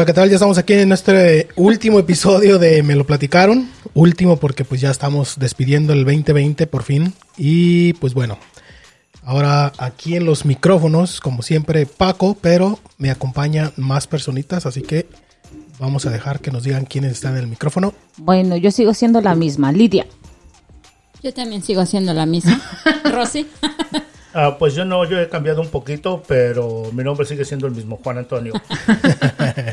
Hola, 0.00 0.06
¿qué 0.06 0.14
tal? 0.14 0.30
Ya 0.30 0.36
estamos 0.36 0.56
aquí 0.56 0.72
en 0.72 0.92
este 0.92 1.48
último 1.56 1.98
episodio 1.98 2.58
de 2.58 2.82
Me 2.82 2.94
lo 2.94 3.04
platicaron. 3.04 3.68
Último 3.92 4.38
porque 4.38 4.64
pues 4.64 4.80
ya 4.80 4.90
estamos 4.90 5.38
despidiendo 5.38 5.92
el 5.92 6.06
2020 6.06 6.66
por 6.68 6.84
fin. 6.84 7.12
Y 7.36 7.92
pues 7.92 8.14
bueno, 8.14 8.38
ahora 9.22 9.74
aquí 9.76 10.16
en 10.16 10.24
los 10.24 10.46
micrófonos, 10.46 11.20
como 11.20 11.42
siempre, 11.42 11.84
Paco, 11.84 12.34
pero 12.40 12.78
me 12.96 13.10
acompañan 13.10 13.74
más 13.76 14.06
personitas, 14.06 14.64
así 14.64 14.80
que 14.80 15.06
vamos 15.78 16.06
a 16.06 16.10
dejar 16.10 16.40
que 16.40 16.50
nos 16.50 16.64
digan 16.64 16.86
quiénes 16.86 17.12
están 17.12 17.36
en 17.36 17.40
el 17.40 17.48
micrófono. 17.48 17.92
Bueno, 18.16 18.56
yo 18.56 18.70
sigo 18.70 18.94
siendo 18.94 19.20
la 19.20 19.34
misma, 19.34 19.70
Lidia. 19.70 20.06
Yo 21.22 21.34
también 21.34 21.62
sigo 21.62 21.84
siendo 21.84 22.14
la 22.14 22.24
misma. 22.24 22.58
Rosy. 23.04 23.46
Ah, 24.32 24.56
pues 24.58 24.74
yo 24.74 24.84
no, 24.84 25.04
yo 25.04 25.20
he 25.20 25.28
cambiado 25.28 25.60
un 25.60 25.68
poquito, 25.68 26.22
pero 26.26 26.84
mi 26.92 27.02
nombre 27.02 27.26
sigue 27.26 27.44
siendo 27.44 27.66
el 27.66 27.74
mismo, 27.74 27.98
Juan 28.02 28.18
Antonio. 28.18 28.52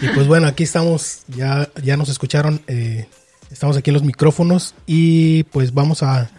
y 0.00 0.08
pues 0.08 0.26
bueno, 0.26 0.46
aquí 0.46 0.64
estamos, 0.64 1.22
ya, 1.28 1.68
ya 1.82 1.96
nos 1.96 2.08
escucharon, 2.08 2.62
eh, 2.66 3.06
estamos 3.50 3.76
aquí 3.76 3.90
en 3.90 3.94
los 3.94 4.04
micrófonos 4.04 4.74
y 4.86 5.44
pues 5.44 5.74
vamos 5.74 6.02
a, 6.02 6.30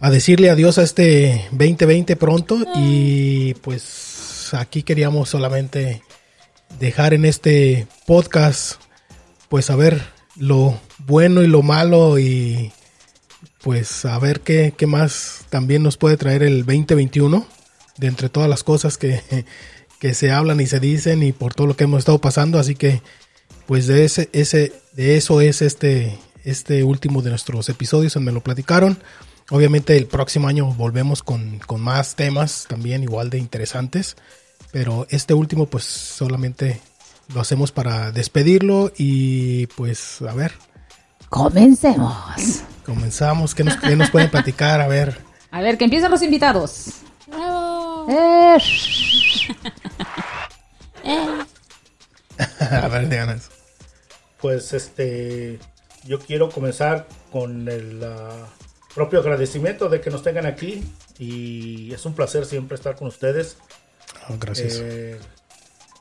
a 0.00 0.10
decirle 0.10 0.50
adiós 0.50 0.78
a 0.78 0.82
este 0.82 1.46
2020 1.52 2.16
pronto 2.16 2.58
y 2.76 3.54
pues 3.54 4.50
aquí 4.52 4.82
queríamos 4.82 5.28
solamente 5.28 6.02
dejar 6.78 7.14
en 7.14 7.24
este 7.24 7.86
podcast 8.06 8.80
pues 9.48 9.66
saber 9.66 10.02
lo 10.36 10.78
bueno 10.98 11.42
y 11.42 11.46
lo 11.46 11.62
malo 11.62 12.18
y 12.18 12.72
pues 13.62 14.04
a 14.04 14.18
ver 14.18 14.40
qué, 14.40 14.74
qué, 14.76 14.86
más 14.86 15.44
también 15.50 15.82
nos 15.82 15.96
puede 15.96 16.16
traer 16.16 16.42
el 16.42 16.64
2021, 16.64 17.46
de 17.96 18.06
entre 18.06 18.28
todas 18.28 18.48
las 18.48 18.62
cosas 18.62 18.96
que, 18.98 19.22
que, 20.00 20.14
se 20.14 20.32
hablan 20.32 20.60
y 20.60 20.66
se 20.66 20.80
dicen 20.80 21.22
y 21.22 21.32
por 21.32 21.54
todo 21.54 21.66
lo 21.66 21.76
que 21.76 21.84
hemos 21.84 22.00
estado 22.00 22.20
pasando. 22.20 22.58
Así 22.58 22.74
que, 22.74 23.02
pues 23.66 23.86
de, 23.86 24.04
ese, 24.04 24.28
ese, 24.32 24.72
de 24.92 25.16
eso 25.16 25.40
es 25.40 25.62
este, 25.62 26.18
este 26.44 26.84
último 26.84 27.22
de 27.22 27.30
nuestros 27.30 27.68
episodios, 27.68 28.16
en 28.16 28.24
me 28.24 28.32
lo 28.32 28.40
platicaron. 28.40 28.98
Obviamente 29.50 29.96
el 29.96 30.06
próximo 30.06 30.48
año 30.48 30.66
volvemos 30.74 31.22
con, 31.22 31.58
con 31.60 31.80
más 31.80 32.16
temas 32.16 32.66
también 32.68 33.02
igual 33.02 33.30
de 33.30 33.38
interesantes, 33.38 34.16
pero 34.72 35.06
este 35.10 35.34
último 35.34 35.66
pues 35.66 35.84
solamente 35.84 36.80
lo 37.32 37.40
hacemos 37.40 37.72
para 37.72 38.10
despedirlo 38.12 38.92
y 38.96 39.66
pues 39.68 40.22
a 40.22 40.34
ver. 40.34 40.52
Comencemos. 41.28 42.62
Comenzamos. 42.84 43.54
¿Qué 43.54 43.64
nos, 43.64 43.76
qué 43.76 43.96
nos 43.96 44.10
pueden 44.10 44.30
platicar? 44.30 44.80
A 44.80 44.88
ver. 44.88 45.18
A 45.50 45.60
ver, 45.60 45.76
que 45.76 45.84
empiecen 45.84 46.10
los 46.10 46.22
invitados. 46.22 46.86
Bravo. 47.26 47.85
Eh, 48.08 48.56
Eh, 51.04 51.44
a 52.60 52.88
ver. 52.88 53.38
Pues 54.40 54.72
este, 54.72 55.58
yo 56.04 56.18
quiero 56.18 56.50
comenzar 56.50 57.06
con 57.30 57.68
el 57.68 58.02
ah, 58.04 58.48
propio 58.94 59.20
agradecimiento 59.20 59.88
de 59.88 60.00
que 60.00 60.10
nos 60.10 60.22
tengan 60.24 60.46
aquí 60.46 60.82
y 61.18 61.92
es 61.94 62.04
un 62.04 62.14
placer 62.14 62.44
siempre 62.44 62.74
estar 62.74 62.96
con 62.96 63.06
ustedes. 63.08 63.56
Oh, 64.28 64.34
gracias. 64.38 64.78
Eh, 64.82 65.16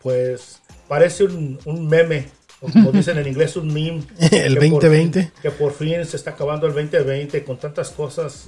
pues 0.01 0.59
parece 0.87 1.23
un, 1.25 1.59
un 1.65 1.87
meme, 1.87 2.29
o 2.61 2.71
como 2.71 2.91
dicen 2.93 3.17
en 3.19 3.27
inglés, 3.27 3.55
un 3.55 3.67
meme. 3.73 4.03
El 4.31 4.55
que 4.57 4.69
por 4.69 4.81
2020. 4.81 5.21
fin- 5.21 5.31
que 5.41 5.51
por 5.51 5.71
fin 5.73 6.03
se 6.05 6.17
está 6.17 6.31
acabando 6.31 6.65
el 6.67 6.73
2020 6.73 7.43
con 7.43 7.57
tantas 7.59 7.89
cosas 7.91 8.47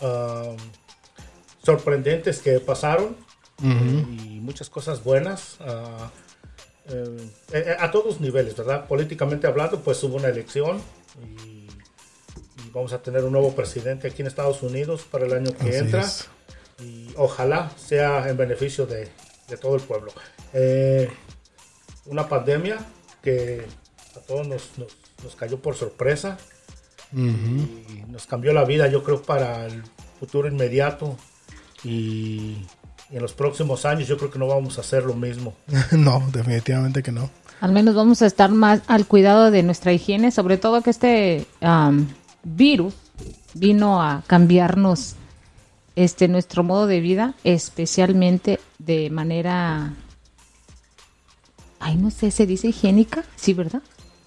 um, 0.00 0.56
sorprendentes 1.64 2.40
que 2.40 2.60
pasaron 2.60 3.16
y 3.62 4.40
muchas 4.40 4.68
cosas 4.70 5.02
buenas. 5.04 5.58
eh, 6.88 7.30
eh, 7.52 7.76
a 7.78 7.90
todos 7.90 8.20
niveles, 8.20 8.56
¿verdad? 8.56 8.86
Políticamente 8.86 9.46
hablando, 9.46 9.80
pues 9.80 10.02
hubo 10.02 10.16
una 10.16 10.28
elección 10.28 10.82
y, 11.22 11.66
y 11.66 12.70
vamos 12.74 12.92
a 12.92 13.02
tener 13.02 13.24
un 13.24 13.32
nuevo 13.32 13.54
presidente 13.54 14.08
aquí 14.08 14.20
en 14.22 14.28
Estados 14.28 14.62
Unidos 14.62 15.02
para 15.10 15.24
el 15.26 15.32
año 15.32 15.50
que 15.52 15.68
Así 15.70 15.76
entra 15.78 16.02
es. 16.02 16.28
y 16.80 17.08
ojalá 17.16 17.70
sea 17.78 18.28
en 18.28 18.36
beneficio 18.36 18.84
de, 18.86 19.08
de 19.48 19.56
todo 19.56 19.76
el 19.76 19.82
pueblo. 19.82 20.12
Eh, 20.52 21.10
una 22.06 22.28
pandemia 22.28 22.76
que 23.22 23.64
a 24.16 24.20
todos 24.20 24.46
nos, 24.46 24.76
nos, 24.76 24.94
nos 25.22 25.36
cayó 25.36 25.58
por 25.60 25.74
sorpresa 25.76 26.36
y 27.16 28.04
nos 28.08 28.26
cambió 28.26 28.52
la 28.52 28.64
vida, 28.64 28.88
yo 28.88 29.02
creo, 29.04 29.22
para 29.22 29.66
el 29.66 29.82
futuro 30.18 30.48
inmediato 30.48 31.16
y, 31.84 32.56
en 33.10 33.22
los 33.22 33.32
próximos 33.32 33.84
años 33.84 34.08
yo 34.08 34.16
creo 34.16 34.30
que 34.30 34.38
no 34.38 34.46
vamos 34.46 34.78
a 34.78 34.80
hacer 34.80 35.04
lo 35.04 35.14
mismo. 35.14 35.54
no, 35.92 36.22
definitivamente 36.32 37.02
que 37.02 37.12
no. 37.12 37.30
al 37.60 37.72
menos 37.72 37.94
vamos 37.94 38.22
a 38.22 38.26
estar 38.26 38.50
más 38.50 38.80
al 38.86 39.06
cuidado 39.06 39.50
de 39.50 39.62
nuestra 39.62 39.92
higiene, 39.92 40.30
sobre 40.30 40.56
todo 40.56 40.82
que 40.82 40.90
este 40.90 41.46
virus 42.42 42.94
vino 43.54 44.02
a 44.02 44.22
cambiarnos 44.26 45.14
este 45.96 46.26
nuestro 46.26 46.64
modo 46.64 46.86
de 46.86 47.00
vida, 47.00 47.34
especialmente 47.44 48.58
de 48.78 49.10
manera 49.10 49.92
ay 51.84 51.96
no 51.96 52.10
sé, 52.10 52.30
se 52.30 52.46
dice 52.46 52.68
higiénica, 52.68 53.24
sí, 53.36 53.52
¿verdad? 53.52 53.82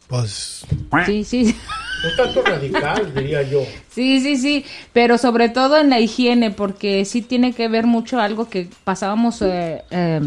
Pues 0.07 0.65
Sí, 1.05 1.23
sí. 1.23 1.55
Un 2.03 2.15
tanto 2.15 2.41
radical, 2.43 3.13
diría 3.13 3.41
yo. 3.41 3.61
Sí, 3.89 4.21
sí, 4.21 4.37
sí, 4.37 4.65
pero 4.93 5.17
sobre 5.17 5.49
todo 5.49 5.77
en 5.77 5.89
la 5.89 5.99
higiene, 5.99 6.51
porque 6.51 7.05
sí 7.05 7.21
tiene 7.21 7.53
que 7.53 7.67
ver 7.67 7.87
mucho 7.87 8.19
algo 8.19 8.47
que 8.47 8.69
pasábamos 8.83 9.41
eh, 9.41 9.83
eh, 9.89 10.21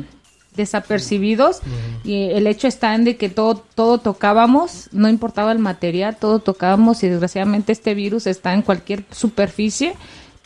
desapercibidos 0.57 1.61
y 2.03 2.25
el 2.31 2.47
hecho 2.47 2.67
está 2.67 2.95
en 2.95 3.05
de 3.05 3.17
que 3.17 3.29
todo, 3.29 3.65
todo 3.75 3.99
tocábamos, 3.99 4.89
no 4.93 5.09
importaba 5.09 5.53
el 5.53 5.61
material, 5.61 6.17
todo 6.17 6.41
tocábamos 6.41 7.03
y 7.05 7.09
desgraciadamente 7.09 7.73
este 7.73 7.95
virus 7.95 8.27
está 8.27 8.53
en 8.53 8.63
cualquier 8.63 9.05
superficie, 9.13 9.95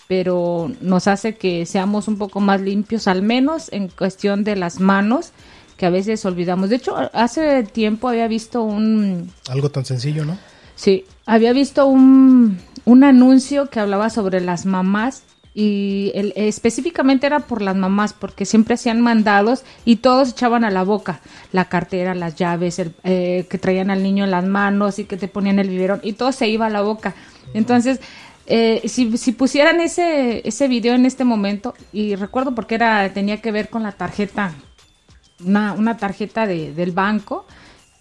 pero 0.07 0.71
nos 0.83 1.09
hace 1.09 1.37
que 1.37 1.65
seamos 1.65 2.07
un 2.07 2.19
poco 2.19 2.41
más 2.41 2.61
limpios, 2.61 3.09
al 3.09 3.23
menos 3.23 3.73
en 3.73 3.89
cuestión 3.89 4.45
de 4.45 4.57
las 4.57 4.79
manos, 4.79 5.33
que 5.77 5.87
a 5.87 5.91
veces 5.91 6.25
olvidamos. 6.25 6.71
De 6.71 6.77
hecho, 6.77 6.95
hace 7.13 7.63
tiempo 7.65 8.09
había 8.09 8.29
visto 8.29 8.63
un, 8.63 9.31
algo 9.49 9.71
tan 9.71 9.85
sencillo, 9.85 10.25
¿no? 10.25 10.37
Sí, 10.77 11.05
había 11.27 11.53
visto 11.53 11.87
un, 11.87 12.59
un 12.85 13.05
anuncio 13.05 13.71
que 13.71 13.81
hablaba 13.81 14.11
sobre 14.11 14.41
las 14.41 14.67
mamás 14.67 15.23
y 15.57 16.11
el- 16.17 16.33
específicamente 16.35 17.27
era 17.29 17.39
por 17.41 17.63
las 17.63 17.77
mamás 17.77 18.13
porque 18.13 18.45
siempre 18.45 18.75
hacían 18.75 19.01
mandados 19.01 19.63
y 19.85 19.97
todos 19.97 20.31
echaban 20.31 20.65
a 20.65 20.71
la 20.71 20.83
boca 20.83 21.21
la 21.53 21.67
cartera, 21.69 22.15
las 22.17 22.35
llaves, 22.35 22.81
el, 22.81 22.93
eh, 23.05 23.47
que 23.49 23.59
traían 23.59 23.91
al 23.91 24.03
niño 24.03 24.25
en 24.25 24.33
las 24.33 24.45
manos 24.45 24.99
y 24.99 25.05
que 25.05 25.17
te 25.17 25.29
ponían 25.29 25.61
el 25.61 25.69
biberón 25.69 26.01
y 26.03 26.15
todo 26.15 26.33
se 26.33 26.49
iba 26.49 26.67
a 26.67 26.71
la 26.71 26.83
boca. 26.83 27.15
Entonces, 27.55 28.01
eh, 28.47 28.83
si, 28.87 29.17
si 29.17 29.31
pusieran 29.33 29.81
ese, 29.81 30.47
ese 30.47 30.67
video 30.67 30.95
en 30.97 31.07
este 31.07 31.23
momento, 31.25 31.75
y 31.93 32.17
recuerdo 32.17 32.55
porque 32.55 32.75
era 32.75 33.09
tenía 33.15 33.41
que 33.41 33.53
ver 33.53 33.69
con 33.71 33.85
la 33.85 33.93
tarjeta 33.93 34.53
una, 35.45 35.73
una 35.73 35.97
tarjeta 35.97 36.47
de- 36.47 36.73
del 36.75 36.93
banco 36.93 37.47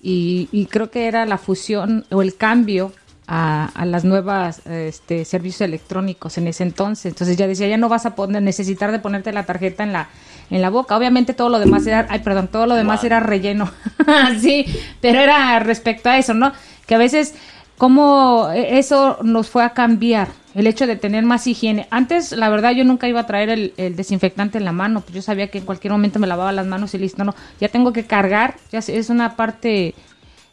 y, 0.01 0.49
y 0.51 0.65
creo 0.65 0.91
que 0.91 1.07
era 1.07 1.25
la 1.25 1.37
fusión 1.37 2.05
o 2.11 2.21
el 2.21 2.35
cambio 2.35 2.91
a, 3.25 3.69
a 3.73 3.85
las 3.85 4.03
nuevas 4.03 4.65
este, 4.67 5.23
servicios 5.23 5.61
electrónicos 5.61 6.37
en 6.37 6.47
ese 6.47 6.63
entonces. 6.63 7.05
Entonces 7.05 7.37
ya 7.37 7.47
decía, 7.47 7.67
ya 7.67 7.77
no 7.77 7.87
vas 7.87 8.05
a 8.05 8.15
poner, 8.15 8.41
necesitar 8.43 8.91
de 8.91 8.99
ponerte 8.99 9.31
la 9.31 9.45
tarjeta 9.45 9.83
en 9.83 9.93
la, 9.93 10.09
en 10.49 10.61
la 10.61 10.69
boca. 10.69 10.97
Obviamente 10.97 11.33
todo 11.33 11.47
lo 11.47 11.59
demás 11.59 11.87
era, 11.87 12.05
ay, 12.09 12.19
perdón, 12.19 12.49
todo 12.49 12.65
lo 12.65 12.75
demás 12.75 13.03
era 13.05 13.21
relleno. 13.21 13.71
sí, 14.41 14.65
pero 14.99 15.21
era 15.21 15.57
respecto 15.59 16.09
a 16.09 16.17
eso, 16.17 16.33
¿no? 16.33 16.51
Que 16.85 16.95
a 16.95 16.97
veces 16.97 17.33
cómo 17.77 18.49
eso 18.53 19.17
nos 19.23 19.49
fue 19.49 19.63
a 19.63 19.69
cambiar 19.69 20.27
el 20.55 20.67
hecho 20.67 20.85
de 20.87 20.95
tener 20.95 21.23
más 21.23 21.47
higiene. 21.47 21.87
Antes, 21.89 22.31
la 22.31 22.49
verdad, 22.49 22.71
yo 22.71 22.83
nunca 22.83 23.07
iba 23.07 23.21
a 23.21 23.25
traer 23.25 23.49
el, 23.49 23.73
el 23.77 23.95
desinfectante 23.95 24.57
en 24.57 24.65
la 24.65 24.71
mano, 24.71 25.01
pues 25.01 25.15
yo 25.15 25.21
sabía 25.21 25.47
que 25.47 25.57
en 25.59 25.65
cualquier 25.65 25.91
momento 25.91 26.19
me 26.19 26.27
lavaba 26.27 26.51
las 26.51 26.67
manos 26.67 26.93
y 26.93 26.97
listo, 26.99 27.23
no, 27.23 27.33
ya 27.59 27.69
tengo 27.69 27.91
que 27.93 28.05
cargar, 28.05 28.55
ya 28.71 28.79
es 28.79 29.09
una 29.09 29.35
parte, 29.35 29.95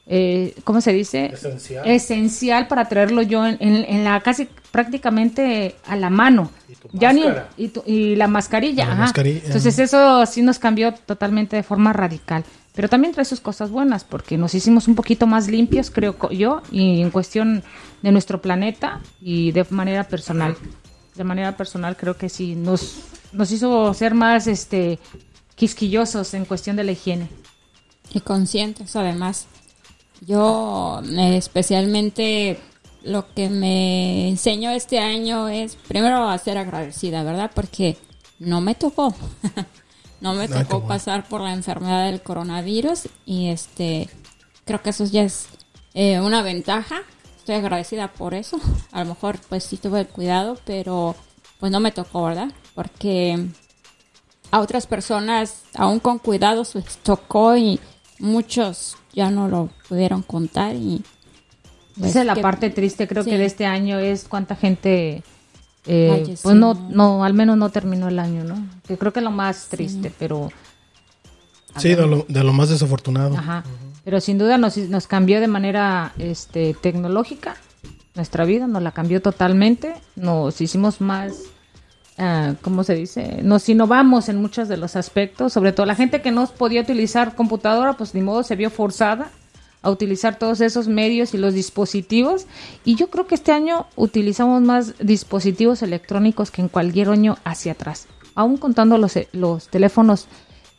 eh, 0.07 0.55
¿cómo 0.65 0.81
se 0.81 0.93
dice? 0.93 1.27
Esencial. 1.27 1.87
Esencial 1.87 2.67
para 2.67 2.89
traerlo 2.89 3.23
yo 3.23 3.47
en, 3.47 3.57
en- 3.61 3.85
en 3.89 4.05
la 4.05 4.21
casi 4.21 4.49
prácticamente 4.73 5.75
a 5.87 5.97
la 5.97 6.11
mano. 6.11 6.51
Y 6.69 6.75
tu 6.75 6.89
Ya 6.93 7.13
ni, 7.13 7.25
y, 7.57 7.69
tu- 7.69 7.83
y 7.87 8.17
la 8.17 8.27
mascarilla, 8.29 8.87
La 8.87 8.93
ajá. 8.93 9.01
mascarilla. 9.03 9.41
Entonces 9.45 9.79
eso 9.79 10.25
sí 10.27 10.43
nos 10.43 10.59
cambió 10.59 10.93
totalmente 10.95 11.57
de 11.57 11.63
forma 11.63 11.93
radical. 11.93 12.45
Pero 12.75 12.89
también 12.89 13.13
trae 13.13 13.25
sus 13.25 13.41
cosas 13.41 13.71
buenas, 13.71 14.05
porque 14.05 14.39
nos 14.39 14.55
hicimos 14.55 14.87
un 14.87 14.95
poquito 14.95 15.27
más 15.27 15.49
limpios, 15.49 15.91
creo 15.91 16.17
yo, 16.31 16.63
y 16.71 17.01
en 17.01 17.11
cuestión 17.11 17.65
de 18.03 18.13
nuestro 18.13 18.41
planeta 18.41 19.01
y 19.21 19.53
de 19.53 19.67
manera 19.71 20.05
personal. 20.05 20.57
De 21.17 21.25
manera 21.25 21.57
personal 21.57 21.97
creo 21.97 22.17
que 22.17 22.29
sí, 22.29 22.55
nos, 22.55 23.01
nos 23.33 23.51
hizo 23.51 23.93
ser 23.95 24.15
más 24.15 24.47
este 24.47 24.99
quisquillosos 25.57 26.33
en 26.33 26.47
cuestión 26.47 26.77
de 26.77 26.85
la 26.85 26.93
higiene. 26.93 27.29
y 28.13 28.21
conscientes 28.21 28.97
además. 28.97 29.47
Yo 30.27 31.03
eh, 31.05 31.37
especialmente 31.37 32.59
lo 33.03 33.33
que 33.35 33.49
me 33.49 34.29
enseñó 34.29 34.71
este 34.71 34.99
año 34.99 35.49
es 35.49 35.77
primero 35.77 36.29
a 36.29 36.39
ser 36.39 36.59
agradecida, 36.59 37.23
¿verdad? 37.23 37.51
Porque 37.55 37.97
no 38.39 38.61
me 38.61 38.75
tocó. 38.75 39.15
no 40.21 40.35
me 40.35 40.45
Ah, 40.45 40.49
tocó 40.49 40.81
bueno. 40.81 40.89
pasar 40.89 41.27
por 41.29 41.41
la 41.41 41.53
enfermedad 41.53 42.07
del 42.07 42.23
coronavirus 42.23 43.09
y 43.27 43.49
este 43.49 44.09
creo 44.65 44.83
que 44.83 44.91
eso 44.91 45.05
ya 45.05 45.23
es 45.23 45.47
eh, 45.95 46.21
una 46.21 46.43
ventaja. 46.43 47.03
Estoy 47.39 47.55
agradecida 47.57 48.09
por 48.09 48.35
eso. 48.35 48.59
A 48.93 49.01
lo 49.03 49.07
mejor 49.11 49.39
pues 49.49 49.65
sí 49.65 49.77
tuve 49.77 50.01
el 50.01 50.09
cuidado, 50.09 50.59
pero 50.65 51.17
pues 51.59 51.73
no 51.73 51.81
me 51.81 51.91
tocó, 51.93 52.25
¿verdad? 52.25 52.53
Porque 52.75 53.47
a 54.51 54.61
otras 54.61 54.87
personas, 54.87 55.63
aún 55.75 56.01
con 56.01 56.19
cuidado, 56.19 56.65
se 56.65 56.81
les 56.81 56.97
tocó 56.99 57.57
y 57.57 57.79
muchos 58.19 58.97
ya 59.13 59.31
no 59.31 59.49
lo 59.49 59.71
pudieron 59.89 60.23
contar 60.23 60.75
y 60.75 61.03
pues, 61.99 62.11
Esa 62.11 62.21
es 62.21 62.27
la 62.27 62.35
que- 62.35 62.41
parte 62.43 62.71
triste, 62.71 63.07
creo 63.09 63.23
sí. 63.25 63.31
que 63.31 63.39
de 63.39 63.45
este 63.47 63.67
año 63.67 63.99
es 63.99 64.25
cuánta 64.29 64.57
gente, 64.57 65.23
eh, 65.87 66.37
pues 66.43 66.57
no, 66.57 66.75
no, 66.75 67.25
al 67.25 67.35
menos 67.35 67.57
no 67.57 67.71
terminó 67.71 68.09
el 68.09 68.19
año, 68.19 68.45
¿no? 68.45 68.67
Que 68.87 68.99
creo 68.99 69.13
que 69.13 69.21
es 69.21 69.25
lo 69.25 69.31
más 69.31 69.69
triste, 69.69 70.13
pero... 70.19 70.51
Sí, 71.77 71.95
de 71.95 72.07
lo, 72.07 72.27
de 72.29 72.45
lo 72.45 72.53
más 72.53 72.69
desafortunado. 72.69 73.37
Ajá. 73.37 73.65
Pero 74.05 74.21
sin 74.21 74.39
duda 74.39 74.59
nos, 74.59 74.77
nos 74.77 75.07
cambió 75.07 75.41
de 75.41 75.47
manera 75.47 76.13
este, 76.19 76.75
tecnológica 76.75 77.57
nuestra 78.15 78.45
vida, 78.45 78.67
nos 78.67 78.83
la 78.83 78.93
cambió 78.93 79.23
totalmente, 79.23 79.95
nos 80.17 80.61
hicimos 80.61 81.01
más, 81.01 81.43
ah, 82.19 82.55
¿cómo 82.61 82.83
se 82.83 82.95
dice? 82.95 83.41
Nos 83.43 83.69
innovamos 83.69 84.29
en 84.29 84.41
muchos 84.41 84.69
de 84.69 84.77
los 84.77 84.97
aspectos, 84.97 85.53
sobre 85.53 85.73
todo 85.73 85.87
la 85.87 85.95
gente 85.95 86.21
que 86.21 86.33
no 86.33 86.47
podía 86.47 86.83
utilizar 86.83 87.35
computadora, 87.37 87.95
pues 87.95 88.15
ni 88.15 88.21
modo 88.21 88.43
se 88.43 88.57
vio 88.57 88.71
forzada 88.71 89.31
a 89.83 89.91
utilizar 89.91 90.39
todos 90.39 90.61
esos 90.61 90.89
medios 90.89 91.35
y 91.35 91.39
los 91.39 91.55
dispositivos. 91.55 92.47
Y 92.85 92.97
yo 92.97 93.09
creo 93.09 93.27
que 93.27 93.35
este 93.35 93.53
año 93.53 93.87
utilizamos 93.97 94.63
más 94.63 94.95
dispositivos 94.99 95.83
electrónicos 95.83 96.51
que 96.51 96.63
en 96.63 96.69
cualquier 96.69 97.09
año 97.09 97.39
hacia 97.45 97.73
atrás, 97.73 98.07
aún 98.35 98.57
contando 98.57 98.99
los, 98.99 99.19
los 99.33 99.69
teléfonos 99.69 100.27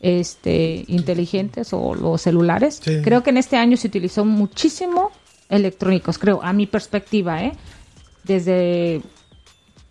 este 0.00 0.84
inteligentes 0.88 1.72
o 1.72 1.94
los 1.94 2.22
celulares. 2.22 2.80
Sí. 2.82 3.02
Creo 3.02 3.22
que 3.22 3.30
en 3.30 3.36
este 3.36 3.56
año 3.56 3.76
se 3.76 3.86
utilizó 3.86 4.24
muchísimo 4.24 5.12
electrónicos, 5.48 6.18
creo, 6.18 6.42
a 6.42 6.52
mi 6.52 6.66
perspectiva, 6.66 7.42
¿eh? 7.44 7.52
Desde 8.24 9.02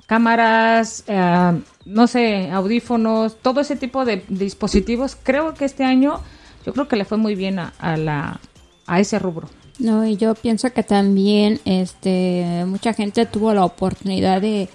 cámaras, 0.08 1.06
eh, 1.08 1.62
no 1.86 2.08
sé, 2.08 2.50
audífonos, 2.52 3.38
todo 3.42 3.62
ese 3.62 3.78
tipo 3.78 4.04
de 4.04 4.26
dispositivos. 4.28 5.16
Creo 5.22 5.54
que 5.54 5.64
este 5.64 5.86
año, 5.86 6.20
yo 6.66 6.74
creo 6.74 6.90
que 6.90 6.98
le 6.98 7.06
fue 7.06 7.18
muy 7.18 7.36
bien 7.36 7.60
a, 7.60 7.74
a 7.80 7.96
la 7.96 8.42
a 8.88 9.00
ese 9.00 9.20
rubro. 9.20 9.50
No, 9.80 10.06
y 10.06 10.16
yo 10.18 10.36
pienso 10.36 10.72
que 10.74 10.84
también 10.84 11.60
este 11.66 12.64
mucha 12.68 12.94
gente 12.94 13.26
tuvo 13.26 13.54
la 13.54 13.66
oportunidad 13.66 14.40
de, 14.42 14.70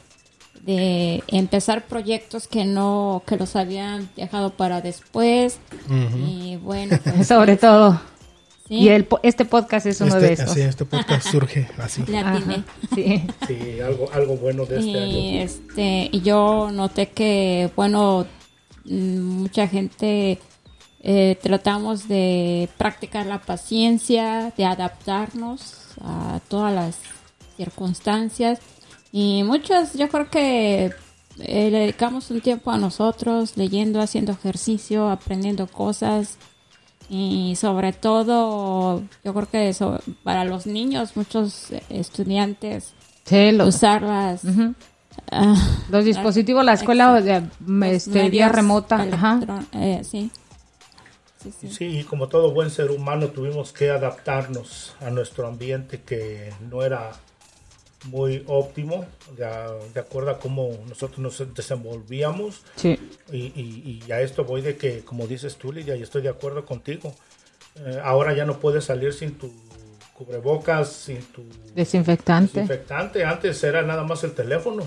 de 0.63 1.23
empezar 1.29 1.87
proyectos 1.87 2.49
que 2.49 2.65
no 2.65 3.23
que 3.27 3.37
los 3.37 3.55
habían 3.55 4.09
dejado 4.17 4.51
para 4.51 4.81
después 4.81 5.59
y 6.27 6.57
bueno 6.57 6.99
pues, 7.05 7.27
Sobre 7.29 7.57
todo. 7.57 8.01
sí, 8.67 8.75
Y 8.75 8.89
el, 8.89 9.05
po- 9.05 9.21
este 9.23 9.45
podcast 9.45 9.87
es 9.87 10.01
uno 10.01 10.17
de 10.19 10.33
Este, 10.33 10.43
esos. 10.45 10.57
este 10.57 10.85
podcast 10.85 11.29
surge 11.29 11.69
así. 11.79 12.03
Ajá, 12.13 12.41
sí. 12.95 13.23
Sí, 13.47 13.81
algo, 13.81 14.11
algo 14.13 14.37
bueno 14.39 14.65
de 14.67 14.79
este 14.79 14.91
y 14.91 14.97
año. 15.37 15.43
este 15.45 16.09
y 16.11 16.21
yo 16.23 16.71
noté 16.73 17.11
que 17.11 17.71
bueno 17.77 18.27
mm, 18.87 19.19
mucha 19.21 19.69
gente 19.69 20.41
eh, 21.09 21.39
tratamos 21.41 22.09
de 22.09 22.69
practicar 22.77 23.27
la 23.27 23.41
paciencia 23.41 24.53
de 24.57 24.65
adaptarnos 24.65 25.95
a 26.03 26.41
todas 26.49 26.75
las 26.75 26.99
circunstancias 27.57 28.59
y 29.13 29.45
muchos 29.45 29.93
yo 29.95 30.09
creo 30.09 30.29
que 30.29 30.87
eh, 31.39 31.71
le 31.71 31.79
dedicamos 31.79 32.33
un 32.33 32.41
tiempo 32.41 32.73
a 32.73 32.77
nosotros 32.77 33.57
leyendo 33.57 34.01
haciendo 34.01 34.33
ejercicio 34.33 35.09
aprendiendo 35.09 35.69
cosas 35.69 36.39
y 37.09 37.55
sobre 37.55 37.93
todo 37.93 39.05
yo 39.23 39.33
creo 39.33 39.49
que 39.49 39.69
eso, 39.69 40.01
para 40.25 40.45
los 40.45 40.67
niños 40.67 41.17
muchos 41.17 41.69
estudiantes 41.89 42.95
Sí, 43.23 43.53
los, 43.53 43.77
usarlas. 43.77 44.43
Ah, 45.31 45.55
los 45.89 46.05
dispositivos, 46.05 46.65
la 46.65 46.73
escuela 46.73 47.21
de, 47.21 47.43
los 47.65 47.89
este, 47.93 48.29
vía 48.29 48.49
remota. 48.49 48.97
Ajá. 49.13 49.41
eh, 49.73 50.03
sí. 50.05 50.33
Sí, 51.53 51.69
sí. 51.69 51.75
Sí, 51.75 51.99
y 52.01 52.05
como 52.05 52.29
todo 52.29 52.51
buen 52.53 52.71
ser 52.71 52.91
humano 52.91 53.29
tuvimos 53.29 53.73
que 53.73 53.91
adaptarnos 53.91 54.95
a 55.01 55.11
nuestro 55.11 55.47
ambiente 55.47 56.03
que 56.03 56.53
no 56.71 56.83
era 56.83 57.13
muy 58.07 58.45
óptimo, 58.47 59.05
de, 59.37 59.47
de 59.95 60.01
acuerdo 60.01 60.31
a 60.31 60.39
cómo 60.39 60.71
nosotros 60.89 61.19
nos 61.19 61.55
desenvolvíamos. 61.55 62.63
Sí. 62.77 62.97
Y, 63.33 63.47
y- 63.61 64.03
y 64.07 64.13
a 64.13 64.21
esto 64.21 64.45
voy 64.45 64.61
de 64.63 64.77
que, 64.77 65.01
como 65.01 65.27
dices 65.27 65.57
tú, 65.57 65.73
Lidia, 65.73 65.97
y 65.97 66.03
estoy 66.03 66.23
de 66.23 66.29
acuerdo 66.29 66.65
contigo. 66.65 67.15
eh, 67.79 68.01
ahora 68.03 68.35
ya 68.35 68.45
no 68.47 68.59
puedes 68.59 68.85
salir 68.85 69.13
sin 69.13 69.35
tu 69.37 69.51
cubrebocas, 70.17 70.91
sin 70.91 71.23
tu 71.23 71.45
Desinfectante. 71.75 72.61
desinfectante. 72.61 73.25
Antes 73.25 73.63
era 73.63 73.83
nada 73.83 74.05
más 74.05 74.25
el 74.25 74.33
teléfono. 74.33 74.85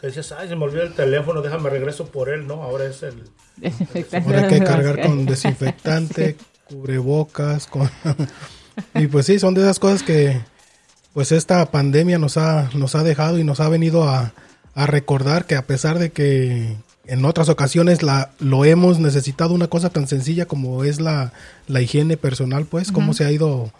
Que 0.00 0.06
decías, 0.06 0.32
ay, 0.32 0.48
se 0.48 0.56
me 0.56 0.64
olvidó 0.64 0.82
el 0.82 0.94
teléfono, 0.94 1.42
déjame 1.42 1.70
regreso 1.70 2.06
por 2.06 2.28
él. 2.28 2.46
No, 2.46 2.62
ahora 2.62 2.84
es 2.84 3.02
el, 3.02 3.24
Desinfectante. 3.56 4.28
Ahora 4.28 4.48
hay 4.48 4.58
que 4.58 4.64
cargar 4.64 5.02
con 5.02 5.26
desinfectante, 5.26 6.36
cubrebocas, 6.68 7.66
con... 7.66 7.90
y 8.94 9.06
pues 9.08 9.26
sí, 9.26 9.38
son 9.38 9.54
de 9.54 9.62
esas 9.62 9.78
cosas 9.78 10.02
que 10.02 10.40
pues 11.12 11.32
esta 11.32 11.64
pandemia 11.70 12.18
nos 12.18 12.36
ha, 12.36 12.70
nos 12.74 12.94
ha 12.94 13.02
dejado 13.02 13.38
y 13.38 13.44
nos 13.44 13.60
ha 13.60 13.68
venido 13.68 14.08
a, 14.08 14.32
a 14.74 14.86
recordar 14.86 15.46
que 15.46 15.56
a 15.56 15.66
pesar 15.66 15.98
de 15.98 16.10
que 16.10 16.76
en 17.06 17.24
otras 17.24 17.48
ocasiones 17.48 18.02
la, 18.02 18.30
lo 18.38 18.64
hemos 18.64 18.98
necesitado 18.98 19.54
una 19.54 19.68
cosa 19.68 19.90
tan 19.90 20.08
sencilla 20.08 20.46
como 20.46 20.84
es 20.84 21.00
la, 21.00 21.32
la 21.68 21.80
higiene 21.80 22.16
personal, 22.16 22.64
pues, 22.66 22.92
cómo 22.92 23.14
se 23.14 23.24
ha 23.24 23.30
ido, 23.30 23.72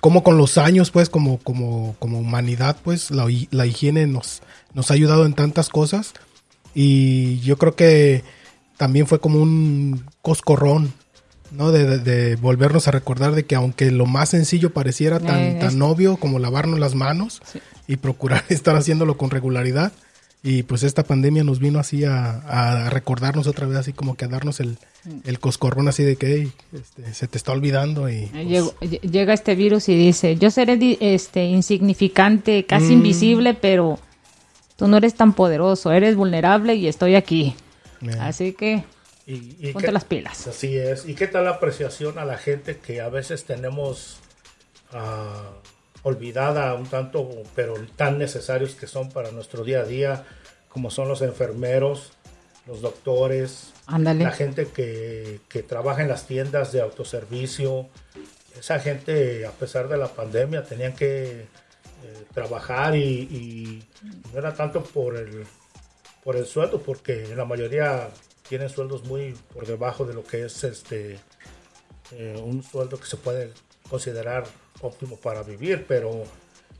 cómo 0.00 0.22
con 0.22 0.38
los 0.38 0.58
años, 0.58 0.90
pues, 0.90 1.08
como, 1.08 1.38
como, 1.38 1.94
como 1.98 2.18
humanidad, 2.20 2.76
pues, 2.82 3.10
la, 3.10 3.26
la 3.50 3.66
higiene 3.66 4.06
nos, 4.06 4.42
nos 4.74 4.90
ha 4.90 4.94
ayudado 4.94 5.26
en 5.26 5.34
tantas 5.34 5.68
cosas. 5.68 6.14
Y 6.74 7.40
yo 7.40 7.56
creo 7.58 7.74
que 7.74 8.22
también 8.76 9.06
fue 9.06 9.20
como 9.20 9.40
un 9.40 10.04
coscorrón, 10.22 10.92
¿no? 11.50 11.72
De, 11.72 11.84
de- 11.84 11.98
de 11.98 12.36
volvernos 12.36 12.86
a 12.88 12.92
recordar 12.92 13.34
de 13.34 13.44
que 13.44 13.56
aunque 13.56 13.90
lo 13.90 14.06
más 14.06 14.28
sencillo 14.30 14.72
pareciera 14.72 15.18
tan, 15.18 15.40
Eh, 15.40 15.58
tan 15.60 15.82
obvio 15.82 16.16
como 16.16 16.38
lavarnos 16.38 16.78
las 16.78 16.94
manos 16.94 17.40
Sí. 17.52 17.58
y 17.88 17.96
procurar 17.96 18.44
estar 18.48 18.76
haciéndolo 18.76 19.16
con 19.16 19.30
regularidad, 19.30 19.92
y 20.42 20.62
pues 20.62 20.82
esta 20.82 21.02
pandemia 21.04 21.44
nos 21.44 21.58
vino 21.58 21.78
así 21.78 22.04
a, 22.04 22.30
a 22.86 22.90
recordarnos 22.90 23.46
otra 23.46 23.66
vez, 23.66 23.76
así 23.76 23.92
como 23.92 24.16
que 24.16 24.24
a 24.24 24.28
darnos 24.28 24.60
el, 24.60 24.78
el 25.24 25.38
coscorrón 25.38 25.88
así 25.88 26.02
de 26.02 26.16
que 26.16 26.34
"Ey, 26.34 26.52
este, 26.72 27.12
se 27.14 27.28
te 27.28 27.36
está 27.36 27.52
olvidando 27.52 28.08
y... 28.08 28.30
pues, 28.78 28.90
llega 29.02 29.34
este 29.34 29.54
virus 29.54 29.88
y 29.90 29.96
dice, 29.96 30.36
yo 30.36 30.50
seré 30.50 30.78
este 31.00 31.44
insignificante, 31.44 32.64
casi 32.66 32.86
Mm. 32.86 32.92
invisible, 32.92 33.54
pero 33.54 33.98
tú 34.76 34.88
no 34.88 34.96
eres 34.96 35.14
tan 35.14 35.34
poderoso, 35.34 35.92
eres 35.92 36.16
vulnerable 36.16 36.74
y 36.74 36.86
estoy 36.88 37.14
aquí. 37.16 37.54
Así 38.18 38.52
que 38.54 38.84
Y, 39.26 39.56
y 39.60 39.72
ponte 39.72 39.88
qué- 39.88 39.92
las 39.92 40.04
pilas. 40.06 40.46
Así 40.46 40.74
es. 40.76 41.06
¿Y 41.06 41.14
qué 41.14 41.26
tal 41.26 41.44
la 41.44 41.50
apreciación 41.50 42.18
a 42.18 42.24
la 42.24 42.38
gente 42.38 42.78
que 42.78 43.02
a 43.02 43.10
veces 43.10 43.44
tenemos 43.44 44.16
ah, 44.92 45.50
olvidada 46.02 46.74
un 46.74 46.86
tanto, 46.86 47.28
pero 47.54 47.74
tan 47.96 48.18
necesarios 48.18 48.74
que 48.74 48.86
son 48.86 49.10
para 49.10 49.30
nuestro 49.30 49.64
día 49.64 49.80
a 49.80 49.84
día, 49.84 50.24
como 50.68 50.90
son 50.90 51.08
los 51.08 51.22
enfermeros, 51.22 52.12
los 52.66 52.80
doctores, 52.80 53.72
la 53.88 54.30
gente 54.30 54.66
que, 54.68 55.40
que 55.48 55.62
trabaja 55.62 56.02
en 56.02 56.08
las 56.08 56.26
tiendas 56.26 56.72
de 56.72 56.80
autoservicio? 56.80 57.88
Esa 58.58 58.78
gente, 58.78 59.46
a 59.46 59.52
pesar 59.52 59.88
de 59.88 59.96
la 59.96 60.08
pandemia, 60.08 60.64
tenían 60.64 60.94
que 60.94 61.42
eh, 61.42 61.46
trabajar 62.34 62.96
y, 62.96 63.02
y 63.02 63.84
no 64.32 64.38
era 64.38 64.54
tanto 64.54 64.82
por 64.82 65.16
el, 65.16 65.44
por 66.22 66.36
el 66.36 66.46
sueldo, 66.46 66.80
porque 66.80 67.34
la 67.34 67.44
mayoría 67.44 68.08
tienen 68.48 68.68
sueldos 68.68 69.04
muy 69.04 69.36
por 69.54 69.66
debajo 69.66 70.04
de 70.04 70.14
lo 70.14 70.24
que 70.24 70.44
es 70.44 70.64
este 70.64 71.18
eh, 72.12 72.42
un 72.44 72.62
sueldo 72.62 72.98
que 72.98 73.06
se 73.06 73.16
puede 73.16 73.52
considerar 73.88 74.44
óptimo 74.80 75.16
para 75.16 75.42
vivir, 75.42 75.84
pero 75.86 76.24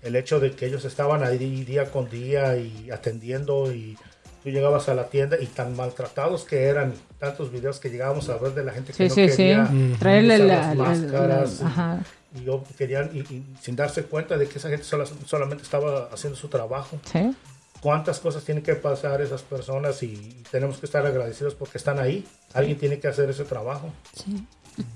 el 0.03 0.17
hecho 0.17 0.41
de 0.41 0.53
que 0.53 0.67
ellos 0.67 0.85
estaban 0.85 1.23
ahí 1.23 1.65
día 1.65 1.91
con 1.91 2.09
día 2.09 2.57
y 2.57 2.91
atendiendo 2.91 3.73
y 3.73 3.97
tú 4.43 4.49
llegabas 4.51 4.89
a 4.89 4.95
la 4.95 5.09
tienda 5.09 5.37
y 5.39 5.47
tan 5.47 5.77
maltratados 5.77 6.45
que 6.45 6.65
eran 6.65 6.95
tantos 7.19 7.53
videos 7.53 7.79
que 7.79 7.91
llegábamos 7.91 8.29
a 8.31 8.39
ver 8.39 8.55
de 8.55 8.65
la 8.65 8.73
gente 8.73 8.93
que 8.93 8.97
Sí, 8.97 9.09
no 9.09 9.15
sí, 9.15 9.29
sí. 9.31 9.37
quería 9.37 9.71
Traerle 9.99 10.37
usar 10.37 10.47
la, 10.47 10.55
las 10.57 10.67
la- 10.67 10.75
la- 10.75 10.89
máscaras 10.89 11.61
y- 11.61 11.65
ajá. 11.65 12.03
y 12.35 12.45
yo 12.45 12.65
querían 12.79 13.11
y, 13.13 13.19
y 13.21 13.45
sin 13.61 13.77
darse 13.77 14.05
cuenta 14.05 14.39
de 14.39 14.47
que 14.49 14.57
esa 14.59 14.71
gente 14.71 14.85
sola- 14.85 15.05
solamente 15.27 15.63
estaba 15.65 16.09
haciendo 16.11 16.39
su 16.39 16.49
trabajo 16.49 16.99
Sí. 17.13 17.35
cuántas 17.83 18.19
cosas 18.21 18.43
tienen 18.45 18.63
que 18.65 18.75
pasar 18.77 19.21
esas 19.21 19.43
personas 19.43 20.03
y 20.03 20.43
tenemos 20.51 20.79
que 20.79 20.87
estar 20.87 21.05
agradecidos 21.05 21.55
porque 21.55 21.77
están 21.77 21.99
ahí. 21.99 22.27
Alguien 22.55 22.79
tiene 22.79 22.99
que 22.99 23.09
hacer 23.09 23.29
ese 23.29 23.45
trabajo. 23.45 23.93
Sí. 24.15 24.47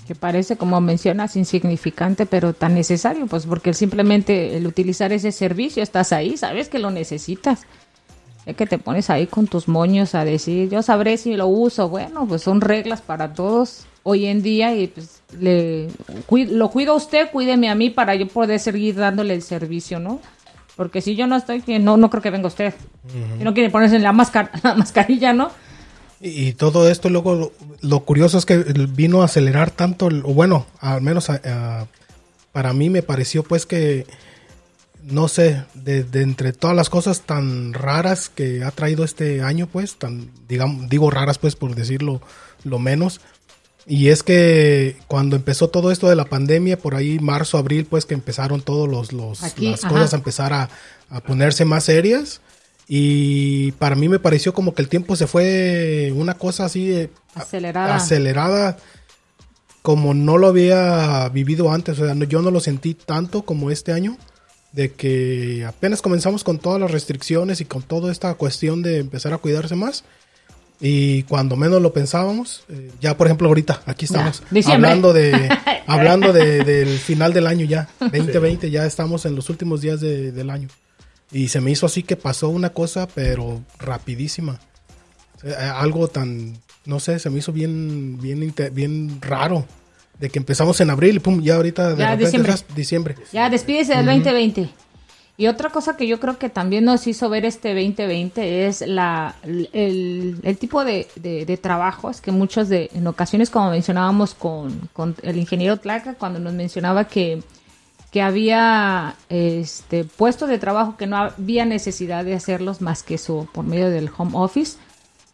Que 0.06 0.14
parece, 0.14 0.56
como 0.56 0.80
mencionas, 0.80 1.36
insignificante, 1.36 2.26
pero 2.26 2.52
tan 2.52 2.74
necesario, 2.74 3.26
pues 3.26 3.46
porque 3.46 3.74
simplemente 3.74 4.56
el 4.56 4.66
utilizar 4.66 5.12
ese 5.12 5.32
servicio, 5.32 5.82
estás 5.82 6.12
ahí, 6.12 6.36
sabes 6.36 6.68
que 6.68 6.78
lo 6.78 6.90
necesitas. 6.90 7.62
Es 8.46 8.56
que 8.56 8.66
te 8.66 8.78
pones 8.78 9.10
ahí 9.10 9.26
con 9.26 9.46
tus 9.46 9.68
moños 9.68 10.14
a 10.14 10.24
decir, 10.24 10.68
yo 10.68 10.82
sabré 10.82 11.16
si 11.16 11.34
lo 11.34 11.46
uso. 11.46 11.88
Bueno, 11.88 12.26
pues 12.26 12.42
son 12.42 12.60
reglas 12.60 13.00
para 13.00 13.32
todos 13.32 13.86
hoy 14.02 14.26
en 14.26 14.42
día 14.42 14.74
y 14.74 14.88
pues 14.88 15.22
le 15.38 15.88
lo 16.30 16.70
cuido 16.70 16.92
a 16.92 16.96
usted, 16.96 17.30
cuídeme 17.30 17.70
a 17.70 17.74
mí 17.74 17.90
para 17.90 18.14
yo 18.14 18.28
poder 18.28 18.60
seguir 18.60 18.96
dándole 18.96 19.34
el 19.34 19.42
servicio, 19.42 19.98
¿no? 19.98 20.20
Porque 20.76 21.00
si 21.00 21.16
yo 21.16 21.26
no 21.26 21.36
estoy, 21.36 21.62
no, 21.80 21.96
no 21.96 22.10
creo 22.10 22.22
que 22.22 22.30
venga 22.30 22.48
usted. 22.48 22.74
Y 23.40 23.44
no 23.44 23.54
quiere 23.54 23.70
ponerse 23.70 23.98
la 23.98 24.12
mascarilla, 24.76 25.32
¿no? 25.32 25.50
Y, 26.26 26.54
todo 26.54 26.88
esto 26.88 27.10
luego, 27.10 27.52
lo, 27.82 28.00
curioso 28.00 28.38
es 28.38 28.46
que 28.46 28.56
vino 28.56 29.20
a 29.20 29.26
acelerar 29.26 29.70
tanto, 29.70 30.06
o 30.06 30.32
bueno, 30.32 30.66
al 30.80 31.02
menos 31.02 31.30
para 32.50 32.72
mí 32.72 32.88
me 32.88 33.02
pareció 33.02 33.42
pues 33.42 33.66
que, 33.66 34.06
no 35.02 35.28
sé, 35.28 35.64
de, 35.74 36.06
entre 36.14 36.54
todas 36.54 36.74
las 36.74 36.88
cosas 36.88 37.20
tan 37.20 37.74
raras 37.74 38.30
que 38.30 38.64
ha 38.64 38.70
traído 38.70 39.04
este 39.04 39.42
año 39.42 39.66
pues, 39.66 39.96
tan, 39.96 40.30
digamos, 40.48 40.88
digo 40.88 41.10
raras 41.10 41.36
pues 41.36 41.56
por 41.56 41.74
decirlo 41.74 42.22
lo 42.64 42.78
menos, 42.78 43.20
y 43.86 44.08
es 44.08 44.22
que 44.22 44.96
cuando 45.08 45.36
empezó 45.36 45.68
todo 45.68 45.90
esto 45.90 46.08
de 46.08 46.16
la 46.16 46.24
pandemia, 46.24 46.78
por 46.78 46.94
ahí 46.94 47.18
marzo, 47.18 47.58
abril, 47.58 47.84
pues 47.84 48.06
que 48.06 48.14
empezaron 48.14 48.62
todos 48.62 48.88
los, 48.88 49.12
los 49.12 49.42
las 49.58 49.80
cosas 49.82 50.14
a 50.14 50.16
empezar 50.16 50.52
a, 50.52 50.70
ponerse 51.26 51.64
más 51.64 51.84
serias. 51.84 52.40
Y 52.86 53.72
para 53.72 53.96
mí 53.96 54.08
me 54.08 54.18
pareció 54.18 54.52
como 54.52 54.74
que 54.74 54.82
el 54.82 54.88
tiempo 54.88 55.16
se 55.16 55.26
fue 55.26 56.12
una 56.14 56.34
cosa 56.34 56.66
así 56.66 57.08
acelerada. 57.34 57.96
acelerada 57.96 58.76
como 59.82 60.14
no 60.14 60.38
lo 60.38 60.48
había 60.48 61.28
vivido 61.30 61.72
antes. 61.72 61.98
O 61.98 62.04
sea, 62.04 62.14
yo 62.14 62.42
no 62.42 62.50
lo 62.50 62.60
sentí 62.60 62.94
tanto 62.94 63.42
como 63.42 63.70
este 63.70 63.92
año, 63.92 64.18
de 64.72 64.92
que 64.92 65.64
apenas 65.66 66.02
comenzamos 66.02 66.44
con 66.44 66.58
todas 66.58 66.80
las 66.80 66.90
restricciones 66.90 67.60
y 67.60 67.64
con 67.64 67.82
toda 67.82 68.10
esta 68.10 68.34
cuestión 68.34 68.82
de 68.82 68.98
empezar 68.98 69.32
a 69.32 69.38
cuidarse 69.38 69.76
más 69.76 70.04
y 70.80 71.22
cuando 71.24 71.56
menos 71.56 71.80
lo 71.80 71.92
pensábamos, 71.92 72.64
eh, 72.68 72.90
ya 73.00 73.16
por 73.16 73.26
ejemplo 73.26 73.48
ahorita, 73.48 73.82
aquí 73.86 74.06
estamos 74.06 74.42
hablando 74.66 75.12
de 75.12 75.48
hablando 75.86 76.32
de, 76.32 76.64
del 76.64 76.98
final 76.98 77.32
del 77.32 77.46
año 77.46 77.64
ya, 77.64 77.88
2020, 78.00 78.70
ya 78.70 78.84
estamos 78.84 79.24
en 79.24 79.36
los 79.36 79.48
últimos 79.48 79.80
días 79.80 80.00
del 80.00 80.50
año. 80.50 80.68
Y 81.34 81.48
se 81.48 81.60
me 81.60 81.72
hizo 81.72 81.84
así 81.84 82.04
que 82.04 82.14
pasó 82.14 82.48
una 82.48 82.70
cosa, 82.70 83.08
pero 83.12 83.60
rapidísima. 83.80 84.60
Eh, 85.42 85.52
algo 85.52 86.06
tan, 86.06 86.56
no 86.86 87.00
sé, 87.00 87.18
se 87.18 87.28
me 87.28 87.40
hizo 87.40 87.52
bien, 87.52 88.18
bien, 88.20 88.54
bien 88.72 89.18
raro. 89.20 89.66
De 90.20 90.30
que 90.30 90.38
empezamos 90.38 90.80
en 90.80 90.90
abril 90.90 91.16
y 91.16 91.18
pum, 91.18 91.42
ya 91.42 91.56
ahorita 91.56 91.96
de 91.96 92.56
diciembre. 92.76 93.16
Ya 93.32 93.50
despídese 93.50 93.96
del 93.96 94.06
2020. 94.06 94.70
Y 95.36 95.48
otra 95.48 95.70
cosa 95.70 95.96
que 95.96 96.06
yo 96.06 96.20
creo 96.20 96.38
que 96.38 96.48
también 96.48 96.84
nos 96.84 97.08
hizo 97.08 97.28
ver 97.28 97.44
este 97.44 97.74
2020 97.74 98.68
es 98.68 98.82
la, 98.82 99.34
el, 99.42 100.56
tipo 100.60 100.84
de, 100.84 101.08
de, 101.16 101.56
trabajos 101.56 102.20
que 102.20 102.30
muchos 102.30 102.68
de, 102.68 102.90
en 102.94 103.08
ocasiones 103.08 103.50
como 103.50 103.70
mencionábamos 103.70 104.34
con, 104.34 104.88
con 104.92 105.16
el 105.22 105.36
ingeniero 105.36 105.78
Tlaca, 105.78 106.14
cuando 106.14 106.38
nos 106.38 106.52
mencionaba 106.52 107.08
que, 107.08 107.42
que 108.14 108.23
había 108.23 109.16
este 109.28 110.04
puestos 110.04 110.49
de 110.49 110.59
trabajo 110.59 110.97
que 110.97 111.09
no 111.09 111.16
había 111.16 111.64
necesidad 111.64 112.25
de 112.25 112.35
hacerlos 112.35 112.80
más 112.80 113.02
que 113.02 113.16
eso 113.16 113.49
por 113.52 113.64
medio 113.64 113.90
del 113.90 114.09
home 114.16 114.30
office. 114.35 114.76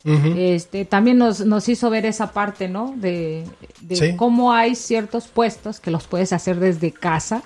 este, 0.02 0.86
también 0.86 1.18
nos, 1.18 1.44
nos 1.44 1.68
hizo 1.68 1.90
ver 1.90 2.06
esa 2.06 2.32
parte, 2.32 2.68
¿no? 2.68 2.94
De, 2.96 3.44
de 3.82 4.16
cómo 4.16 4.54
hay 4.54 4.76
ciertos 4.76 5.28
puestos 5.28 5.78
que 5.78 5.90
los 5.90 6.06
puedes 6.06 6.32
hacer 6.32 6.58
desde 6.58 6.90
casa 6.90 7.42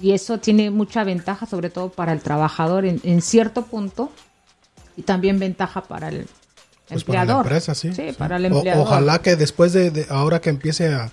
y 0.00 0.14
eso 0.14 0.38
tiene 0.38 0.72
mucha 0.72 1.04
ventaja, 1.04 1.46
sobre 1.46 1.70
todo 1.70 1.90
para 1.90 2.12
el 2.12 2.20
trabajador 2.20 2.84
en, 2.84 3.22
cierto 3.22 3.66
punto, 3.66 4.10
y 4.96 5.02
también 5.02 5.38
ventaja 5.38 5.84
para 5.84 6.08
el 6.08 6.26
pues 6.88 7.02
empleador. 7.02 7.26
Para 7.28 7.34
la 7.36 7.42
empresa, 7.42 7.74
sí. 7.76 7.92
sí, 7.94 8.12
para 8.18 8.34
el 8.34 8.46
empleador. 8.46 8.84
ojalá 8.84 9.20
que 9.20 9.36
después 9.36 9.72
de, 9.74 10.06
ahora 10.10 10.40
que 10.40 10.50
empiece 10.50 10.92
a, 10.92 11.12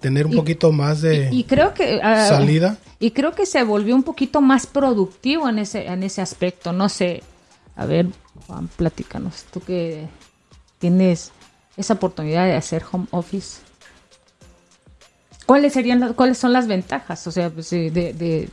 tener 0.00 0.26
un 0.26 0.34
poquito 0.34 0.72
más 0.72 1.02
de 1.02 1.28
y, 1.30 1.44
creo 1.44 1.74
que 1.74 2.00
ah, 2.02 2.26
salida 2.28 2.78
y 2.98 3.10
creo 3.10 3.32
que 3.32 3.46
se 3.46 3.62
volvió 3.62 3.94
un 3.94 4.02
poquito 4.02 4.40
más 4.40 4.66
productivo 4.66 5.48
en 5.48 5.58
ese 5.58 5.86
en 5.86 6.02
ese 6.02 6.22
aspecto 6.22 6.72
no 6.72 6.88
sé 6.88 7.22
a 7.76 7.84
ver 7.86 8.06
Juan 8.46 8.68
platícanos 8.68 9.44
tú 9.52 9.60
que 9.60 10.06
tienes 10.78 11.32
esa 11.76 11.94
oportunidad 11.94 12.46
de 12.46 12.54
hacer 12.54 12.82
home 12.90 13.06
office 13.10 13.66
¿Cuáles 15.46 15.72
serían 15.72 16.12
cuáles 16.14 16.38
son 16.38 16.52
las 16.52 16.66
ventajas? 16.66 17.24
O 17.26 17.30
sea, 17.30 17.50
pues, 17.50 17.70
de, 17.70 18.48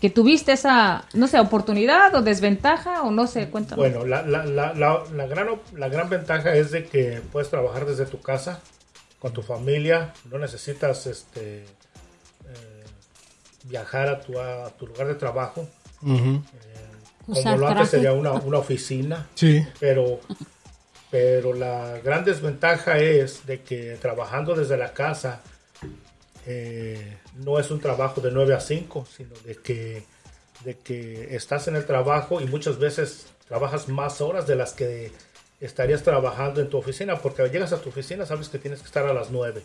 que 0.00 0.08
tuviste 0.08 0.52
esa, 0.52 1.04
no 1.12 1.26
sé, 1.26 1.38
oportunidad 1.40 2.14
o 2.14 2.22
desventaja 2.22 3.02
o 3.02 3.10
no 3.10 3.26
sé, 3.26 3.48
cuéntame. 3.48 3.80
Bueno, 3.80 4.06
la, 4.06 4.22
la, 4.22 4.46
la, 4.46 4.72
la, 4.74 5.26
gran, 5.26 5.48
la 5.76 5.88
gran 5.88 6.08
ventaja 6.08 6.54
es 6.54 6.70
de 6.70 6.86
que 6.86 7.20
puedes 7.32 7.50
trabajar 7.50 7.84
desde 7.84 8.06
tu 8.06 8.18
casa, 8.20 8.60
con 9.20 9.32
tu 9.32 9.42
familia, 9.42 10.12
no 10.28 10.38
necesitas 10.38 11.06
este 11.06 11.58
eh, 11.60 12.84
viajar 13.64 14.08
a 14.08 14.20
tu, 14.20 14.40
a 14.40 14.70
tu 14.70 14.88
lugar 14.88 15.06
de 15.06 15.14
trabajo. 15.14 15.68
Eh, 16.02 16.40
como 17.26 17.56
lo 17.56 17.68
antes 17.68 17.90
sería 17.90 18.12
una, 18.12 18.32
una 18.32 18.58
oficina. 18.58 19.28
Sí. 19.34 19.64
Pero 19.78 20.20
pero 21.10 21.52
la 21.52 21.98
gran 21.98 22.24
desventaja 22.24 22.98
es 22.98 23.44
de 23.44 23.62
que 23.62 23.96
trabajando 24.00 24.54
desde 24.54 24.76
la 24.76 24.92
casa 24.92 25.40
eh, 26.46 27.18
no 27.34 27.58
es 27.58 27.70
un 27.70 27.80
trabajo 27.80 28.20
de 28.20 28.30
9 28.30 28.54
a 28.54 28.60
5, 28.60 29.06
sino 29.16 29.34
de 29.44 29.56
que, 29.56 30.04
de 30.64 30.78
que 30.78 31.34
estás 31.34 31.66
en 31.66 31.74
el 31.74 31.84
trabajo 31.84 32.40
y 32.40 32.46
muchas 32.46 32.78
veces 32.78 33.26
trabajas 33.48 33.88
más 33.88 34.20
horas 34.20 34.46
de 34.46 34.54
las 34.54 34.72
que 34.72 35.10
estarías 35.60 36.02
trabajando 36.02 36.60
en 36.60 36.70
tu 36.70 36.78
oficina, 36.78 37.16
porque 37.16 37.46
llegas 37.48 37.72
a 37.72 37.80
tu 37.80 37.90
oficina 37.90 38.26
sabes 38.26 38.48
que 38.48 38.58
tienes 38.58 38.80
que 38.80 38.86
estar 38.86 39.06
a 39.06 39.12
las 39.12 39.30
9, 39.30 39.62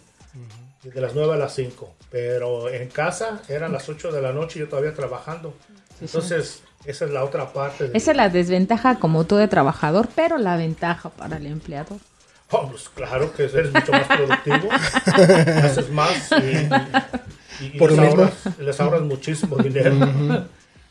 de 0.84 1.02
las 1.02 1.16
9 1.16 1.34
a 1.34 1.38
las 1.38 1.56
5, 1.56 1.96
pero 2.12 2.70
en 2.70 2.90
casa 2.90 3.42
eran 3.48 3.72
las 3.72 3.88
8 3.88 4.12
de 4.12 4.22
la 4.22 4.34
noche 4.34 4.60
y 4.60 4.62
yo 4.64 4.70
todavía 4.70 4.94
trabajando. 4.94 5.54
Entonces, 6.02 6.62
esa 6.86 7.06
es 7.06 7.12
la 7.12 7.24
otra 7.24 7.54
parte. 7.54 7.90
esa 7.94 8.12
es 8.12 8.18
la 8.18 8.30
desventaja 8.30 9.00
como 9.00 9.24
tú 9.24 9.38
de 9.38 9.48
trabajador, 9.48 10.10
pero 10.14 10.38
la 10.38 10.58
ventaja 10.58 11.10
para 11.10 11.38
el 11.38 11.48
empleador. 11.48 11.98
Oh, 12.52 12.70
pues 12.70 12.90
claro 12.90 13.34
que 13.34 13.44
eres 13.46 13.74
mucho 13.74 13.92
más 13.92 14.06
productivo, 14.06 14.72
haces 14.72 15.90
más 15.90 16.30
y, 17.62 17.78
Por 17.80 17.92
les, 17.92 18.80
ahorras, 18.80 19.02
muchísimo 19.02 19.58
dinero. 19.58 19.96
no, 19.96 20.48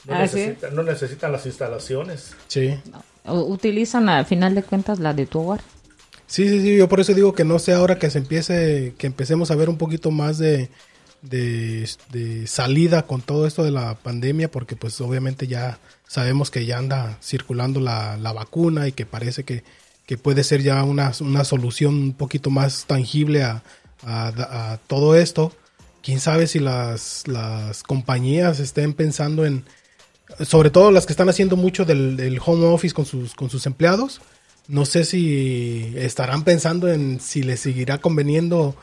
ah, 0.09 0.27
no, 0.73 0.83
necesitan, 0.83 1.31
las 1.31 1.47
instalaciones. 1.47 2.35
Sí. 2.49 2.81
Utilizan 3.25 4.09
al 4.09 4.27
final 4.27 4.55
de 4.55 4.63
cuentas 4.63 4.99
la 4.99 5.15
de 5.15 5.27
tu 5.27 5.41
hogar. 5.41 5.61
Sí, 6.27 6.49
sí, 6.49 6.61
sí, 6.61 6.77
yo 6.77 6.89
por 6.89 7.01
eso 7.01 7.15
digo 7.15 7.33
que 7.35 7.45
no 7.45 7.59
sé 7.59 7.73
ahora 7.73 7.99
que 7.99 8.11
se 8.11 8.19
empiece, 8.19 8.95
que 8.99 9.07
empecemos 9.07 9.51
a 9.51 9.57
ver 9.57 9.69
un 9.69 9.79
poquito 9.79 10.11
más 10.11 10.39
de, 10.39 10.69
de, 11.23 12.47
salida 12.47 13.07
con 13.07 13.21
todo 13.21 13.47
esto 13.47 13.63
de 13.63 13.71
la 13.71 13.95
pandemia, 13.95 14.51
porque 14.51 14.75
pues 14.77 15.01
obviamente 15.01 15.47
ya 15.47 15.79
sabemos 16.09 16.51
que 16.51 16.67
ya 16.67 16.79
anda 16.79 17.19
circulando 17.23 17.81
la, 17.81 18.17
la 18.17 18.33
vacuna 18.33 18.89
y 18.89 18.93
que 18.93 19.07
parece 19.07 19.45
que 19.45 19.65
que 20.07 20.19
puede 20.19 20.45
ser 20.45 20.63
ya 20.63 20.83
una, 20.85 21.13
una 21.21 21.45
solución 21.45 21.95
un 21.95 22.13
poquito 22.13 22.51
más 22.51 22.85
tangible 22.87 23.43
a, 23.43 23.63
a, 24.03 24.79
todo 24.87 25.17
esto. 25.17 25.53
Quién 26.03 26.21
sabe 26.21 26.47
si 26.47 26.59
las, 26.59 27.27
las, 27.27 27.83
compañías 27.83 28.61
estén 28.61 28.93
pensando 28.93 29.47
en, 29.47 29.65
sobre 30.45 30.71
todo 30.71 30.91
las 30.91 31.07
que 31.07 31.13
están 31.13 31.29
haciendo 31.29 31.57
mucho 31.57 31.85
del, 31.85 32.39
home 32.45 32.67
office 32.67 32.95
con 32.95 33.07
sus, 33.07 33.35
con 33.35 33.51
sus 33.51 33.67
empleados. 33.67 34.21
No 34.67 34.87
sé 34.87 35.05
si 35.05 35.93
estarán 35.97 36.43
pensando 36.43 36.89
en 36.89 37.21
si 37.21 37.43
les 37.43 37.61
seguirá 37.61 37.99
conveniendo 37.99 38.75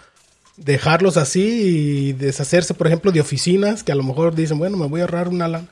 dejarlos 0.57 1.17
así 1.17 1.41
y 1.41 2.13
deshacerse, 2.13 2.73
por 2.73 2.87
ejemplo, 2.87 3.11
de 3.11 3.21
oficinas, 3.21 3.83
que 3.83 3.91
a 3.91 3.95
lo 3.95 4.03
mejor 4.03 4.35
dicen, 4.35 4.59
bueno, 4.59 4.77
me 4.77 4.87
voy 4.87 5.01
a 5.01 5.03
ahorrar 5.05 5.27
una 5.27 5.47
lana, 5.47 5.67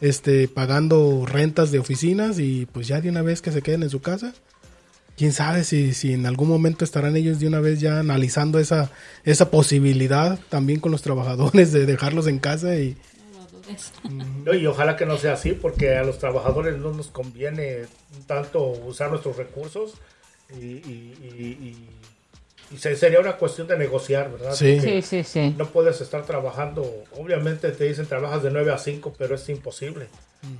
este, 0.00 0.48
pagando 0.48 1.24
rentas 1.26 1.70
de 1.70 1.78
oficinas 1.78 2.38
y 2.38 2.66
pues 2.66 2.86
ya 2.86 3.00
de 3.00 3.08
una 3.08 3.22
vez 3.22 3.40
que 3.40 3.52
se 3.52 3.62
queden 3.62 3.82
en 3.82 3.90
su 3.90 4.00
casa 4.00 4.34
quién 5.18 5.32
sabe 5.32 5.64
si, 5.64 5.92
si 5.92 6.12
en 6.12 6.24
algún 6.26 6.48
momento 6.48 6.84
estarán 6.84 7.16
ellos 7.16 7.40
de 7.40 7.48
una 7.48 7.58
vez 7.58 7.80
ya 7.80 7.98
analizando 7.98 8.60
esa, 8.60 8.92
esa 9.24 9.50
posibilidad 9.50 10.38
también 10.48 10.78
con 10.78 10.92
los 10.92 11.02
trabajadores 11.02 11.72
de 11.72 11.84
dejarlos 11.84 12.26
en 12.26 12.38
casa 12.38 12.76
y... 12.76 12.96
y 14.54 14.66
ojalá 14.66 14.96
que 14.96 15.06
no 15.06 15.16
sea 15.16 15.34
así 15.34 15.52
porque 15.52 15.96
a 15.96 16.04
los 16.04 16.18
trabajadores 16.18 16.76
no 16.76 16.92
nos 16.92 17.08
conviene 17.08 17.86
tanto 18.26 18.64
usar 18.64 19.10
nuestros 19.10 19.36
recursos 19.36 19.94
y, 20.60 21.74
sería 22.76 23.20
una 23.20 23.36
cuestión 23.36 23.66
de 23.66 23.78
negociar, 23.78 24.30
¿verdad? 24.30 24.54
Sí. 24.54 25.02
sí, 25.02 25.24
sí, 25.24 25.54
No 25.56 25.66
puedes 25.66 26.00
estar 26.00 26.24
trabajando, 26.24 27.04
obviamente 27.16 27.70
te 27.72 27.84
dicen 27.84 28.06
trabajas 28.06 28.42
de 28.42 28.50
9 28.50 28.72
a 28.72 28.78
5, 28.78 29.14
pero 29.16 29.34
es 29.34 29.48
imposible. 29.48 30.06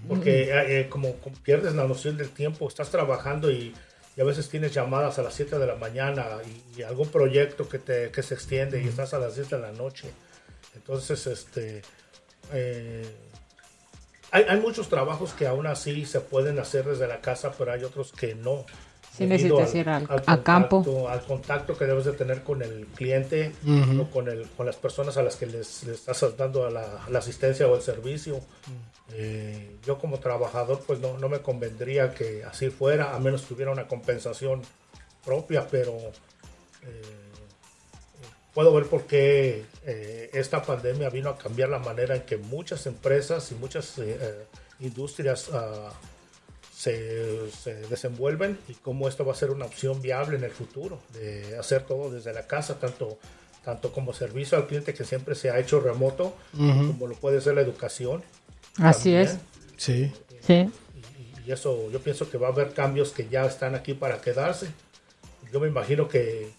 Porque 0.09 0.45
eh, 0.45 0.81
eh, 0.81 0.89
como 0.89 1.15
pierdes 1.45 1.75
la 1.75 1.85
noción 1.85 2.17
del 2.17 2.31
tiempo, 2.31 2.67
estás 2.67 2.91
trabajando 2.91 3.51
y 3.51 3.73
y 4.19 4.21
a 4.21 4.25
veces 4.25 4.49
tienes 4.49 4.75
llamadas 4.75 5.17
a 5.21 5.23
las 5.23 5.35
7 5.35 5.61
de 5.61 5.67
la 5.69 5.77
mañana 5.77 6.27
y, 6.77 6.83
algún 6.83 7.07
proyecto 7.07 7.69
que, 7.69 7.79
te, 7.79 8.11
que 8.11 8.25
se 8.25 8.35
extiende 8.35 8.83
y 8.83 8.89
estás 8.89 9.15
a 9.15 9.21
las 9.21 9.37
10 9.37 9.51
de 9.51 9.59
la 9.61 9.71
noche. 9.71 10.11
Entonces, 10.75 11.25
este, 11.29 11.83
eh, 12.53 13.07
hay, 14.31 14.45
hay 14.49 14.61
muchos 14.61 14.89
trabajos 14.89 15.33
que 15.33 15.47
aún 15.47 15.67
así 15.67 16.05
se 16.07 16.21
pueden 16.21 16.59
hacer 16.59 16.85
desde 16.85 17.07
la 17.09 17.21
casa, 17.21 17.53
pero 17.57 17.73
hay 17.73 17.85
otros 17.85 18.13
que 18.13 18.35
no. 18.35 18.65
Sí 19.17 19.27
necesitas 19.27 19.75
ir 19.75 19.89
al- 19.89 20.05
a 20.05 20.07
contacto- 20.07 20.43
campo. 20.45 21.09
Al 21.09 21.23
contacto 21.23 21.77
que 21.77 21.87
debes 21.87 22.05
de 22.05 22.13
tener 22.13 22.45
con 22.45 22.63
el 22.63 22.87
cliente 22.95 23.53
Ujú. 23.67 24.03
o 24.03 24.11
con, 24.11 24.29
el, 24.29 24.49
con 24.51 24.67
las 24.67 24.77
personas 24.77 25.17
a 25.17 25.23
las 25.23 25.35
que 25.37 25.47
les, 25.47 25.83
les 25.85 26.07
estás 26.09 26.37
dando 26.37 26.69
la, 26.71 27.05
la 27.09 27.19
asistencia 27.19 27.67
o 27.67 27.75
el 27.75 27.83
servicio. 27.83 28.41
Eh, 29.15 29.77
yo 29.85 29.99
como 29.99 30.21
trabajador 30.21 30.83
pues 30.87 31.01
no, 31.01 31.17
no 31.19 31.29
me 31.31 31.41
convendría 31.41 32.13
que 32.15 32.45
así 32.45 32.69
fuera, 32.71 33.15
a 33.15 33.19
menos 33.19 33.43
que 33.43 33.55
hubiera 33.55 33.73
una 33.73 33.89
compensación 33.89 34.63
propia, 35.25 35.67
pero 35.69 35.97
eh, 35.97 37.03
puedo 38.59 38.73
ver 38.73 38.87
por 38.87 39.05
qué 39.05 39.63
eh, 39.87 40.31
esta 40.33 40.63
pandemia 40.63 41.11
vino 41.11 41.31
a 41.31 41.39
cambiar 41.39 41.69
la 41.69 41.79
manera 41.79 42.17
en 42.17 42.23
que 42.23 42.39
muchas 42.39 42.87
empresas 42.87 43.53
y 43.53 43.55
muchas 43.55 43.97
eh, 43.99 44.19
eh, 44.21 44.45
industrias 44.81 45.49
ah, 45.53 45.93
se, 46.77 47.53
se 47.53 47.77
desenvuelven 47.87 48.59
y 48.67 48.75
cómo 48.75 49.07
esto 49.07 49.25
va 49.25 49.33
a 49.33 49.37
ser 49.37 49.53
una 49.53 49.65
opción 49.65 50.03
viable 50.03 50.39
en 50.39 50.43
el 50.43 50.51
futuro, 50.51 50.99
de 51.13 51.57
hacer 51.57 51.85
todo 51.85 52.11
desde 52.11 52.33
la 52.33 52.49
casa, 52.49 52.81
tanto, 52.81 53.21
tanto 53.65 53.93
como 53.93 54.13
servicio 54.13 54.59
al 54.59 54.67
cliente 54.67 54.93
que 54.93 55.05
siempre 55.05 55.37
se 55.37 55.51
ha 55.51 55.61
hecho 55.61 55.79
remoto, 55.79 56.35
como 56.51 57.07
lo 57.07 57.15
puede 57.15 57.41
ser 57.41 57.55
la 57.55 57.61
educación. 57.61 58.25
Así 58.79 59.13
también. 59.13 59.21
es. 59.21 59.39
Sí. 59.77 60.13
Sí. 60.45 60.69
Y, 61.45 61.49
y 61.49 61.53
eso 61.53 61.89
yo 61.93 62.01
pienso 62.01 62.29
que 62.29 62.39
va 62.39 62.49
a 62.49 62.51
haber 62.51 62.73
cambios 62.73 63.13
que 63.13 63.29
ya 63.29 63.47
están 63.47 63.77
aquí 63.77 63.95
para 63.95 64.21
quedarse. 64.21 64.67
Yo 65.53 65.61
me 65.61 65.69
imagino 65.69 66.09
que 66.09 66.58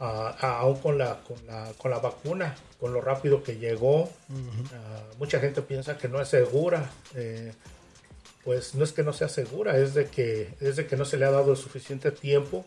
ah, 0.00 0.58
aún 0.60 0.78
con 0.80 0.98
la, 0.98 1.20
con, 1.20 1.36
la, 1.46 1.72
con 1.78 1.90
la 1.90 1.98
vacuna, 1.98 2.56
con 2.78 2.92
lo 2.92 3.00
rápido 3.00 3.42
que 3.42 3.58
llegó, 3.58 4.10
ah, 4.30 5.02
mucha 5.18 5.38
gente 5.38 5.62
piensa 5.62 5.96
que 5.96 6.08
no 6.08 6.20
es 6.20 6.28
segura. 6.28 6.90
eh, 7.14 7.52
pues 8.44 8.74
no 8.74 8.84
es 8.84 8.92
que 8.92 9.02
no 9.02 9.12
sea 9.12 9.28
segura, 9.28 9.76
es 9.76 9.92
de 9.94 10.06
que, 10.06 10.54
es 10.60 10.76
de 10.76 10.86
que 10.86 10.96
no 10.96 11.04
se 11.04 11.18
le 11.18 11.26
ha 11.26 11.30
dado 11.30 11.52
el 11.52 11.58
suficiente 11.58 12.10
tiempo 12.10 12.64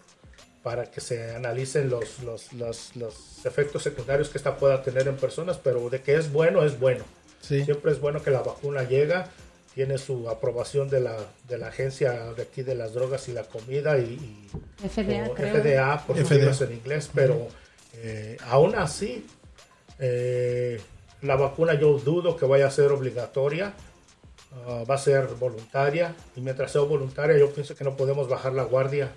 para 0.61 0.91
que 0.91 1.01
se 1.01 1.35
analicen 1.35 1.89
los, 1.89 2.19
los, 2.19 2.53
los, 2.53 2.95
los 2.95 3.45
efectos 3.45 3.83
secundarios 3.83 4.29
que 4.29 4.37
esta 4.37 4.55
pueda 4.55 4.83
tener 4.83 5.07
en 5.07 5.17
personas, 5.17 5.57
pero 5.57 5.89
de 5.89 6.01
que 6.01 6.15
es 6.15 6.31
bueno, 6.31 6.63
es 6.63 6.79
bueno. 6.79 7.03
Sí. 7.41 7.65
Siempre 7.65 7.91
es 7.91 7.99
bueno 7.99 8.21
que 8.21 8.31
la 8.31 8.41
vacuna 8.41 8.83
llega, 8.83 9.29
tiene 9.75 9.97
su 9.97 10.29
aprobación 10.29 10.89
de 10.89 10.99
la, 10.99 11.15
de 11.47 11.57
la 11.57 11.67
agencia 11.67 12.11
de 12.33 12.43
aquí 12.43 12.61
de 12.61 12.75
las 12.75 12.93
drogas 12.93 13.27
y 13.27 13.33
la 13.33 13.43
comida 13.43 13.97
y, 13.97 14.03
y- 14.03 14.87
FDA. 14.87 15.25
FDA, 15.35 16.03
por 16.05 16.17
sus 16.17 16.61
en 16.61 16.73
inglés, 16.73 17.09
pero 17.13 17.47
eh, 17.95 18.37
aún 18.47 18.75
así, 18.75 19.25
eh, 19.99 20.79
la 21.21 21.35
vacuna 21.35 21.73
yo 21.75 21.97
dudo 21.99 22.35
que 22.35 22.45
vaya 22.45 22.67
a 22.67 22.71
ser 22.71 22.91
obligatoria, 22.91 23.73
ah, 24.67 24.83
va 24.89 24.95
a 24.95 24.97
ser 24.97 25.27
voluntaria, 25.39 26.13
y 26.35 26.41
mientras 26.41 26.71
sea 26.71 26.81
voluntaria 26.81 27.37
yo 27.37 27.49
pienso 27.51 27.75
que 27.75 27.83
no 27.83 27.95
podemos 27.95 28.27
bajar 28.27 28.53
la 28.53 28.63
guardia. 28.63 29.11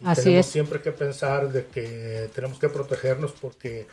Y 0.00 0.06
Así 0.06 0.22
tenemos 0.24 0.46
es. 0.46 0.52
siempre 0.52 0.80
que 0.80 0.92
pensar 0.92 1.50
de 1.52 1.66
que 1.66 2.30
tenemos 2.34 2.58
que 2.58 2.68
protegernos 2.70 3.32
porque 3.32 3.86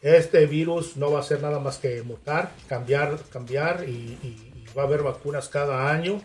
este 0.00 0.46
virus 0.46 0.96
no 0.96 1.12
va 1.12 1.20
a 1.20 1.22
ser 1.22 1.40
nada 1.40 1.60
más 1.60 1.78
que 1.78 2.02
mutar, 2.02 2.50
cambiar, 2.68 3.16
cambiar 3.32 3.84
y- 3.88 4.18
y 4.22 4.51
va 4.76 4.82
a 4.82 4.86
haber 4.86 5.02
vacunas 5.02 5.48
cada 5.48 5.90
año. 5.90 6.20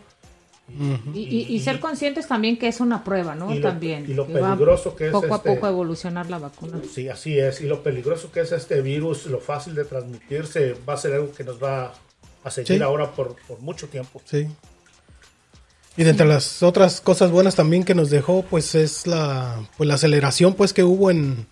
Y, 1.14 1.20
y- 1.20 1.46
y 1.54 1.60
ser 1.60 1.80
conscientes 1.80 2.28
también 2.28 2.58
que 2.58 2.68
es 2.68 2.80
una 2.80 3.02
prueba, 3.02 3.34
¿no? 3.34 3.50
y 3.54 3.58
lo- 3.58 3.68
también. 3.70 4.04
y 4.06 4.12
lo 4.12 4.26
que 4.26 4.34
peligroso 4.34 4.94
que 4.94 5.06
es 5.06 5.12
Poco 5.12 5.32
a 5.32 5.36
este- 5.38 5.54
poco 5.54 5.66
evolucionar 5.66 6.28
la 6.28 6.38
vacuna. 6.38 6.78
Sí, 6.92 7.08
así 7.08 7.38
es. 7.38 7.62
Y 7.62 7.64
lo 7.64 7.82
peligroso 7.82 8.30
que 8.30 8.40
es 8.40 8.52
este 8.52 8.82
virus, 8.82 9.24
lo 9.26 9.40
fácil 9.40 9.74
de 9.74 9.86
transmitirse, 9.86 10.74
va 10.86 10.92
a 10.92 10.96
ser 10.98 11.14
algo 11.14 11.32
que 11.32 11.42
nos 11.42 11.62
va 11.62 11.94
a 12.44 12.50
seguir 12.50 12.76
Sí. 12.76 12.82
ahora 12.82 13.10
por, 13.12 13.34
por 13.48 13.60
mucho 13.60 13.88
tiempo. 13.88 14.20
Sí. 14.26 14.46
Y 15.96 16.04
de 16.04 16.10
entre 16.10 16.26
las 16.26 16.62
otras 16.62 17.00
cosas 17.00 17.30
buenas 17.30 17.54
también 17.56 17.82
que 17.82 17.94
nos 17.94 18.10
dejó, 18.10 18.42
pues 18.42 18.74
es 18.74 19.06
la, 19.06 19.66
pues 19.78 19.88
la 19.88 19.94
aceleración 19.94 20.52
pues 20.52 20.74
que 20.74 20.84
hubo 20.84 21.10
en, 21.10 21.46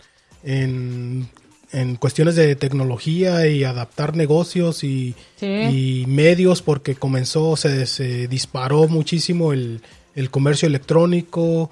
en, 0.44 1.26
en 1.72 1.96
cuestiones 1.96 2.36
de 2.36 2.54
tecnología 2.56 3.46
y 3.48 3.64
adaptar 3.64 4.16
negocios 4.16 4.84
y, 4.84 5.14
Sí. 5.38 5.46
y 5.46 6.04
medios 6.06 6.62
porque 6.62 6.94
comenzó, 6.94 7.56
se, 7.56 7.86
se 7.86 8.28
disparó 8.28 8.88
muchísimo 8.88 9.52
el, 9.52 9.80
el 10.14 10.30
comercio 10.30 10.66
electrónico, 10.68 11.70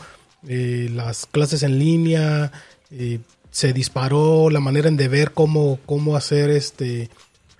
eh, 0.48 0.90
las 0.92 1.26
clases 1.26 1.62
en 1.62 1.78
línea, 1.78 2.52
eh, 2.90 3.18
se 3.50 3.72
disparó 3.72 4.50
la 4.50 4.60
manera 4.60 4.88
en 4.88 4.96
de 4.96 5.08
ver 5.08 5.30
cómo, 5.32 5.78
cómo 5.86 6.16
hacer 6.16 6.50
este 6.50 7.08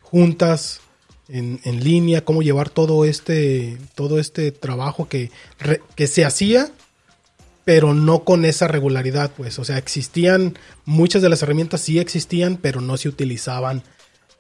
juntas 0.03 0.81
en, 1.29 1.61
en 1.65 1.83
línea, 1.83 2.25
cómo 2.25 2.43
llevar 2.43 2.69
todo 2.69 3.05
este, 3.05 3.79
todo 3.95 4.19
este 4.19 4.51
trabajo 4.53 5.09
que, 5.09 5.31
re- 5.59 5.81
que 5.97 6.07
se 6.07 6.25
hacía, 6.25 6.71
pero 7.65 7.95
no 7.95 8.25
con 8.25 8.45
esa 8.45 8.69
regularidad, 8.69 9.31
pues. 9.37 9.59
O 9.59 9.65
sea, 9.65 9.79
existían, 9.79 10.57
muchas 10.85 11.23
de 11.23 11.29
las 11.29 11.43
herramientas 11.43 11.81
sí 11.81 11.99
existían, 11.99 12.57
pero 12.61 12.81
no 12.81 12.97
se 12.97 13.09
utilizaban 13.09 13.83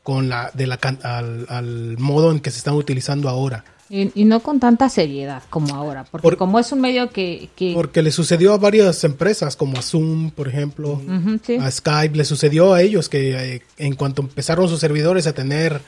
con 0.02 0.28
la, 0.28 0.50
de 0.54 0.66
la, 0.66 0.78
al, 1.02 1.46
al 1.48 1.96
modo 1.98 2.30
en 2.30 2.40
que 2.40 2.50
se 2.50 2.58
están 2.58 2.74
utilizando 2.74 3.28
ahora. 3.28 3.64
Y, 3.90 4.10
y 4.14 4.24
no 4.24 4.40
con 4.40 4.60
tanta 4.60 4.88
seriedad 4.88 5.42
como 5.50 5.74
ahora, 5.74 6.04
porque 6.04 6.22
Por- 6.22 6.36
como 6.38 6.58
es 6.58 6.72
un 6.72 6.80
medio 6.80 7.10
que... 7.10 7.50
que 7.54 7.72
Porque 7.74 8.02
le 8.02 8.10
sucedió 8.12 8.54
a 8.54 8.58
varias 8.58 9.04
empresas, 9.04 9.56
como 9.56 9.78
a 9.78 9.82
Zoom, 9.82 10.30
por 10.30 10.48
ejemplo, 10.48 11.00
sí. 11.46 11.56
a 11.56 11.70
Skype, 11.70 12.16
le 12.16 12.24
sucedió 12.24 12.72
a 12.72 12.80
ellos 12.80 13.08
que 13.10 13.54
eh, 13.56 13.62
en 13.76 13.94
cuanto 13.94 14.22
empezaron 14.22 14.68
sus 14.68 14.80
servidores 14.80 15.26
a 15.26 15.34
tener 15.34 15.80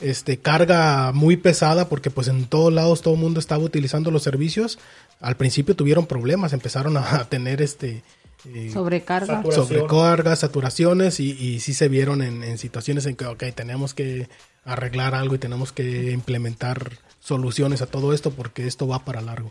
este 0.00 0.38
carga 0.38 1.12
muy 1.12 1.36
pesada, 1.36 1.88
porque 1.88 2.10
pues 2.10 2.28
en 2.28 2.46
todos 2.46 2.72
lados 2.72 3.02
todo 3.02 3.14
el 3.14 3.20
mundo 3.20 3.38
estaba 3.40 3.62
utilizando 3.62 4.10
los 4.10 4.22
servicios, 4.22 4.78
al 5.20 5.36
principio 5.36 5.74
tuvieron 5.76 6.06
problemas, 6.06 6.52
empezaron 6.52 6.96
a 6.96 7.24
tener 7.28 7.62
este 7.62 8.02
eh, 8.46 8.70
sobrecarga. 8.72 9.36
Saturación. 9.36 9.66
sobrecargas, 9.66 10.38
saturaciones 10.40 11.20
y, 11.20 11.30
y 11.32 11.60
sí 11.60 11.72
se 11.74 11.88
vieron 11.88 12.22
en, 12.22 12.42
en 12.42 12.58
situaciones 12.58 13.06
en 13.06 13.16
que, 13.16 13.26
ok, 13.26 13.44
tenemos 13.54 13.94
que 13.94 14.28
arreglar 14.64 15.14
algo 15.14 15.34
y 15.34 15.38
tenemos 15.38 15.72
que 15.72 16.12
implementar 16.12 16.98
soluciones 17.20 17.82
a 17.82 17.86
todo 17.86 18.12
esto 18.12 18.30
porque 18.30 18.66
esto 18.66 18.86
va 18.86 19.04
para 19.04 19.20
largo. 19.20 19.50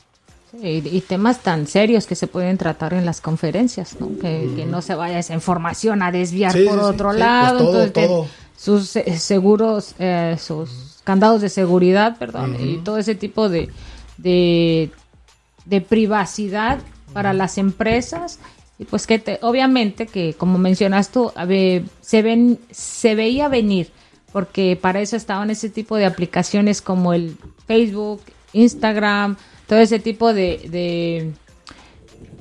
Sí, 0.61 0.83
y, 0.85 1.01
temas 1.01 1.41
tan 1.41 1.65
serios 1.65 2.05
que 2.05 2.13
se 2.13 2.27
pueden 2.27 2.59
tratar 2.59 2.93
en 2.93 3.07
las 3.07 3.21
conferencias, 3.21 3.99
¿no? 3.99 4.19
Que, 4.19 4.51
que 4.55 4.67
no 4.67 4.83
se 4.83 4.93
vaya 4.93 5.17
esa 5.17 5.33
información 5.33 6.03
a 6.03 6.11
desviar 6.11 6.53
Sí, 6.53 6.65
por 6.65 6.77
otro 6.77 7.11
sí, 7.11 7.19
lado. 7.19 7.57
pues 7.57 7.71
todo, 7.71 7.83
entonces, 7.83 8.07
todo. 8.07 8.27
sus 8.55 8.95
eh, 8.97 9.17
seguros, 9.17 9.95
eh, 9.97 10.37
sus 10.39 10.99
candados 11.03 11.41
de 11.41 11.49
seguridad, 11.49 12.17
perdón, 12.19 12.55
y 12.59 12.77
todo 12.77 12.99
ese 12.99 13.15
tipo 13.15 13.49
de, 13.49 13.69
de, 14.17 14.91
de 15.65 15.81
privacidad 15.81 16.79
para 17.13 17.33
las 17.33 17.57
empresas. 17.57 18.39
Y 18.79 18.85
pues 18.85 19.05
que 19.07 19.19
te- 19.19 19.39
obviamente 19.41 20.07
que 20.07 20.33
como 20.33 20.57
mencionas 20.57 21.09
tú, 21.09 21.31
ver, 21.47 21.83
se, 22.01 22.21
ven, 22.21 22.59
se 22.71 23.15
veía 23.15 23.47
venir, 23.47 23.91
porque 24.31 24.77
para 24.79 24.99
eso 24.99 25.15
estaban 25.15 25.49
ese 25.51 25.69
tipo 25.69 25.95
de 25.95 26.05
aplicaciones 26.05 26.81
como 26.81 27.13
el 27.13 27.37
Facebook, 27.67 28.21
Instagram, 28.51 29.35
todo 29.67 29.79
ese 29.79 29.99
tipo 29.99 30.33
de, 30.33 30.57
de, 30.69 31.31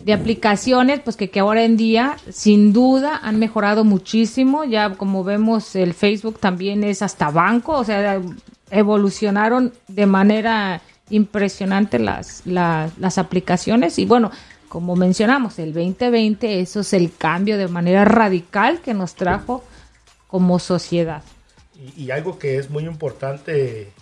de 0.04 0.12
aplicaciones, 0.14 1.00
pues 1.00 1.16
que, 1.16 1.28
que 1.30 1.40
ahora 1.40 1.64
en 1.64 1.76
día, 1.76 2.16
sin 2.30 2.72
duda, 2.72 3.20
han 3.22 3.38
mejorado 3.38 3.84
muchísimo. 3.84 4.64
Ya 4.64 4.94
como 4.94 5.22
vemos, 5.24 5.76
el 5.76 5.92
Facebook 5.92 6.38
también 6.40 6.82
es 6.82 7.02
hasta 7.02 7.30
banco, 7.30 7.76
o 7.76 7.84
sea, 7.84 8.20
evolucionaron 8.70 9.72
de 9.86 10.06
manera 10.06 10.80
impresionante 11.12 11.98
las, 11.98 12.42
las, 12.46 12.98
las 12.98 13.18
aplicaciones. 13.18 13.98
Y 13.98 14.04
bueno, 14.04 14.30
como 14.68 14.96
mencionamos, 14.96 15.58
el 15.58 15.72
2020, 15.72 16.60
eso 16.60 16.80
es 16.80 16.92
el 16.92 17.14
cambio 17.14 17.58
de 17.58 17.68
manera 17.68 18.04
radical 18.04 18.80
que 18.80 18.94
nos 18.94 19.14
trajo 19.14 19.62
como 20.26 20.58
sociedad. 20.58 21.22
Y, 21.96 22.04
y 22.04 22.10
algo 22.10 22.38
que 22.38 22.56
es 22.56 22.70
muy 22.70 22.84
importante 22.84 23.92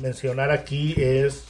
mencionar 0.00 0.50
aquí 0.50 0.94
es, 0.96 1.44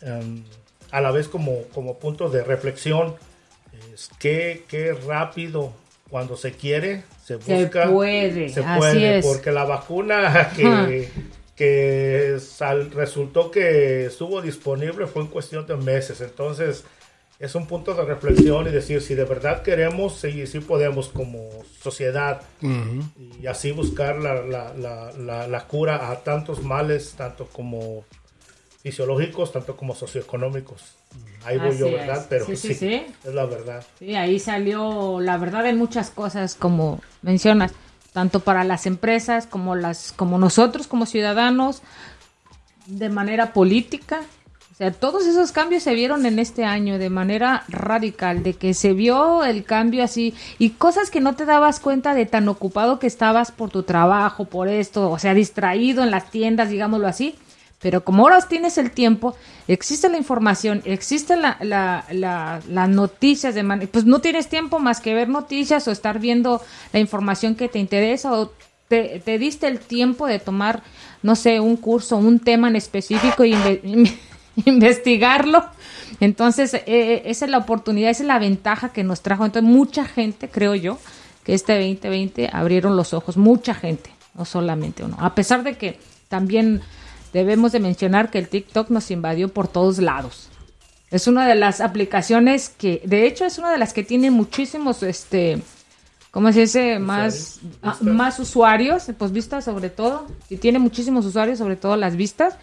em, 0.00 0.44
a 0.90 1.00
la 1.00 1.10
vez 1.10 1.28
como, 1.28 1.62
como 1.74 1.98
punto 1.98 2.28
de 2.28 2.44
reflexión, 2.44 3.16
es 3.92 4.10
que, 4.18 4.64
qué 4.68 4.92
rápido 4.92 5.72
cuando 6.08 6.36
se 6.36 6.52
quiere, 6.52 7.02
se 7.24 7.40
Se 7.40 7.62
busca, 7.62 7.90
puede, 7.90 8.48
se 8.48 8.60
así 8.60 8.78
puede, 8.78 9.18
es. 9.18 9.26
porque 9.26 9.50
la 9.50 9.64
vacuna 9.64 10.50
que, 10.56 11.08
que 11.56 12.36
sal- 12.40 12.90
resultó 12.92 13.50
que 13.50 14.06
estuvo 14.06 14.42
disponible 14.42 15.06
fue 15.06 15.22
en 15.22 15.28
cuestión 15.28 15.66
de 15.66 15.76
meses, 15.76 16.20
entonces 16.20 16.84
es 17.38 17.54
un 17.54 17.66
punto 17.66 17.94
de 17.94 18.04
reflexión 18.04 18.66
y 18.66 18.70
decir 18.70 19.00
si 19.02 19.14
de 19.14 19.24
verdad 19.24 19.62
queremos, 19.62 20.16
sí, 20.20 20.46
sí 20.46 20.60
podemos 20.60 21.08
como 21.08 21.48
sociedad 21.82 22.42
y 23.40 23.46
así 23.46 23.72
buscar 23.72 24.16
la, 24.18 24.42
la, 24.42 24.72
la, 24.74 25.12
la, 25.12 25.46
la 25.48 25.64
cura 25.66 26.10
a 26.10 26.22
tantos 26.22 26.62
males, 26.62 27.14
tanto 27.16 27.46
como 27.46 28.04
fisiológicos, 28.82 29.52
tanto 29.52 29.76
como 29.76 29.94
socioeconómicos. 29.94 30.82
Ahí 31.44 31.58
voy 31.58 31.76
yo, 31.78 31.86
Así 31.86 31.94
¿verdad? 31.96 32.18
es. 32.18 32.26
Pero 32.28 32.46
Sí, 32.46 32.56
sí, 32.56 32.68
sí, 32.68 32.74
sí. 32.74 33.06
es 33.24 33.34
la 33.34 33.46
verdad. 33.46 33.84
Sí, 33.98 34.14
ahí 34.14 34.38
salió 34.38 35.20
la 35.20 35.36
verdad 35.38 35.66
en 35.66 35.76
muchas 35.78 36.10
cosas, 36.10 36.54
como 36.54 37.00
mencionas, 37.22 37.72
tanto 38.16 38.40
para 38.40 38.64
las 38.64 38.86
empresas 38.86 39.46
como 39.46 39.74
las, 39.74 40.14
como 40.16 40.38
nosotros 40.38 40.86
como 40.86 41.04
ciudadanos. 41.04 41.82
de 42.86 43.10
manera 43.10 43.52
política. 43.52 44.20
O 44.72 44.74
sea, 44.74 44.90
todos 44.90 45.26
esos 45.26 45.52
cambios 45.52 45.82
se 45.82 45.92
vieron 45.92 46.24
en 46.24 46.38
este 46.38 46.64
año 46.64 46.98
de 46.98 47.10
manera 47.10 47.64
radical, 47.68 48.42
de 48.42 48.54
que 48.54 48.72
se 48.72 48.94
vio 48.94 49.44
el 49.44 49.64
cambio 49.64 50.02
así 50.02 50.32
y 50.58 50.70
cosas 50.70 51.10
que 51.10 51.20
no 51.20 51.34
te 51.34 51.44
dabas 51.44 51.78
cuenta 51.78 52.14
de 52.14 52.24
tan 52.24 52.48
ocupado 52.48 52.98
que 52.98 53.06
estabas 53.06 53.52
por 53.52 53.68
tu 53.68 53.82
trabajo, 53.82 54.46
por 54.46 54.68
esto, 54.68 55.10
o 55.10 55.18
sea, 55.18 55.34
distraído 55.34 56.02
en 56.02 56.10
las 56.10 56.30
tiendas, 56.30 56.70
digámoslo 56.70 57.08
así. 57.08 57.34
Pero 57.80 58.04
como 58.04 58.22
ahora 58.22 58.40
tienes 58.40 58.78
el 58.78 58.90
tiempo, 58.90 59.36
existe 59.68 60.08
la 60.08 60.16
información, 60.16 60.82
existen 60.84 61.42
la, 61.42 61.58
la, 61.60 62.04
la, 62.10 62.60
las 62.68 62.88
noticias, 62.88 63.54
de 63.54 63.62
man 63.62 63.88
pues 63.92 64.06
no 64.06 64.20
tienes 64.20 64.48
tiempo 64.48 64.78
más 64.78 65.00
que 65.00 65.14
ver 65.14 65.28
noticias 65.28 65.86
o 65.86 65.92
estar 65.92 66.18
viendo 66.18 66.62
la 66.92 67.00
información 67.00 67.54
que 67.54 67.68
te 67.68 67.78
interesa 67.78 68.32
o 68.32 68.50
te, 68.88 69.20
te 69.24 69.38
diste 69.38 69.66
el 69.66 69.78
tiempo 69.78 70.26
de 70.26 70.38
tomar, 70.38 70.82
no 71.22 71.36
sé, 71.36 71.60
un 71.60 71.76
curso, 71.76 72.16
un 72.16 72.38
tema 72.38 72.68
en 72.68 72.76
específico 72.76 73.44
y 73.44 73.54
investigarlo. 74.64 75.64
Entonces, 76.20 76.72
eh, 76.74 77.22
esa 77.26 77.44
es 77.44 77.50
la 77.50 77.58
oportunidad, 77.58 78.10
esa 78.10 78.22
es 78.22 78.26
la 78.28 78.38
ventaja 78.38 78.90
que 78.90 79.04
nos 79.04 79.20
trajo. 79.20 79.44
Entonces, 79.44 79.70
mucha 79.70 80.04
gente, 80.06 80.48
creo 80.48 80.74
yo, 80.74 80.98
que 81.44 81.54
este 81.54 81.74
2020 81.74 82.50
abrieron 82.52 82.96
los 82.96 83.12
ojos, 83.12 83.36
mucha 83.36 83.74
gente, 83.74 84.10
no 84.34 84.44
solamente 84.44 85.04
uno. 85.04 85.16
A 85.20 85.34
pesar 85.34 85.62
de 85.62 85.76
que 85.76 85.98
también 86.28 86.80
debemos 87.36 87.72
de 87.72 87.80
mencionar 87.80 88.30
que 88.30 88.38
el 88.38 88.48
TikTok 88.48 88.88
nos 88.88 89.10
invadió 89.10 89.48
por 89.48 89.68
todos 89.68 89.98
lados. 89.98 90.48
Es 91.10 91.26
una 91.26 91.46
de 91.46 91.54
las 91.54 91.82
aplicaciones 91.82 92.70
que, 92.70 93.02
de 93.04 93.26
hecho, 93.26 93.44
es 93.44 93.58
una 93.58 93.70
de 93.70 93.76
las 93.76 93.92
que 93.92 94.02
tiene 94.02 94.30
muchísimos, 94.30 95.02
este, 95.02 95.60
¿cómo 96.30 96.50
se 96.50 96.60
dice? 96.60 96.98
Más, 96.98 97.60
ah, 97.82 97.98
más 98.00 98.40
usuarios, 98.40 99.08
pues 99.18 99.32
vistas 99.32 99.66
sobre 99.66 99.90
todo, 99.90 100.26
y 100.48 100.56
tiene 100.56 100.78
muchísimos 100.78 101.26
usuarios, 101.26 101.58
sobre 101.58 101.76
todo 101.76 101.96
las 101.96 102.16
vistas. 102.16 102.54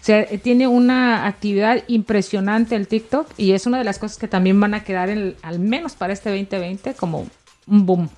O 0.00 0.04
sea, 0.04 0.20
eh, 0.20 0.38
tiene 0.38 0.68
una 0.68 1.26
actividad 1.26 1.82
impresionante 1.88 2.76
el 2.76 2.86
TikTok 2.86 3.28
y 3.36 3.52
es 3.52 3.66
una 3.66 3.78
de 3.78 3.84
las 3.84 3.98
cosas 3.98 4.18
que 4.18 4.28
también 4.28 4.58
van 4.60 4.74
a 4.74 4.84
quedar, 4.84 5.10
en, 5.10 5.36
al 5.42 5.58
menos 5.58 5.94
para 5.94 6.12
este 6.12 6.30
2020, 6.30 6.94
como 6.94 7.28
un 7.66 7.86
boom. 7.86 8.08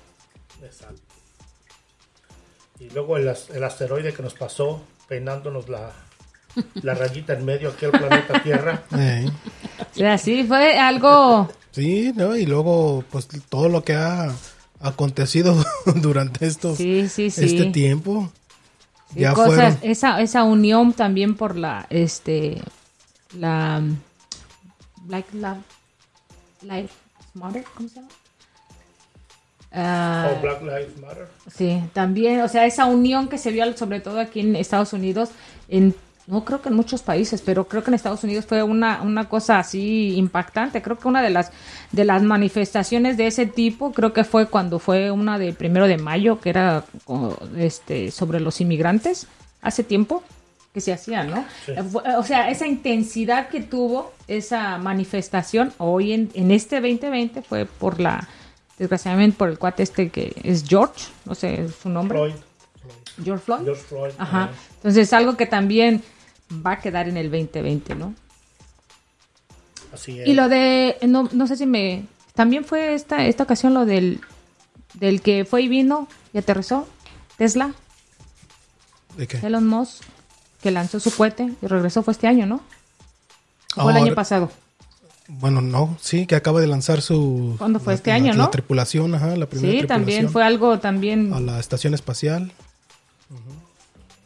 Exacto. 0.63 1.01
Y 2.79 2.89
luego 2.91 3.17
el, 3.17 3.27
el 3.53 3.63
asteroide 3.63 4.13
que 4.13 4.21
nos 4.21 4.35
pasó 4.35 4.81
peinándonos 5.07 5.69
la, 5.69 5.91
la 6.81 6.93
rayita 6.93 7.33
en 7.33 7.45
medio 7.45 7.69
aquí 7.69 7.85
al 7.85 7.91
planeta 7.91 8.43
Tierra. 8.43 8.83
O 9.77 9.97
sea, 9.97 10.17
sí, 10.17 10.43
fue 10.43 10.77
algo... 10.77 11.49
Sí, 11.71 12.11
¿no? 12.15 12.35
Y 12.35 12.45
luego, 12.45 13.05
pues 13.11 13.29
todo 13.47 13.69
lo 13.69 13.83
que 13.83 13.93
ha 13.93 14.29
acontecido 14.81 15.55
durante 15.95 16.45
estos, 16.45 16.79
este 16.79 17.71
tiempo 17.71 18.29
ya 19.13 19.33
cosas, 19.33 19.77
esa, 19.81 20.21
esa 20.21 20.43
unión 20.43 20.93
también 20.93 21.35
por 21.35 21.55
la, 21.55 21.87
este, 21.89 22.61
la, 23.37 23.81
Black 25.03 25.25
Lives 26.61 26.91
Matter, 27.33 27.63
¿cómo 27.75 27.89
se 27.89 27.95
llama? 27.95 28.07
Uh, 29.71 30.41
Black 30.41 30.61
Lives 30.61 30.97
Matter. 31.01 31.27
Sí, 31.53 31.81
también, 31.93 32.41
o 32.41 32.47
sea, 32.47 32.65
esa 32.65 32.85
unión 32.85 33.27
que 33.27 33.37
se 33.37 33.51
vio 33.51 33.75
sobre 33.75 33.99
todo 33.99 34.19
aquí 34.19 34.39
en 34.39 34.55
Estados 34.55 34.93
Unidos, 34.93 35.29
en 35.67 35.93
no 36.27 36.43
creo 36.43 36.61
que 36.61 36.69
en 36.69 36.75
muchos 36.75 37.03
países, 37.03 37.41
pero 37.41 37.67
creo 37.67 37.83
que 37.83 37.91
en 37.91 37.95
Estados 37.95 38.23
Unidos 38.23 38.45
fue 38.45 38.63
una, 38.63 39.01
una 39.03 39.29
cosa 39.29 39.59
así 39.59 40.15
impactante. 40.15 40.81
Creo 40.81 40.97
que 40.97 41.07
una 41.07 41.21
de 41.21 41.29
las 41.29 41.51
de 41.91 42.03
las 42.03 42.23
manifestaciones 42.23 43.15
de 43.17 43.27
ese 43.27 43.45
tipo, 43.45 43.91
creo 43.91 44.11
que 44.11 44.23
fue 44.23 44.47
cuando 44.47 44.79
fue 44.79 45.11
una 45.11 45.37
de 45.37 45.53
primero 45.53 45.87
de 45.87 45.97
mayo, 45.97 46.39
que 46.39 46.49
era 46.49 46.83
este 47.57 48.09
sobre 48.11 48.39
los 48.39 48.59
inmigrantes, 48.59 49.27
hace 49.61 49.83
tiempo 49.83 50.23
que 50.73 50.81
se 50.81 50.91
hacía, 50.91 51.23
¿no? 51.23 51.45
O 52.17 52.23
sea, 52.23 52.49
esa 52.49 52.67
intensidad 52.67 53.47
que 53.47 53.61
tuvo 53.61 54.11
esa 54.27 54.77
manifestación 54.77 55.73
hoy 55.77 56.11
en, 56.11 56.29
en 56.33 56.51
este 56.51 56.81
2020 56.81 57.43
fue 57.43 57.65
por 57.65 58.01
la, 58.01 58.27
desgraciadamente 58.77 59.37
por 59.37 59.49
el 59.49 59.57
cuate 59.57 59.83
este 59.83 60.09
que 60.09 60.35
es 60.43 60.65
George, 60.67 61.05
no 61.25 61.35
sé 61.35 61.69
su 61.69 61.89
nombre. 61.89 62.17
Floyd. 62.17 62.33
George 63.23 63.43
Floyd. 63.45 63.63
George 63.63 63.83
Floyd. 63.83 64.11
Ajá. 64.17 64.49
Entonces, 64.75 65.13
algo 65.13 65.37
que 65.37 65.45
también 65.45 66.03
va 66.65 66.73
a 66.73 66.79
quedar 66.79 67.07
en 67.07 67.17
el 67.17 67.31
2020, 67.31 67.95
¿no? 67.95 68.13
Así 69.93 70.19
es. 70.19 70.27
Y 70.27 70.33
lo 70.33 70.49
de, 70.49 70.97
no, 71.07 71.29
no 71.31 71.47
sé 71.47 71.55
si 71.55 71.65
me, 71.65 72.05
también 72.33 72.65
fue 72.65 72.93
esta, 72.93 73.25
esta 73.25 73.43
ocasión 73.43 73.73
lo 73.73 73.85
del, 73.85 74.19
del 74.93 75.21
que 75.21 75.45
fue 75.45 75.61
y 75.63 75.67
vino 75.69 76.07
y 76.33 76.37
aterrizó, 76.37 76.87
Tesla. 77.37 77.73
¿De 79.15 79.27
qué? 79.27 79.37
Elon 79.37 79.65
Musk, 79.65 80.03
que 80.61 80.71
lanzó 80.71 80.99
su 80.99 81.15
cohete 81.15 81.53
y 81.61 81.67
regresó, 81.67 82.03
fue 82.03 82.11
este 82.11 82.27
año, 82.27 82.45
¿no? 82.45 82.61
fue 83.73 83.91
el 83.91 83.97
año 83.97 84.15
pasado? 84.15 84.51
Bueno, 85.27 85.61
no, 85.61 85.97
sí, 85.99 86.27
que 86.27 86.35
acaba 86.35 86.61
de 86.61 86.67
lanzar 86.67 87.01
su... 87.01 87.55
¿Cuándo 87.57 87.79
fue? 87.79 87.95
este 87.95 88.11
año, 88.11 88.33
¿no? 88.33 88.43
La 88.43 88.51
tripulación, 88.51 89.15
ajá, 89.15 89.35
la 89.35 89.47
primera 89.47 89.81
Sí, 89.81 89.87
también 89.87 90.29
fue 90.29 90.43
algo 90.43 90.79
también... 90.79 91.33
A 91.33 91.39
la 91.39 91.59
estación 91.59 91.93
espacial 91.93 92.53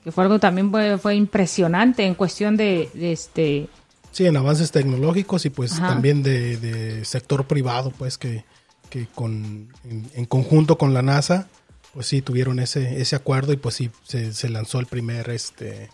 que 0.03 0.11
fue 0.11 0.23
algo 0.23 0.39
también 0.39 0.71
fue, 0.99 1.15
impresionante 1.15 2.05
en 2.05 2.15
cuestión 2.15 2.57
de, 2.57 2.89
este... 2.95 3.67
Sí, 4.11 4.25
en 4.25 4.37
avances 4.37 4.71
tecnológicos 4.71 5.45
y 5.45 5.49
pues 5.49 5.75
también 5.77 6.23
de, 6.23 7.03
sector 7.05 7.45
privado, 7.45 7.91
pues 7.91 8.17
que, 8.17 8.43
que 8.89 9.07
con, 9.13 9.69
en, 10.15 10.25
conjunto 10.25 10.77
con 10.77 10.93
la 10.93 11.01
NASA, 11.01 11.47
pues 11.93 12.07
sí, 12.07 12.21
tuvieron 12.21 12.59
ese, 12.59 13.01
ese 13.01 13.15
acuerdo 13.15 13.53
y 13.53 13.57
pues 13.57 13.75
sí, 13.75 13.91
se, 14.03 14.49
lanzó 14.49 14.79
el 14.79 14.87
primer, 14.87 15.29
este, 15.29 15.89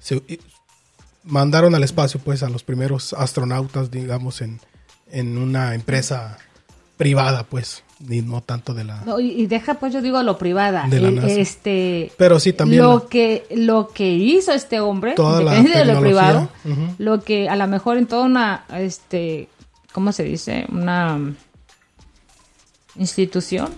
se, 0.00 0.20
mandaron 1.24 1.74
al 1.74 1.82
espacio 1.82 2.20
pues 2.20 2.42
a 2.42 2.48
los 2.48 2.62
primeros 2.62 3.12
astronautas, 3.12 3.90
digamos, 3.90 4.40
en, 4.40 4.60
en 5.10 5.38
una 5.38 5.74
empresa 5.74 6.38
privada, 6.96 7.44
pues 7.44 7.82
ni 8.00 8.22
no 8.22 8.40
tanto 8.40 8.74
de 8.74 8.84
la 8.84 9.02
y, 9.20 9.46
deja 9.46 9.74
pues 9.74 9.92
yo 9.92 10.02
digo 10.02 10.22
lo 10.22 10.36
privada. 10.38 10.86
Este 11.26 12.12
pero 12.16 12.38
sí 12.38 12.52
también 12.52 12.82
lo 12.82 13.08
que 13.08 13.46
lo 13.54 13.88
que 13.88 14.10
hizo 14.10 14.52
este 14.52 14.80
hombre 14.80 15.14
de 15.14 15.84
lo 15.84 16.00
privado 16.00 16.48
lo 16.98 17.22
que 17.22 17.48
a 17.48 17.56
lo 17.56 17.66
mejor 17.66 17.96
en 17.96 18.06
toda 18.06 18.24
una 18.24 18.64
este 18.72 19.48
cómo 19.92 20.12
se 20.12 20.24
dice 20.24 20.66
una 20.70 21.34
institución 22.96 23.68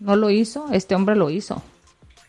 no 0.00 0.16
lo 0.16 0.30
hizo 0.30 0.66
este 0.72 0.94
hombre 0.94 1.16
lo 1.16 1.30
hizo. 1.30 1.62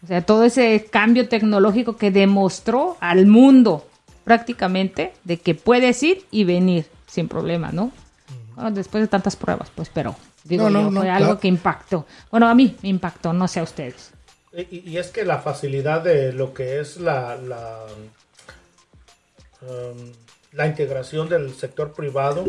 O 0.03 0.07
sea 0.07 0.21
todo 0.21 0.43
ese 0.43 0.87
cambio 0.89 1.27
tecnológico 1.29 1.97
que 1.97 2.11
demostró 2.11 2.97
al 2.99 3.25
mundo 3.25 3.87
prácticamente 4.23 5.13
de 5.23 5.37
que 5.37 5.55
puedes 5.55 6.01
ir 6.03 6.25
y 6.31 6.43
venir 6.43 6.85
sin 7.07 7.27
problema 7.27 7.71
no 7.71 7.91
después 8.71 9.03
de 9.03 9.07
tantas 9.07 9.35
pruebas 9.35 9.71
pues 9.75 9.89
pero 9.89 10.15
Digo 10.43 10.69
no, 10.69 10.91
fue 10.91 11.09
algo 11.09 11.39
que 11.39 11.47
impactó. 11.47 12.05
Bueno, 12.29 12.47
a 12.47 12.55
mí 12.55 12.75
me 12.81 12.89
impactó, 12.89 13.33
no 13.33 13.47
sé 13.47 13.59
a 13.59 13.63
ustedes. 13.63 14.11
Y, 14.51 14.97
es 14.97 15.07
que 15.09 15.25
la 15.25 15.39
facilidad 15.39 16.01
de 16.01 16.31
lo 16.31 16.53
que 16.53 16.79
es 16.79 16.97
la, 16.97 17.35
la, 17.37 17.85
um, 19.61 20.11
la 20.51 20.67
integración 20.67 21.27
del 21.27 21.53
sector 21.55 21.93
privado 21.93 22.45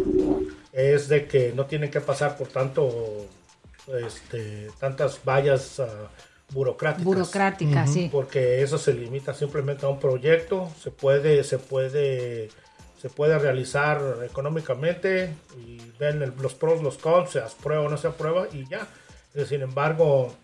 es 0.73 1.09
de 1.09 1.27
que 1.27 1.53
no 1.55 1.65
tienen 1.65 1.91
que 1.91 2.03
pasar 2.03 2.37
por 2.37 2.49
tanto 2.49 3.27
este, 4.07 4.69
tantas 4.79 5.25
vallas 5.25 5.79
uh, 5.79 5.85
burocráticas. 6.55 7.05
Burocráticas, 7.05 7.93
sí. 7.93 8.09
Porque 8.11 8.62
eso 8.62 8.79
se 8.79 8.95
limita 8.95 9.35
simplemente 9.35 9.85
a 9.85 9.90
un 9.90 9.99
proyecto, 9.99 10.71
se 10.81 10.90
puede, 10.90 11.45
se 11.45 11.59
puede 11.59 12.49
se 13.05 13.11
puede 13.11 13.38
realizar 13.38 14.01
económicamente 14.25 15.35
y 15.59 15.79
ven 15.99 16.33
los 16.40 16.55
pros, 16.55 16.83
los 16.83 16.97
cons, 16.97 17.33
se 17.33 17.40
aprueba 17.40 17.83
o 17.83 17.90
no 17.90 17.99
se 17.99 18.07
aprueba 18.07 18.47
y 18.51 18.67
ya. 18.67 18.88
Sin 19.47 19.61
embargo, 19.61 20.35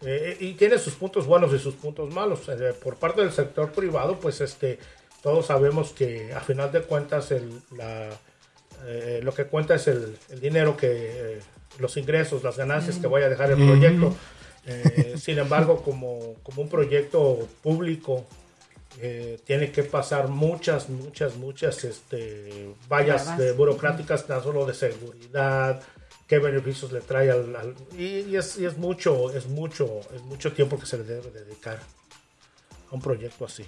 eh, 0.00 0.34
y 0.40 0.54
tiene 0.54 0.78
sus 0.78 0.94
puntos 0.94 1.26
buenos 1.26 1.52
y 1.52 1.58
sus 1.58 1.74
puntos 1.74 2.14
malos. 2.14 2.48
Eh, 2.48 2.72
por 2.82 2.96
parte 2.96 3.20
del 3.20 3.32
sector 3.32 3.70
privado, 3.70 4.18
pues 4.18 4.40
este, 4.40 4.78
todos 5.22 5.44
sabemos 5.44 5.92
que 5.92 6.32
a 6.32 6.40
final 6.40 6.72
de 6.72 6.80
cuentas 6.80 7.32
el, 7.32 7.50
la, 7.76 8.08
eh, 8.86 9.20
lo 9.22 9.34
que 9.34 9.44
cuenta 9.44 9.74
es 9.74 9.86
el, 9.86 10.16
dinero 10.40 10.74
que, 10.74 11.40
los 11.78 11.98
ingresos, 11.98 12.42
las 12.42 12.56
ganancias 12.56 12.96
que 12.96 13.08
vaya 13.08 13.26
a 13.26 13.28
dejar 13.28 13.50
el 13.50 13.56
proyecto. 13.56 14.16
Sin 15.18 15.38
embargo, 15.38 15.82
como, 15.82 16.34
como 16.42 16.62
un 16.62 16.68
proyecto 16.68 17.48
público 17.62 18.24
eh, 19.00 19.38
tiene 19.44 19.70
que 19.70 19.82
pasar 19.82 20.28
muchas, 20.28 20.88
muchas, 20.88 21.36
muchas 21.36 21.84
este, 21.84 22.74
vallas 22.88 23.36
de 23.36 23.52
burocráticas, 23.52 24.26
tan 24.26 24.42
solo 24.42 24.64
de 24.64 24.72
seguridad, 24.72 25.82
qué 26.26 26.38
beneficios 26.38 26.92
le 26.92 27.00
trae 27.02 27.30
al... 27.30 27.74
y, 27.98 28.34
es, 28.34 28.56
es, 28.56 28.78
mucho, 28.78 29.30
es 29.32 29.46
mucho, 29.48 30.00
es 30.14 30.22
mucho 30.22 30.52
tiempo 30.52 30.78
que 30.78 30.86
se 30.86 30.96
le 30.98 31.04
debe 31.04 31.30
dedicar 31.30 31.78
a 32.90 32.94
un 32.94 33.02
proyecto 33.02 33.44
así. 33.44 33.64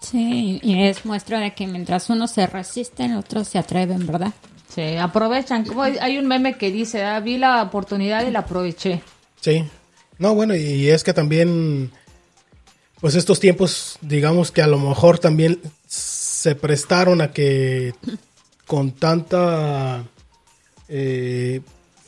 Sí, 0.00 0.58
y 0.62 0.84
es 0.84 1.04
muestra 1.04 1.38
de 1.38 1.54
que 1.54 1.66
mientras 1.66 2.08
unos 2.08 2.30
se 2.32 2.46
resisten, 2.46 3.14
otros 3.14 3.46
se 3.48 3.58
atreven, 3.58 4.06
¿verdad? 4.06 4.32
Sí, 4.68 4.96
aprovechan. 4.96 5.66
Como 5.66 5.82
hay 5.82 6.16
un 6.16 6.26
meme 6.26 6.56
que 6.56 6.72
dice, 6.72 7.04
ah, 7.04 7.20
vi 7.20 7.36
la 7.36 7.62
oportunidad 7.62 8.26
y 8.26 8.30
la 8.30 8.40
aproveché. 8.40 9.02
Sí. 9.42 9.64
No, 10.18 10.34
bueno, 10.34 10.54
y 10.56 10.88
es 10.88 11.04
que 11.04 11.12
también 11.12 11.90
pues 13.00 13.16
estos 13.16 13.40
tiempos, 13.40 13.98
digamos 14.00 14.50
que 14.52 14.62
a 14.62 14.68
lo 14.68 14.78
mejor 14.78 15.18
también 15.18 15.60
se 15.88 16.54
prestaron 16.54 17.20
a 17.20 17.32
que 17.32 17.92
con 18.66 18.92
tanta 18.92 20.04
eh, 20.88 21.60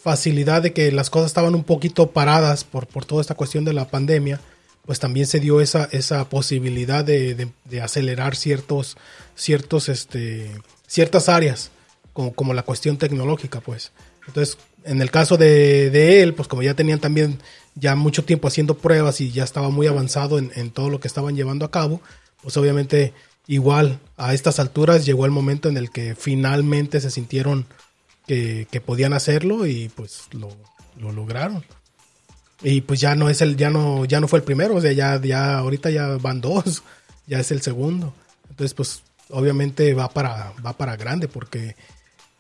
facilidad 0.03 0.63
de 0.63 0.73
que 0.73 0.93
las 0.93 1.11
cosas 1.11 1.27
estaban 1.27 1.55
un 1.57 1.65
poquito 1.65 2.13
paradas 2.13 2.63
por, 2.63 2.87
por 2.87 3.05
toda 3.05 3.21
esta 3.23 3.35
cuestión 3.35 3.65
de 3.65 3.73
la 3.73 3.89
pandemia, 3.89 4.41
pues 4.87 5.01
también 5.01 5.27
se 5.27 5.41
dio 5.41 5.61
esa, 5.61 5.89
esa 5.91 6.29
posibilidad 6.29 7.05
de, 7.05 7.35
de- 7.35 7.49
de 7.65 7.81
acelerar 7.81 8.37
ciertos, 8.37 8.97
ciertos, 9.35 9.89
este, 9.89 10.53
ciertas 10.87 11.29
áreas, 11.29 11.73
como, 12.13 12.35
como 12.35 12.55
la 12.55 12.63
cuestión 12.63 12.99
tecnológica, 12.99 13.61
pues. 13.61 13.91
Entonces, 14.29 14.59
en 14.85 15.01
el 15.01 15.11
caso 15.11 15.37
de, 15.37 15.91
de 15.91 16.23
él, 16.23 16.35
pues 16.35 16.49
como 16.49 16.63
ya 16.63 16.75
tenían 16.75 17.01
también 17.01 17.39
ya 17.75 17.97
mucho 17.97 18.25
tiempo 18.25 18.49
haciendo 18.49 18.77
pruebas 18.77 19.21
y 19.21 19.33
ya 19.33 19.45
estaba 19.45 19.71
muy 19.71 19.87
avanzado 19.87 20.39
en, 20.39 20.53
en 20.55 20.71
todo 20.71 20.91
lo 20.91 21.01
que 21.01 21.09
estaban 21.09 21.35
llevando 21.35 21.65
a 21.65 21.71
cabo, 21.71 22.01
pues 22.43 22.57
obviamente 22.57 23.13
igual 23.47 23.99
a 24.17 24.35
estas 24.35 24.59
alturas 24.59 25.05
llegó 25.05 25.25
el 25.27 25.31
momento 25.33 25.69
en 25.69 25.77
el 25.77 25.91
que 25.91 26.15
finalmente 26.15 27.01
se 27.01 27.11
sintieron 27.11 27.67
que, 28.27 28.67
que 28.71 28.81
podían 28.81 29.13
hacerlo 29.13 29.67
y 29.67 29.89
pues 29.89 30.23
lo, 30.33 30.51
lo 30.99 31.13
lograron. 31.13 31.65
Y 32.63 32.81
pues 32.81 33.01
ya 33.01 33.15
no 33.15 33.29
es 33.29 33.43
el, 33.43 33.57
ya 33.57 33.71
no, 33.71 34.05
ya 34.05 34.21
no 34.21 34.29
fue 34.29 34.39
el 34.39 34.45
primero, 34.45 34.77
o 34.77 34.81
sea, 34.81 34.93
ya, 34.93 35.21
ya 35.21 35.59
ahorita 35.59 35.91
ya 35.91 36.17
van 36.17 36.41
dos, 36.41 36.83
ya 37.27 37.41
es 37.41 37.51
el 37.51 37.63
segundo. 37.63 38.15
Entonces, 38.49 38.75
pues, 38.75 39.03
obviamente 39.31 39.95
va 39.95 40.09
para, 40.09 40.53
va 40.65 40.75
para 40.75 40.97
grande, 40.97 41.29
porque 41.29 41.77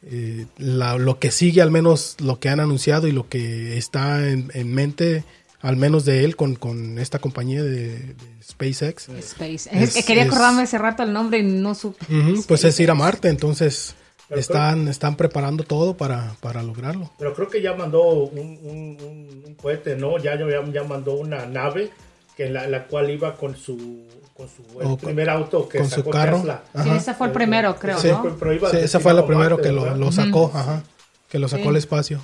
eh, 0.06 0.46
la- 0.58 0.98
lo 0.98 1.18
que 1.18 1.30
sigue, 1.30 1.62
al 1.62 1.70
menos 1.70 2.16
lo 2.20 2.38
que 2.40 2.48
han 2.48 2.60
anunciado 2.60 3.06
y 3.08 3.12
lo 3.12 3.28
que 3.28 3.76
está 3.78 4.28
en, 4.28 4.50
en 4.54 4.72
mente, 4.72 5.24
al 5.60 5.76
menos 5.76 6.04
de 6.04 6.24
él 6.24 6.36
con, 6.36 6.56
con 6.56 6.98
esta 6.98 7.18
compañía 7.18 7.62
de, 7.62 7.88
de 7.98 8.14
SpaceX, 8.42 9.08
Space. 9.08 9.70
Es- 9.72 9.82
Es, 9.82 9.94
que 9.94 10.04
quería 10.04 10.22
es- 10.24 10.28
acordarme 10.28 10.62
hace 10.62 10.76
rato 10.78 11.02
el 11.02 11.12
nombre 11.12 11.38
y 11.38 11.42
no 11.42 11.74
supe. 11.74 12.04
pues 12.46 12.64
es 12.64 12.78
ir 12.80 12.90
a 12.90 12.94
Marte, 12.94 13.28
entonces 13.28 13.94
están, 14.30 14.88
están 14.88 15.16
preparando 15.16 15.64
todo 15.64 15.96
para, 15.96 16.34
para 16.40 16.62
lograrlo. 16.62 17.10
Pero 17.18 17.34
creo 17.34 17.48
que 17.48 17.62
ya 17.62 17.72
mandó 17.74 18.02
un, 18.10 18.38
un, 18.38 18.98
un- 19.00 19.42
un 19.46 19.54
cohete, 19.54 19.96
¿no? 19.96 20.18
Ya, 20.18 20.38
ya, 20.38 20.46
ya 20.72 20.84
mandó 20.84 21.14
una 21.14 21.46
nave 21.46 21.90
que 22.36 22.50
la, 22.50 22.66
la 22.66 22.86
cual 22.86 23.10
iba 23.10 23.36
con 23.36 23.56
su, 23.56 24.06
con 24.36 24.48
su 24.48 24.62
el 24.80 24.86
con- 24.88 24.96
primer 24.98 25.30
auto 25.30 25.68
que 25.68 25.78
con 25.78 25.88
su 25.88 25.96
sacó 25.96 26.10
carro. 26.10 26.36
Tesla. 26.38 26.62
Sí, 26.82 26.90
ese 26.90 27.14
fue 27.14 27.28
el 27.28 27.32
primero, 27.32 27.76
creo, 27.76 27.98
Sí. 27.98 28.08
¿no? 28.08 28.22
Sí, 28.22 28.28
esa 28.28 28.68
destinado 28.68 29.00
fue 29.00 29.14
la 29.14 29.20
a 29.20 29.26
primero 29.26 29.56
que 29.58 29.70
lo, 29.72 29.94
lo 29.94 30.10
sacó, 30.12 30.50
ajá, 30.54 30.82
que 31.28 31.38
lo 31.38 31.48
sacó 31.48 31.62
Sí. 31.64 31.68
al 31.68 31.76
espacio. 31.76 32.20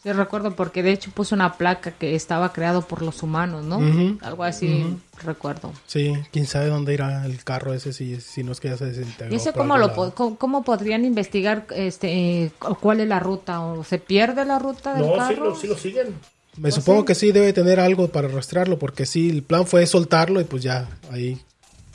Sí, 0.00 0.12
recuerdo 0.12 0.54
porque 0.54 0.84
de 0.84 0.92
hecho 0.92 1.10
puso 1.10 1.34
una 1.34 1.54
placa 1.54 1.90
que 1.90 2.14
estaba 2.14 2.52
creado 2.52 2.82
por 2.82 3.02
los 3.02 3.20
humanos, 3.24 3.64
¿no? 3.64 3.78
Ujú, 3.78 4.18
Algo 4.22 4.44
así 4.44 4.96
recuerdo. 5.24 5.72
Sí, 5.88 6.12
quién 6.30 6.46
sabe 6.46 6.68
dónde 6.68 6.94
irá 6.94 7.26
el 7.26 7.42
carro 7.42 7.74
ese 7.74 7.92
si, 7.92 8.20
si 8.20 8.44
no 8.44 8.52
es 8.52 8.60
que 8.60 8.68
ya 8.68 8.76
se 8.76 8.86
desintegró. 8.86 9.32
¿Y 9.32 9.36
ese 9.36 9.52
por 9.52 9.62
cómo 9.62 9.76
lo 9.76 9.92
po- 9.92 10.36
cómo, 10.38 10.62
podrían 10.62 11.04
investigar 11.04 11.66
este 11.74 12.44
eh, 12.44 12.52
cu- 12.60 12.76
cuál 12.76 13.00
es 13.00 13.08
la 13.08 13.18
ruta 13.18 13.60
o 13.60 13.82
se 13.82 13.98
pierde 13.98 14.44
la 14.44 14.60
ruta 14.60 14.94
del 14.94 15.02
No, 15.04 15.12
sí 15.14 15.18
carro? 15.18 15.44
lo, 15.46 15.54
sí 15.56 15.66
lo 15.66 15.76
siguen. 15.76 16.14
Me 16.56 16.70
supongo 16.70 17.00
sí? 17.00 17.06
que 17.06 17.14
sí 17.16 17.32
debe 17.32 17.52
tener 17.52 17.78
algo 17.80 18.08
para 18.08 18.28
rastrearlo, 18.28 18.78
porque 18.78 19.04
sí, 19.04 19.28
el 19.30 19.42
plan 19.42 19.66
fue 19.66 19.84
soltarlo 19.86 20.40
y 20.40 20.44
pues 20.44 20.62
ya 20.62 20.88
ahí 21.10 21.40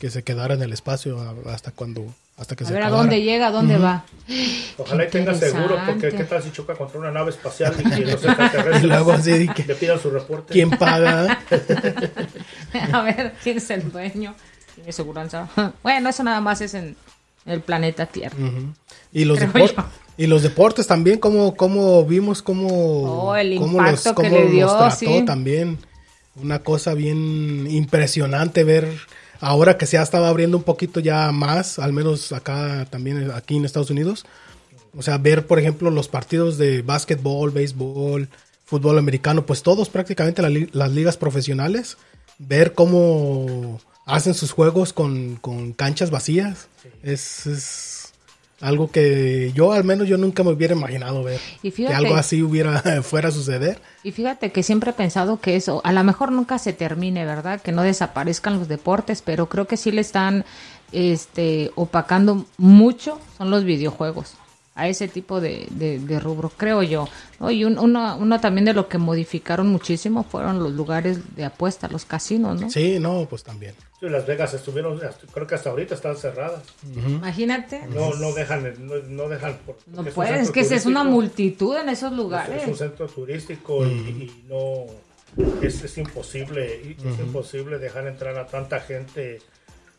que 0.04 0.10
se 0.10 0.22
quedara 0.22 0.56
en 0.56 0.62
el 0.62 0.74
espacio 0.74 1.18
hasta 1.50 1.72
cuando, 1.72 2.06
hasta 2.36 2.58
que 2.58 2.66
a 2.66 2.68
se 2.68 2.74
ver 2.74 2.84
a 2.84 2.90
dónde 2.90 3.22
llega, 3.22 3.48
a 3.48 3.52
dónde 3.52 3.78
va. 3.78 4.04
Ojalá 4.78 5.06
y 5.06 5.10
tenga 5.10 5.34
seguro, 5.34 5.78
porque 5.86 6.10
qué 6.12 6.26
tal 6.26 6.44
si 6.44 6.52
choca 6.52 6.76
contra 6.76 7.00
una 7.00 7.10
nave 7.10 7.30
espacial 7.30 7.74
y 7.80 7.84
que 7.90 8.00
los 8.02 8.16
extraterrestres 8.16 8.84
Y 8.84 8.88
luego 8.88 9.14
así 9.14 9.48
que- 9.48 9.64
le 9.64 9.76
pidan 9.76 9.98
su 10.02 10.10
reporte. 10.10 10.52
¿Quién 10.52 10.72
paga? 10.72 11.40
a 12.92 13.02
ver 13.02 13.34
quién 13.42 13.56
es 13.60 13.70
el 13.70 13.90
dueño. 13.90 14.36
¿Tiene 14.76 14.92
seguranza? 14.92 15.48
Bueno, 15.84 16.10
eso 16.10 16.22
nada 16.22 16.42
más 16.42 16.60
es 16.60 16.74
en 16.74 16.98
el 17.46 17.62
planeta 17.62 18.06
Tierra. 18.06 18.36
Y, 19.14 19.24
los 19.24 19.38
Creo 19.40 19.54
depor- 19.54 19.74
yo. 19.74 19.86
y 20.18 20.28
los 20.28 20.44
deportes 20.44 20.86
también, 20.86 21.20
como, 21.20 21.56
como 21.56 22.04
vimos 22.04 22.42
cómo, 22.42 23.30
Oh, 23.30 23.36
el 23.38 23.58
cómo 23.58 23.78
impacto 23.78 24.10
que 24.16 24.16
cómo 24.16 24.36
le 24.38 24.48
dio, 24.52 24.66
los 24.66 24.78
trató 24.78 24.96
sí. 25.20 25.24
también. 25.26 25.78
Una 26.36 26.60
cosa 26.60 26.94
bien 26.94 27.68
impresionante 27.70 28.66
ver 28.66 28.90
ahora 29.44 29.78
que 29.78 29.86
se 29.86 29.98
ha 29.98 30.02
estado 30.04 30.26
abriendo 30.26 30.58
un 30.58 30.64
poquito 30.64 31.00
ya 31.00 31.32
más, 31.32 31.78
al 31.78 31.94
menos 31.94 32.32
acá 32.32 32.88
también 32.90 33.32
aquí 33.32 33.58
en 33.58 33.66
Estados 33.66 33.90
Unidos. 33.90 34.26
O 34.98 35.02
sea, 35.02 35.18
ver, 35.18 35.48
por 35.48 35.60
ejemplo, 35.60 35.90
los 35.90 36.08
partidos 36.08 36.58
de 36.58 36.82
básquetbol, 36.82 37.52
béisbol, 37.52 38.30
fútbol 38.66 38.98
americano, 38.98 39.46
pues 39.46 39.64
todos 39.64 39.90
prácticamente 39.90 40.42
la 40.42 40.50
li- 40.50 40.70
las 40.72 40.92
ligas 40.92 41.18
profesionales, 41.18 41.98
ver 42.40 42.74
cómo 42.74 43.80
hacen 44.06 44.34
sus 44.34 44.52
juegos 44.52 44.94
con, 44.94 45.38
con 45.38 45.74
canchas 45.74 46.10
vacías, 46.10 46.68
es, 47.04 47.46
es 47.48 47.93
algo 48.64 48.90
que 48.90 49.52
yo 49.54 49.74
al 49.74 49.84
menos 49.84 50.08
yo 50.08 50.18
nunca 50.18 50.42
me 50.44 50.52
hubiera 50.52 50.74
imaginado 50.74 51.22
ver. 51.24 51.40
Y 51.62 51.72
que 51.72 51.88
algo 51.88 52.16
así 52.16 52.42
hubiera 52.42 52.82
fuera 53.04 53.28
a 53.28 53.32
suceder. 53.32 53.82
Y 54.04 54.12
fíjate 54.12 54.52
que 54.52 54.64
siempre 54.64 54.92
he 54.92 54.94
pensado 54.94 55.40
que 55.42 55.58
eso, 55.58 55.82
a 55.84 55.92
lo 55.92 56.04
mejor 56.04 56.32
nunca 56.32 56.58
se 56.58 56.72
termine, 56.72 57.26
¿verdad? 57.26 57.62
Que 57.62 57.74
no 57.74 57.84
desaparezcan 57.84 58.58
los 58.58 58.70
deportes, 58.70 59.22
pero 59.22 59.50
creo 59.50 59.68
que 59.68 59.76
sí 59.76 59.92
le 59.92 60.00
están 60.00 60.46
este, 60.94 61.72
opacando 61.76 62.46
mucho, 62.58 63.20
son 63.38 63.52
los 63.52 63.66
videojuegos, 63.66 64.36
a 64.76 64.88
ese 64.88 65.08
tipo 65.08 65.40
de, 65.40 65.68
de, 65.72 66.00
de 66.00 66.20
rubro, 66.20 66.50
creo 66.50 66.82
yo. 66.82 67.08
¿no? 67.40 67.52
Y 67.52 67.64
un- 67.64 67.78
uno, 67.78 68.18
uno 68.18 68.40
también 68.42 68.66
de 68.66 68.74
lo 68.74 68.88
que 68.88 68.98
modificaron 68.98 69.68
muchísimo 69.68 70.24
fueron 70.24 70.58
los 70.64 70.72
lugares 70.72 71.36
de 71.36 71.46
apuesta, 71.46 71.88
los 71.88 72.06
casinos, 72.06 72.60
¿no? 72.60 72.70
Sí, 72.72 72.98
no, 73.00 73.28
pues 73.30 73.44
también. 73.44 73.76
Sí, 74.00 74.10
Las 74.10 74.26
Vegas 74.26 74.54
estuvieron, 74.56 74.98
hasta- 75.06 75.28
creo 75.32 75.46
que 75.46 75.56
hasta 75.56 75.70
ahorita 75.70 75.94
están 75.96 76.18
cerradas. 76.18 76.64
Imagínate. 76.96 77.86
No, 77.88 78.14
no 78.16 78.34
dejan, 78.34 78.74
no, 78.88 78.96
no 79.08 79.30
dejan. 79.30 79.58
por- 79.66 79.78
No 79.88 80.04
puedes, 80.06 80.42
es 80.42 80.52
que 80.52 80.62
es 80.62 80.86
una 80.86 81.04
multitud 81.04 81.76
en 81.78 81.90
esos 81.90 82.12
Es 82.12 82.18
lugares. 82.18 82.68
un 82.68 82.76
centro 82.76 83.08
turístico 83.08 83.86
y, 83.86 83.90
y 83.92 84.44
no 84.50 84.86
es, 85.62 85.84
es 85.84 85.98
imposible 85.98 86.96
es 86.98 87.20
imposible 87.20 87.80
dejar 87.80 88.08
entrar 88.08 88.38
a 88.38 88.46
tanta 88.48 88.80
gente 88.80 89.40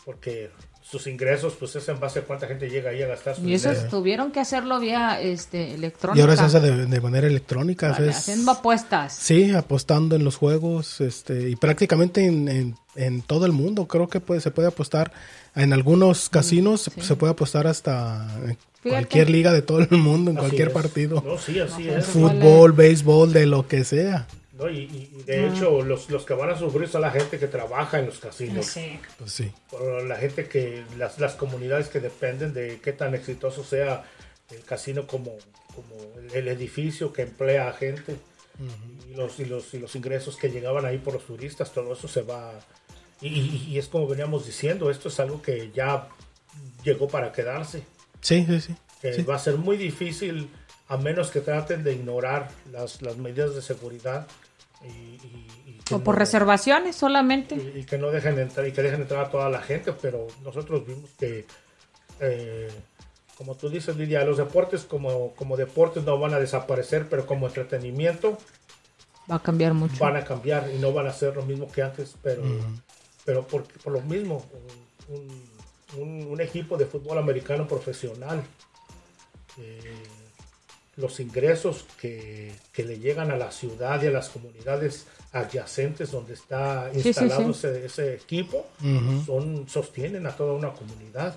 porque 0.04 0.50
sus 0.88 1.06
ingresos 1.06 1.54
pues 1.58 1.74
es 1.76 1.88
en 1.88 1.98
base 1.98 2.18
a 2.20 2.22
cuánta 2.22 2.46
gente 2.46 2.68
llega 2.68 2.90
ahí 2.90 3.02
a 3.02 3.06
gastar 3.08 3.34
su 3.36 3.42
Y 3.48 3.54
eso 3.54 3.70
dinero. 3.70 3.88
tuvieron 3.88 4.30
que 4.30 4.40
hacerlo 4.40 4.78
vía 4.80 5.20
este, 5.20 5.74
electrónica. 5.74 6.18
Y 6.18 6.20
ahora 6.20 6.36
se 6.36 6.44
hace 6.44 6.60
de, 6.60 6.86
de 6.86 7.00
manera 7.00 7.26
electrónica. 7.26 7.90
Vale, 7.90 8.10
es- 8.10 8.16
haciendo 8.18 8.50
apuestas. 8.52 9.14
Sí, 9.14 9.50
apostando 9.52 10.14
en 10.14 10.24
los 10.24 10.36
juegos, 10.36 11.00
este, 11.00 11.48
y 11.48 11.56
prácticamente 11.56 12.24
en, 12.26 12.48
en- 12.48 12.74
en 12.96 13.22
todo 13.22 13.46
el 13.46 13.52
mundo. 13.52 13.88
Creo 13.88 14.08
que 14.08 14.20
puede, 14.20 14.40
se 14.40 14.50
puede 14.52 14.68
apostar. 14.68 15.10
En 15.56 15.72
algunos 15.72 16.28
casinos 16.28 16.82
se- 16.82 17.02
se 17.02 17.16
puede 17.16 17.32
apostar 17.32 17.66
hasta 17.66 18.28
en 18.46 18.58
cualquier 18.82 19.30
liga 19.30 19.52
de 19.52 19.62
todo 19.62 19.78
el 19.80 19.90
mundo, 19.98 20.30
en 20.30 20.36
Así 20.36 20.46
cualquier 20.46 20.68
es. 20.68 20.74
partido. 20.74 21.22
No, 21.26 21.38
sí, 21.38 21.58
así 21.58 21.84
No, 21.84 21.96
es. 21.96 22.04
Fútbol, 22.06 22.72
béisbol, 22.72 23.32
de 23.32 23.46
lo 23.46 23.66
que 23.66 23.84
sea. 23.84 24.26
¿No? 24.58 24.68
Y, 24.70 24.78
y- 24.80 25.10
y 25.18 25.22
de 25.24 25.48
hecho 25.48 25.82
los, 25.82 26.08
los 26.10 26.24
que 26.24 26.34
van 26.34 26.50
a 26.50 26.58
sufrir 26.58 26.88
son 26.88 27.00
la 27.02 27.10
gente 27.10 27.38
que 27.38 27.46
trabaja 27.48 27.98
en 27.98 28.06
los 28.06 28.18
casinos. 28.18 28.66
Sí. 28.66 28.98
Pues 29.18 29.32
sí. 29.32 29.52
La 30.06 30.16
gente 30.16 30.46
que, 30.48 30.84
las, 30.96 31.18
las 31.18 31.34
comunidades 31.34 31.88
que 31.88 32.00
dependen 32.00 32.52
de 32.54 32.80
qué 32.80 32.92
tan 32.92 33.14
exitoso 33.14 33.64
sea 33.64 34.04
el 34.50 34.62
casino 34.64 35.06
como, 35.06 35.36
como 35.74 35.94
el, 36.32 36.48
edificio 36.48 37.12
que 37.12 37.22
emplea 37.22 37.68
a 37.68 37.72
gente 37.72 38.16
y, 39.10 39.14
los, 39.14 39.40
y, 39.40 39.44
los, 39.46 39.74
y 39.74 39.78
los 39.80 39.96
ingresos 39.96 40.36
que 40.36 40.48
llegaban 40.50 40.84
ahí 40.84 40.98
por 40.98 41.14
los 41.14 41.24
turistas, 41.26 41.72
todo 41.72 41.92
eso 41.94 42.06
se 42.06 42.22
va. 42.22 42.52
Y, 43.20 43.28
y- 43.28 43.66
y 43.70 43.78
es 43.78 43.88
como 43.88 44.06
veníamos 44.06 44.46
diciendo, 44.46 44.90
esto 44.90 45.08
es 45.08 45.18
algo 45.18 45.40
que 45.42 45.70
ya 45.74 46.08
llegó 46.84 47.08
para 47.08 47.32
quedarse. 47.32 47.82
Sí, 48.20 48.44
sí, 48.48 48.60
sí. 48.60 48.74
que 49.00 49.12
Sí. 49.14 49.22
va 49.22 49.34
a 49.36 49.38
ser 49.38 49.56
muy 49.56 49.76
difícil 49.76 50.48
a 50.88 50.96
menos 50.98 51.30
que 51.30 51.40
traten 51.40 51.82
de 51.82 51.92
ignorar 51.94 52.50
las, 52.70 53.00
las 53.02 53.16
medidas 53.16 53.54
de 53.54 53.62
seguridad 53.62 54.26
y, 54.88 54.88
y- 55.26 55.46
y 55.66 55.78
que 55.84 55.94
O 55.96 56.00
por 56.04 56.14
no- 56.14 56.18
reservaciones 56.20 56.96
solamente. 56.96 57.54
y, 57.56 57.80
y 57.80 57.84
que 57.84 57.98
no 57.98 58.10
dejen 58.10 58.38
entrar 58.38 58.66
y 58.66 58.72
que 58.72 58.82
dejen 58.82 59.02
entrar 59.02 59.24
a 59.26 59.30
toda 59.30 59.48
la 59.50 59.60
gente, 59.62 59.92
pero 59.92 60.26
nosotros 60.42 60.86
vimos 60.86 61.10
que 61.18 61.46
eh, 62.20 62.70
como 63.36 63.56
tú 63.56 63.68
dices 63.68 63.96
Lidia, 63.96 64.24
los 64.24 64.36
deportes 64.36 64.82
como, 64.84 65.34
como 65.34 65.56
deportes 65.56 66.04
no 66.04 66.18
van 66.18 66.34
a 66.34 66.38
desaparecer, 66.38 67.08
pero 67.08 67.26
como 67.26 67.46
entretenimiento 67.48 68.38
Va 69.30 69.36
a 69.36 69.42
cambiar 69.42 69.74
mucho. 69.74 69.96
van 70.04 70.16
a 70.16 70.24
cambiar 70.24 70.70
y 70.74 70.78
no 70.78 70.92
van 70.92 71.06
a 71.06 71.12
ser 71.12 71.34
lo 71.34 71.42
mismo 71.42 71.66
que 71.72 71.82
antes, 71.82 72.14
pero, 72.22 72.42
pero 73.24 73.46
por, 73.46 73.64
por 73.64 73.92
lo 73.92 74.00
mismo, 74.02 74.44
un, 75.08 76.00
un- 76.00 76.26
un 76.30 76.40
equipo 76.40 76.76
de 76.76 76.86
fútbol 76.86 77.18
americano 77.18 77.66
profesional, 77.66 78.42
eh, 79.58 80.02
los 80.96 81.18
ingresos 81.20 81.84
que, 82.00 82.52
que 82.72 82.84
le 82.84 82.98
llegan 82.98 83.30
a 83.30 83.36
la 83.36 83.50
ciudad 83.50 84.02
y 84.02 84.06
a 84.06 84.10
las 84.10 84.28
comunidades 84.28 85.06
adyacentes 85.32 86.10
donde 86.12 86.34
está 86.34 86.90
sí, 86.92 87.08
instalado 87.08 87.52
sí. 87.52 87.66
Ese, 87.66 87.86
ese 87.86 88.14
equipo, 88.14 88.66
son, 89.26 89.68
sostienen 89.68 90.26
a 90.26 90.36
toda 90.36 90.52
una 90.52 90.72
comunidad. 90.72 91.36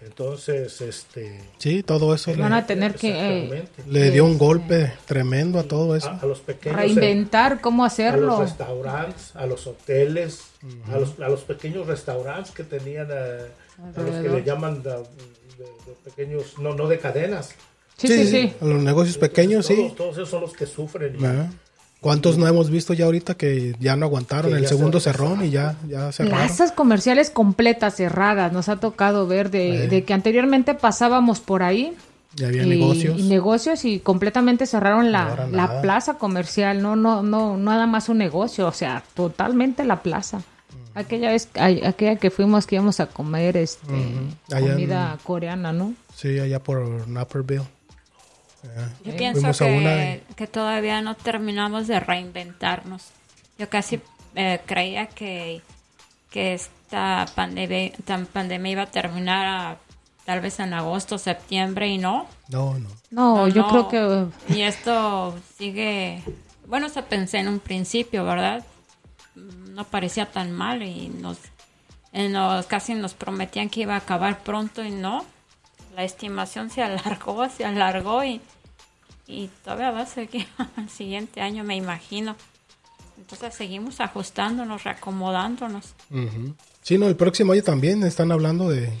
Entonces, 0.00 0.80
este... 0.82 1.40
Sí, 1.58 1.82
todo 1.82 2.14
eso 2.14 2.30
Van 2.36 2.50
le, 2.52 2.58
a 2.58 2.66
tener 2.66 2.94
que 2.94 3.10
eh, 3.48 3.64
le 3.88 4.10
dio 4.10 4.24
un 4.26 4.36
golpe 4.36 4.92
tremendo 5.06 5.58
a 5.58 5.62
todo 5.62 5.96
eso. 5.96 6.08
a, 6.08 6.18
a 6.18 6.26
los 6.26 6.40
pequeños... 6.40 6.78
reinventar 6.78 7.60
cómo 7.60 7.84
a 7.86 7.88
los 7.88 8.38
restaurantes, 8.38 9.34
a 9.34 9.46
los 9.46 9.66
hoteles, 9.66 10.42
a, 10.92 10.98
los, 10.98 11.18
a 11.20 11.28
los 11.28 11.40
pequeños 11.42 11.86
restaurantes 11.86 12.52
que 12.52 12.64
tenían, 12.64 13.08
eh, 13.10 13.46
a 13.96 14.00
los 14.02 14.22
que 14.22 14.28
le 14.28 14.42
llaman 14.42 14.82
de, 14.82 14.90
de- 14.90 15.04
de 15.86 15.94
pequeños, 16.04 16.58
no, 16.58 16.74
no 16.74 16.86
de 16.88 16.98
cadenas. 16.98 17.54
Sí, 17.96 18.08
sí, 18.08 18.26
sí. 18.26 18.52
A 18.60 18.64
los 18.64 18.82
negocios 18.82 19.18
pequeños, 19.18 19.66
todos, 19.66 19.78
sí. 19.80 19.94
Todos 19.96 20.14
esos 20.16 20.28
son 20.30 20.40
los 20.42 20.52
que 20.52 20.66
sufren. 20.66 21.16
y-. 21.16 21.64
¿Cuántos 22.00 22.36
no 22.36 22.46
hemos 22.46 22.68
visto 22.68 22.92
ya 22.92 23.06
ahorita 23.06 23.34
que 23.34 23.74
ya 23.80 23.96
no 23.96 24.04
aguantaron 24.06 24.52
Que 24.52 24.58
el 24.58 24.66
segundo 24.66 25.00
se- 25.00 25.10
cerrón 25.10 25.42
y 25.44 25.50
ya, 25.50 25.76
ya 25.88 26.12
cerraron? 26.12 26.38
Plazas 26.38 26.70
comerciales 26.72 27.30
completas 27.30 27.96
cerradas, 27.96 28.52
nos 28.52 28.68
ha 28.68 28.76
tocado 28.76 29.26
ver 29.26 29.50
de, 29.50 29.84
Eh. 29.84 29.88
de 29.88 30.04
que 30.04 30.12
anteriormente 30.12 30.74
pasábamos 30.74 31.40
por 31.40 31.62
ahí 31.62 31.94
Ya 32.34 32.48
había 32.48 32.64
y, 32.64 32.68
negocios. 32.68 33.18
y 33.18 33.22
negocios 33.22 33.84
y 33.86 34.00
completamente 34.00 34.66
cerraron 34.66 35.12
la, 35.12 35.28
Ahora 35.30 35.46
la 35.46 35.80
plaza 35.80 36.14
comercial, 36.18 36.82
no, 36.82 36.94
no, 36.94 37.22
no, 37.22 37.56
nada 37.56 37.86
más 37.86 38.10
un 38.10 38.18
negocio, 38.18 38.66
o 38.66 38.72
sea, 38.72 39.02
totalmente 39.14 39.82
la 39.86 40.02
plaza. 40.02 40.42
Aquella 40.94 41.30
vez, 41.30 41.48
aquella 41.54 42.16
que 42.16 42.30
fuimos 42.30 42.66
que 42.66 42.74
íbamos 42.76 43.00
a 43.00 43.06
comer 43.06 43.56
este 43.56 43.86
Allá 44.52 44.66
en- 44.66 44.72
comida 44.72 45.18
coreana, 45.24 45.72
¿no? 45.72 45.94
Sí, 46.14 46.38
allá 46.38 46.62
por 46.62 47.08
Naperville. 47.08 47.62
Yo 49.04 49.16
pienso 49.16 49.52
que, 49.64 49.76
una 49.76 50.34
que 50.36 50.46
todavía 50.46 51.00
no 51.02 51.14
terminamos 51.14 51.86
de 51.86 52.00
reinventarnos. 52.00 53.08
Yo 53.58 53.68
casi 53.68 54.00
eh, 54.34 54.60
creía 54.66 55.06
que, 55.06 55.62
que 56.30 56.54
esta 56.54 57.26
pandemia, 57.34 57.92
tan 58.04 58.26
pandemia 58.26 58.72
iba 58.72 58.82
a 58.82 58.90
terminar 58.90 59.46
a- 59.46 59.76
tal 60.24 60.40
vez 60.40 60.58
en 60.60 60.72
agosto, 60.72 61.18
septiembre 61.18 61.88
y 61.88 61.98
no. 61.98 62.26
No, 62.48 62.74
no. 62.78 62.88
No, 63.10 63.36
No, 63.36 63.48
yo 63.48 63.62
no. 63.62 63.88
creo 63.88 64.30
que 64.48 64.54
Y 64.54 64.62
esto 64.62 65.38
sigue, 65.58 66.22
bueno, 66.66 66.88
se 66.88 67.02
pensé 67.02 67.38
en 67.38 67.48
un 67.48 67.60
principio, 67.60 68.24
¿verdad? 68.24 68.64
No 69.34 69.84
parecía 69.84 70.26
tan 70.26 70.50
mal 70.52 70.82
y 70.82 71.08
nos, 71.08 71.38
en 72.12 72.32
los, 72.32 72.64
casi 72.66 72.94
nos 72.94 73.12
prometían 73.14 73.68
que 73.68 73.80
iba 73.82 73.94
a 73.94 73.98
acabar 73.98 74.38
pronto 74.42 74.82
y 74.82 74.90
no. 74.90 75.24
La 75.94 76.04
estimación 76.04 76.70
se 76.70 76.82
alargó, 76.82 77.48
se 77.50 77.64
alargó 77.64 78.24
y, 78.24 78.40
y 79.26 79.48
todavía 79.64 79.90
va 79.90 80.00
a 80.02 80.06
seguir 80.06 80.46
el 80.76 80.88
siguiente 80.90 81.40
año, 81.40 81.64
me 81.64 81.76
imagino. 81.76 82.36
Entonces 83.16 83.54
seguimos 83.54 84.00
ajustándonos, 84.00 84.84
reacomodándonos. 84.84 85.94
Sí, 86.82 86.98
no, 86.98 87.06
el 87.06 87.16
próximo 87.16 87.52
año 87.52 87.62
también 87.62 88.02
están 88.02 88.32
hablando 88.32 88.68
de, 88.68 88.92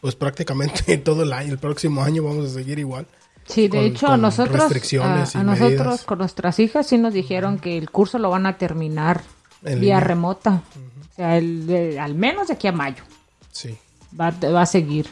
pues 0.00 0.14
prácticamente 0.16 0.96
todo 1.04 1.22
el 1.22 1.32
año, 1.32 1.52
el 1.52 1.58
próximo 1.58 2.02
año 2.02 2.22
vamos 2.22 2.46
a 2.50 2.54
seguir 2.54 2.78
igual. 2.78 3.06
Sí, 3.46 3.62
de 3.68 3.78
con- 3.78 3.78
hecho, 3.86 4.06
a 4.06 4.10
con 4.10 4.22
nosotros, 4.22 4.56
a, 4.56 4.64
restricciones 4.64 5.34
y 5.34 5.38
a 5.38 5.42
nosotros 5.44 5.78
medidas. 5.78 6.04
con 6.04 6.18
nuestras 6.18 6.58
hijas 6.58 6.86
sí 6.88 6.98
nos 6.98 7.14
dijeron 7.14 7.58
que 7.60 7.78
el 7.78 7.90
curso 7.90 8.18
lo 8.18 8.28
van 8.30 8.44
a 8.46 8.58
terminar 8.58 9.22
En 9.62 9.74
vía 9.80 9.94
línea. 9.94 10.00
remota. 10.00 10.62
O 11.12 11.14
sea, 11.14 11.38
el 11.38 11.66
de- 11.68 12.00
al 12.00 12.14
menos 12.16 12.48
de 12.48 12.54
aquí 12.54 12.66
a 12.66 12.72
mayo 12.72 13.04
Sí, 13.52 13.78
va, 14.20 14.30
va 14.32 14.62
a 14.62 14.66
seguir 14.66 15.06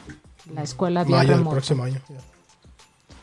la 0.53 0.65
escuela 0.65 1.05
vía 1.05 1.17
mayo 1.19 1.29
del 1.29 1.39
remota. 1.39 1.55
próximo 1.55 1.85
año. 1.85 2.01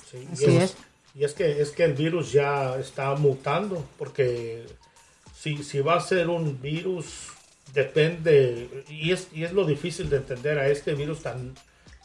Sí, 0.10 0.28
Así 0.32 0.46
es. 0.46 0.76
Y 1.14 1.24
es 1.24 1.34
que, 1.34 1.62
es 1.62 1.72
que 1.72 1.84
el 1.84 1.94
virus 1.94 2.32
ya 2.32 2.78
está 2.78 3.14
mutando, 3.16 3.86
porque 3.98 4.66
si, 5.38 5.64
si 5.64 5.82
va 5.82 5.96
a 5.96 6.00
ser 6.00 6.30
un 6.30 6.62
virus, 6.62 7.28
depende, 7.74 8.86
y 8.90 9.12
es, 9.12 9.28
y 9.34 9.44
es 9.44 9.52
lo 9.52 9.66
difícil 9.66 10.10
de 10.10 10.18
entender 10.18 10.58
a 10.58 10.70
este 10.70 10.94
virus 10.94 11.22
tan 11.22 11.54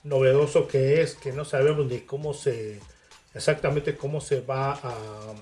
novedoso 0.02 0.66
que 0.66 1.02
es, 1.02 1.14
que 1.14 1.32
no 1.32 1.44
sabemos 1.44 1.86
ni 1.86 2.00
cómo 2.00 2.34
se, 2.34 2.80
exactamente 3.34 3.96
cómo 3.96 4.20
se 4.20 4.40
va 4.40 4.72
a, 4.72 5.34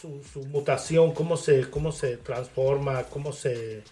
su, 0.00 0.22
su 0.32 0.44
mutación, 0.46 1.12
cómo 1.12 1.36
se, 1.36 1.68
cómo 1.68 1.92
se 1.92 2.16
transforma, 2.16 3.04
cómo 3.04 3.32
se, 3.32 3.82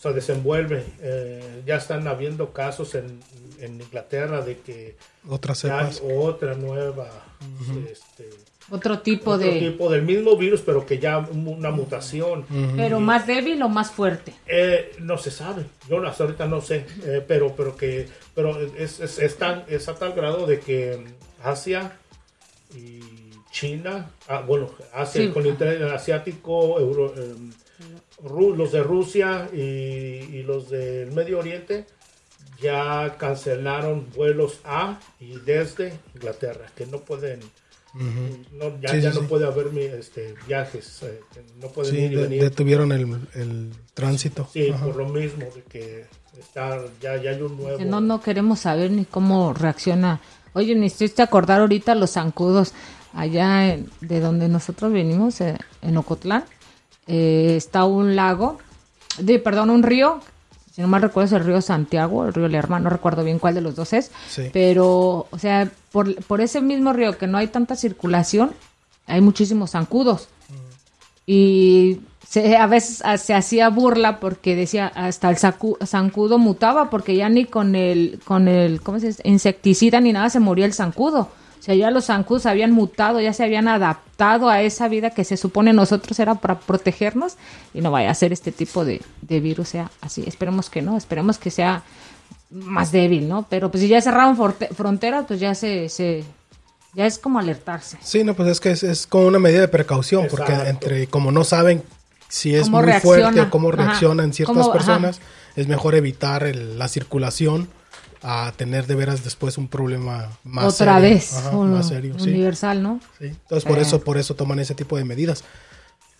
se 0.00 0.12
desenvuelve. 0.12 0.84
Eh, 1.00 1.62
ya 1.66 1.76
están 1.76 2.08
habiendo 2.08 2.52
casos 2.52 2.94
en, 2.94 3.20
en 3.60 3.80
Inglaterra 3.80 4.40
de 4.40 4.58
que 4.58 4.96
Otras 5.28 5.64
hay 5.64 5.98
otra 6.02 6.54
nueva 6.54 7.25
este, 7.90 8.30
Otro 8.70 8.98
tipo 9.00 9.32
otro 9.32 9.46
de... 9.46 9.58
tipo 9.60 9.90
del 9.90 10.02
mismo 10.02 10.36
virus 10.36 10.60
pero 10.62 10.84
que 10.86 10.98
ya 10.98 11.18
una 11.18 11.70
mutación. 11.70 12.44
Pero 12.76 12.98
más 13.00 13.26
débil 13.26 13.62
o 13.62 13.68
más 13.68 13.90
fuerte. 13.90 14.34
Eh, 14.46 14.92
no 15.00 15.16
se 15.18 15.30
sabe. 15.30 15.64
Yo 15.88 16.04
hasta 16.06 16.24
ahorita 16.24 16.46
no 16.46 16.60
sé. 16.60 16.84
Eh, 17.04 17.24
pero 17.26 17.54
pero 17.56 17.76
que 17.76 18.08
pero 18.34 18.58
es, 18.76 19.00
es, 19.00 19.18
es 19.18 19.36
tan- 19.36 19.64
es 19.68 19.88
a 19.88 19.94
tal 19.94 20.12
grado 20.14 20.46
de 20.46 20.58
que 20.60 20.98
Asia 21.42 21.92
y 22.74 23.00
China 23.52 24.10
ah, 24.28 24.42
bueno 24.46 24.68
Asia 24.92 25.22
Sí. 25.22 25.28
con 25.28 25.46
el 25.46 25.54
continente 25.56 25.84
asiático 25.92 26.78
Euro- 26.80 27.14
em, 27.16 27.52
los 28.56 28.72
de 28.72 28.82
Rusia 28.82 29.48
y, 29.52 29.58
y 29.58 30.42
los 30.42 30.70
del 30.70 31.12
Medio 31.12 31.38
Oriente 31.38 31.84
ya 32.60 33.16
cancelaron 33.18 34.06
vuelos 34.14 34.60
a 34.64 34.98
y 35.20 35.36
desde 35.38 35.98
Inglaterra, 36.14 36.66
que 36.76 36.86
no 36.86 36.98
pueden, 37.00 37.40
no, 38.52 38.78
ya, 38.80 38.90
Sí, 38.90 39.00
ya 39.00 39.10
sí, 39.10 39.16
no 39.16 39.22
sí. 39.22 39.26
puede 39.28 39.46
haber 39.46 39.72
mi- 39.72 39.82
este, 39.84 40.34
viajes, 40.46 41.02
eh, 41.02 41.20
no 41.60 41.68
pueden 41.68 41.92
Sí, 41.94 41.98
ir 42.00 42.12
y 42.12 42.14
de- 42.16 42.22
venir. 42.22 42.42
detuvieron 42.42 42.92
el, 42.92 43.16
el 43.34 43.72
tránsito. 43.94 44.48
sí, 44.52 44.68
Ajá. 44.70 44.84
por 44.84 44.96
lo 44.96 45.08
mismo, 45.08 45.44
de 45.54 45.62
que 45.62 46.06
está, 46.38 46.78
ya, 47.00 47.16
ya 47.22 47.30
hay 47.30 47.40
un 47.42 47.56
nuevo... 47.56 47.82
No, 47.84 48.00
no 48.00 48.20
queremos 48.20 48.60
saber 48.60 48.90
ni 48.90 49.04
cómo 49.06 49.54
reacciona. 49.54 50.20
Oye, 50.52 50.74
me 50.74 50.86
hiciste 50.86 51.22
acordar 51.22 51.60
ahorita 51.60 51.94
los 51.94 52.12
zancudos 52.12 52.72
allá 53.14 53.72
en- 53.72 53.88
de 54.02 54.20
donde 54.20 54.48
nosotros 54.48 54.92
venimos, 54.92 55.40
eh, 55.40 55.56
en 55.82 55.96
Ocotlán. 55.96 56.44
eh, 57.08 57.54
está 57.56 57.84
un 57.84 58.16
lago, 58.16 58.58
de, 59.18 59.38
perdón, 59.38 59.70
un 59.70 59.82
río. 59.84 60.20
Si 60.76 60.82
no 60.82 60.88
mal 60.88 61.00
recuerdo 61.00 61.26
es 61.26 61.32
el 61.32 61.46
río 61.46 61.62
Santiago, 61.62 62.26
el 62.26 62.34
río 62.34 62.48
Lerma, 62.48 62.78
no 62.78 62.90
recuerdo 62.90 63.24
bien 63.24 63.38
cuál 63.38 63.54
de 63.54 63.62
los 63.62 63.74
dos 63.76 63.94
es. 63.94 64.10
Sí. 64.28 64.50
Pero, 64.52 65.26
o 65.30 65.38
sea, 65.38 65.70
por, 65.90 66.14
por 66.26 66.42
ese 66.42 66.60
mismo 66.60 66.92
río 66.92 67.16
que 67.16 67.26
no 67.26 67.38
hay 67.38 67.46
tanta 67.46 67.76
circulación, 67.76 68.52
hay 69.06 69.22
muchísimos 69.22 69.70
zancudos. 69.70 70.28
Y 71.26 72.00
se, 72.28 72.56
a 72.56 72.66
veces 72.66 73.00
ah, 73.04 73.16
se 73.18 73.32
hacía 73.34 73.68
burla 73.70 74.20
porque 74.20 74.54
decía 74.54 74.86
hasta 74.94 75.30
el 75.30 75.36
sacu- 75.36 75.78
zancudo 75.86 76.38
mutaba 76.38 76.90
porque 76.90 77.16
ya 77.16 77.28
ni 77.30 77.46
con 77.46 77.74
el, 77.74 78.20
con 78.24 78.46
el, 78.46 78.80
¿cómo 78.82 79.00
se 79.00 79.08
dice? 79.08 79.22
Insecticida 79.24 80.00
ni 80.00 80.12
nada 80.12 80.28
se 80.30 80.40
moría 80.40 80.66
el 80.66 80.74
zancudo. 80.74 81.30
O 81.66 81.68
sea, 81.68 81.74
ya 81.74 81.90
los 81.90 82.04
zancudos 82.04 82.46
habían 82.46 82.70
mutado, 82.70 83.20
ya 83.20 83.32
se 83.32 83.42
habían 83.42 83.66
adaptado 83.66 84.48
a 84.48 84.62
esa 84.62 84.86
vida 84.86 85.10
que 85.10 85.24
se 85.24 85.36
supone 85.36 85.72
nosotros 85.72 86.16
era 86.20 86.36
para 86.36 86.60
protegernos 86.60 87.34
y 87.74 87.80
no 87.80 87.90
vaya 87.90 88.08
a 88.08 88.14
ser 88.14 88.32
este 88.32 88.52
tipo 88.52 88.84
de, 88.84 89.02
de 89.22 89.40
virus 89.40 89.70
sea 89.70 89.90
así. 90.00 90.22
Esperemos 90.28 90.70
que 90.70 90.80
no, 90.80 90.96
esperemos 90.96 91.38
que 91.38 91.50
sea 91.50 91.82
más 92.50 92.92
débil, 92.92 93.28
¿no? 93.28 93.46
Pero 93.50 93.72
pues 93.72 93.82
si 93.82 93.88
ya 93.88 94.00
cerraron 94.00 94.36
fronteras, 94.76 95.24
pues 95.26 95.40
ya 95.40 95.56
se, 95.56 95.88
se, 95.88 96.22
ya 96.94 97.04
es 97.04 97.18
como 97.18 97.40
alertarse. 97.40 97.98
Sí, 98.00 98.22
no, 98.22 98.34
pues 98.34 98.48
es 98.48 98.60
que 98.60 98.70
es, 98.70 98.84
es 98.84 99.08
como 99.08 99.26
una 99.26 99.40
medida 99.40 99.62
de 99.62 99.66
precaución, 99.68 100.28
porque 100.30 100.52
entre 100.52 101.08
como 101.08 101.32
no 101.32 101.42
saben 101.42 101.82
si 102.28 102.54
es 102.54 102.68
muy 102.70 102.84
reacciona. 102.84 103.22
fuerte 103.32 103.40
o 103.40 103.50
cómo 103.50 103.70
Ajá. 103.70 103.76
reaccionan 103.78 104.32
ciertas 104.32 104.54
Cómo- 104.56 104.68
ajá. 104.70 104.72
personas, 104.78 105.20
es 105.56 105.66
mejor 105.66 105.96
evitar 105.96 106.44
el- 106.44 106.78
la 106.78 106.86
circulación 106.86 107.68
a 108.28 108.52
tener 108.56 108.86
de 108.88 108.96
veras 108.96 109.22
después 109.22 109.56
un 109.56 109.68
problema 109.68 110.36
más 110.42 110.74
Otra 110.80 110.96
serio. 111.00 111.10
vez, 111.14 111.32
Ajá, 111.34 111.50
un- 111.56 111.72
más 111.74 111.86
serio, 111.88 112.14
sí. 112.18 112.28
universal, 112.30 112.82
¿no? 112.82 113.00
Sí, 113.20 113.26
Entonces 113.26 113.64
por 113.68 113.78
Eh. 113.78 113.82
eso, 113.82 114.00
por 114.02 114.18
eso 114.18 114.34
toman 114.34 114.58
ese 114.58 114.74
tipo 114.74 114.96
de 114.96 115.04
medidas. 115.04 115.44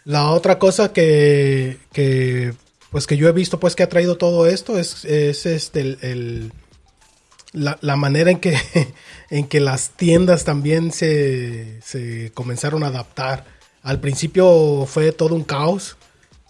La 0.05 0.31
otra 0.31 0.59
cosa 0.61 0.93
que, 0.93 1.79
que 1.93 2.55
pues 2.93 3.09
que 3.09 3.17
yo 3.17 3.29
he 3.29 3.33
visto 3.33 3.59
pues 3.59 3.75
que 3.75 3.83
ha 3.83 3.89
traído 3.89 4.17
todo 4.17 4.47
esto 4.47 4.79
es, 4.79 5.05
es 5.05 5.47
este 5.47 5.81
el, 5.81 5.99
el- 6.03 6.53
la, 7.53 7.77
la 7.81 7.97
manera 7.97 8.31
en 8.31 8.39
que 8.39 8.57
en 9.31 9.49
que 9.49 9.59
las 9.61 9.91
tiendas 9.91 10.45
también 10.45 10.93
se, 10.93 11.81
se 11.83 12.31
comenzaron 12.35 12.85
a 12.85 12.89
adaptar. 12.89 13.45
Al 13.83 13.99
principio 14.01 14.87
fue 14.87 15.11
todo 15.13 15.35
un 15.35 15.43
caos 15.45 15.97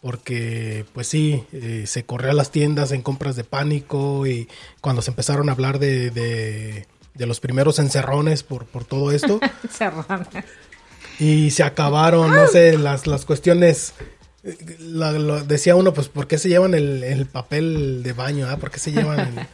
porque 0.03 0.85
pues 0.93 1.07
sí, 1.09 1.45
eh, 1.53 1.85
se 1.87 2.05
corrió 2.05 2.31
a 2.31 2.35
las 2.35 2.51
tiendas 2.51 2.93
en 2.93 3.03
compras 3.03 3.37
de 3.37 3.45
pánico 3.45 4.27
y 4.27 4.49
cuando 4.81 5.03
se 5.03 5.11
empezaron 5.11 5.49
a 5.49 5.53
hablar 5.53 5.79
de, 5.79 6.11
de, 6.11 6.87
de 7.15 7.27
los 7.27 7.41
primeros 7.41 7.79
encerrones 7.79 8.43
por, 8.43 8.67
por 8.67 8.85
todo 8.85 9.11
esto, 9.11 9.41
Cerrada. 9.71 10.29
y 11.19 11.51
se 11.51 11.63
acabaron, 11.63 12.31
no 12.35 12.47
sé, 12.47 12.77
las, 12.79 13.07
las 13.07 13.25
cuestiones. 13.25 13.95
eh, 14.45 14.57
la- 14.79 15.13
lo- 15.13 15.43
decía 15.43 15.75
uno, 15.75 15.93
pues, 15.93 16.09
¿por 16.09 16.27
qué 16.29 16.39
se 16.39 16.49
llevan 16.49 16.75
el, 16.75 17.03
el 17.03 17.27
papel 17.27 18.03
de 18.05 18.13
baño? 18.13 18.47
ah? 18.49 18.59
¿Por 18.59 18.71
qué 18.71 18.79
se 18.79 18.93
llevan 18.93 19.21
el- 19.21 19.47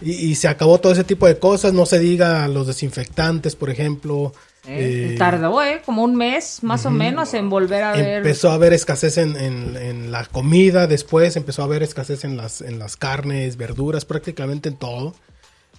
y, 0.02 0.12
y 0.12 0.34
se 0.36 0.46
acabó 0.48 0.78
todo 0.78 0.92
ese 0.92 1.02
tipo 1.04 1.26
de 1.26 1.38
cosas, 1.38 1.72
no 1.72 1.86
se 1.86 1.98
diga 1.98 2.46
los 2.46 2.66
desinfectantes, 2.66 3.56
por 3.56 3.70
ejemplo. 3.70 4.32
Eh, 4.66 5.12
eh, 5.12 5.16
Tardó, 5.18 5.62
¿eh? 5.62 5.80
Como 5.84 6.02
un 6.04 6.14
mes, 6.16 6.62
más 6.62 6.84
o 6.84 6.90
menos, 6.90 7.32
en 7.34 7.48
volver 7.48 7.82
a 7.84 7.92
ver. 7.92 8.18
Empezó 8.18 8.50
a 8.50 8.54
haber 8.54 8.72
escasez 8.74 9.16
en, 9.16 9.36
en- 9.36 9.76
en 9.76 10.12
la 10.12 10.24
comida, 10.26 10.86
después 10.86 11.36
empezó 11.36 11.62
a 11.62 11.64
haber 11.66 11.82
escasez 11.82 12.24
en 12.24 12.36
las, 12.36 12.60
en 12.60 12.78
las 12.78 12.96
carnes, 12.96 13.56
verduras, 13.56 14.04
prácticamente 14.04 14.68
en 14.68 14.76
todo. 14.76 15.14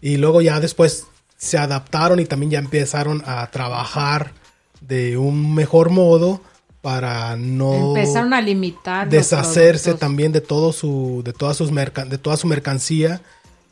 Y 0.02 0.18
luego 0.18 0.42
ya 0.42 0.60
después 0.60 1.06
se 1.38 1.58
adaptaron 1.58 2.20
y 2.20 2.26
también 2.26 2.52
ya 2.52 2.60
empezaron 2.60 3.22
a 3.26 3.48
trabajar 3.52 4.32
de 4.82 5.18
un 5.18 5.54
mejor 5.54 5.90
modo 5.90 6.42
para 6.82 7.36
no 7.36 7.96
Empezaron 7.98 8.34
a 8.34 8.42
limitar. 8.42 9.10
deshacerse 9.10 9.94
también 9.96 10.32
de 10.32 10.40
todo 10.42 10.72
su 10.72 11.22
de 11.26 11.34
todas 11.34 11.58
sus 11.58 11.72
merca- 11.72 12.06
de 12.06 12.18
toda 12.18 12.38
su 12.38 12.48
mercancía 12.48 13.22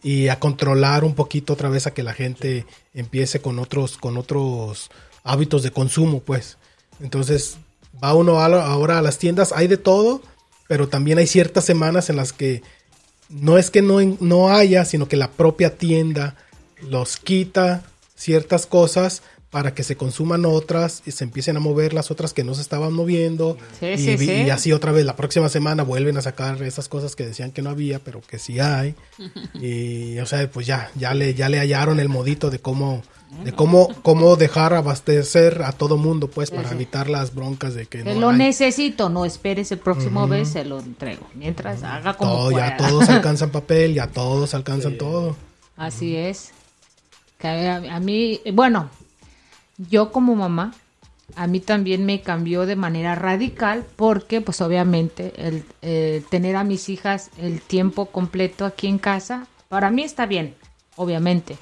y 0.04 0.28
a 0.28 0.40
controlar 0.40 1.04
un 1.04 1.16
poquito 1.16 1.54
otra 1.54 1.70
vez 1.70 1.88
a 1.88 1.94
que 1.94 2.04
la 2.04 2.14
gente 2.14 2.66
empiece 2.94 3.42
con 3.42 3.60
otros 3.60 3.98
con 3.98 4.18
otros 4.18 4.90
hábitos 5.24 5.64
de 5.64 5.72
consumo 5.72 6.20
pues. 6.20 6.58
Entonces 7.00 7.58
va 8.04 8.14
uno 8.14 8.40
a 8.40 8.46
ahora 8.46 9.00
a 9.00 9.02
las 9.02 9.18
tiendas 9.18 9.52
hay 9.52 9.68
de 9.68 9.78
todo 9.78 10.22
pero 10.68 10.88
también 10.88 11.18
hay 11.18 11.28
ciertas 11.28 11.66
semanas 11.66 12.10
en 12.10 12.18
las 12.18 12.34
que 12.34 12.62
no 13.30 13.58
es 13.58 13.70
que 13.70 13.82
no, 13.82 14.00
no 14.20 14.50
haya 14.50 14.86
sino 14.86 15.08
que 15.08 15.18
la 15.18 15.32
propia 15.32 15.78
tienda 15.78 16.36
los 16.82 17.18
quita 17.18 17.84
ciertas 18.16 18.66
cosas 18.66 19.24
para 19.50 19.74
que 19.74 19.84
se 19.84 19.96
consuman 19.96 20.46
otras 20.46 21.04
y 21.06 21.12
se 21.12 21.24
empiecen 21.24 21.56
a 21.56 21.60
mover 21.62 21.94
las 21.94 22.12
otras 22.12 22.34
que 22.34 22.44
no 22.44 22.54
se 22.54 22.62
estaban 22.62 22.92
moviendo 22.94 23.58
Sí, 23.80 23.86
y, 23.88 23.98
sí, 23.98 24.18
sí. 24.18 24.32
y 24.32 24.50
así 24.50 24.74
otra 24.74 24.92
vez 24.92 25.06
la 25.06 25.16
próxima 25.16 25.48
semana 25.48 25.84
vuelven 25.84 26.18
a 26.18 26.22
sacar 26.22 26.62
esas 26.64 26.90
cosas 26.90 27.16
que 27.16 27.26
decían 27.26 27.52
que 27.52 27.62
no 27.62 27.70
había 27.70 28.00
pero 28.00 28.20
que 28.22 28.40
sí 28.40 28.60
hay 28.60 28.94
y 29.62 30.20
o 30.20 30.26
sea 30.26 30.50
pues 30.52 30.68
ya 30.68 30.92
ya 30.96 31.14
le 31.14 31.34
ya 31.34 31.48
le 31.50 31.60
hallaron 31.60 32.00
el 32.00 32.10
modito 32.10 32.50
de 32.50 32.60
cómo 32.60 33.04
de 33.44 33.52
cómo 33.54 33.90
cómo 34.04 34.36
dejar 34.38 34.74
abastecer 34.74 35.62
a 35.64 35.72
todo 35.74 35.98
mundo 35.98 36.30
pues 36.30 36.50
para 36.52 36.72
evitar 36.72 37.10
las 37.10 37.34
broncas 37.36 37.74
de 37.74 37.86
que 37.86 38.04
Que 38.04 38.14
no 38.14 38.20
lo 38.20 38.30
hay. 38.30 38.38
necesito, 38.38 39.10
no 39.10 39.26
esperes 39.26 39.72
el 39.74 39.80
próximo 39.80 40.28
vez, 40.30 40.48
se 40.50 40.64
lo 40.64 40.80
entrego. 40.80 41.28
Mientras 41.36 41.84
haga 41.84 42.16
como 42.16 42.32
todo 42.34 42.52
ya 42.52 42.78
pueda. 42.78 42.90
todos 42.90 43.10
alcanzan 43.10 43.50
papel 43.52 43.94
ya 43.94 44.08
todos 44.08 44.54
alcanzan 44.54 44.98
todo 44.98 45.36
Así 45.76 46.16
es. 46.16 46.52
Que 47.38 47.48
a, 47.50 47.76
a 47.96 48.00
mí, 48.00 48.40
bueno, 48.54 48.90
yo 49.78 50.12
como 50.12 50.36
mamá, 50.36 50.74
a 51.36 51.48
mí 51.48 51.60
también 51.60 52.06
me 52.06 52.22
cambió 52.22 52.66
de 52.66 52.76
manera 52.76 53.16
radical 53.16 53.86
porque 53.96 54.42
pues 54.42 54.62
obviamente 54.62 55.34
el 55.38 55.66
eh, 55.82 56.24
tener 56.30 56.56
a 56.56 56.64
mis 56.64 56.90
hijas 56.90 57.32
el 57.38 57.62
tiempo 57.62 58.08
completo 58.08 58.66
aquí 58.66 58.88
en 58.88 58.98
casa, 58.98 59.48
para 59.70 59.92
mí 59.92 60.04
está 60.04 60.26
bien, 60.26 60.56
obviamente, 60.96 61.58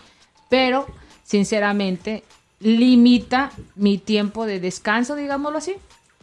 pero 0.50 0.86
sinceramente 1.24 2.24
limita 2.60 3.52
mi 3.76 3.98
tiempo 3.98 4.46
de 4.46 4.60
descanso, 4.60 5.16
digámoslo 5.16 5.58
así, 5.58 5.76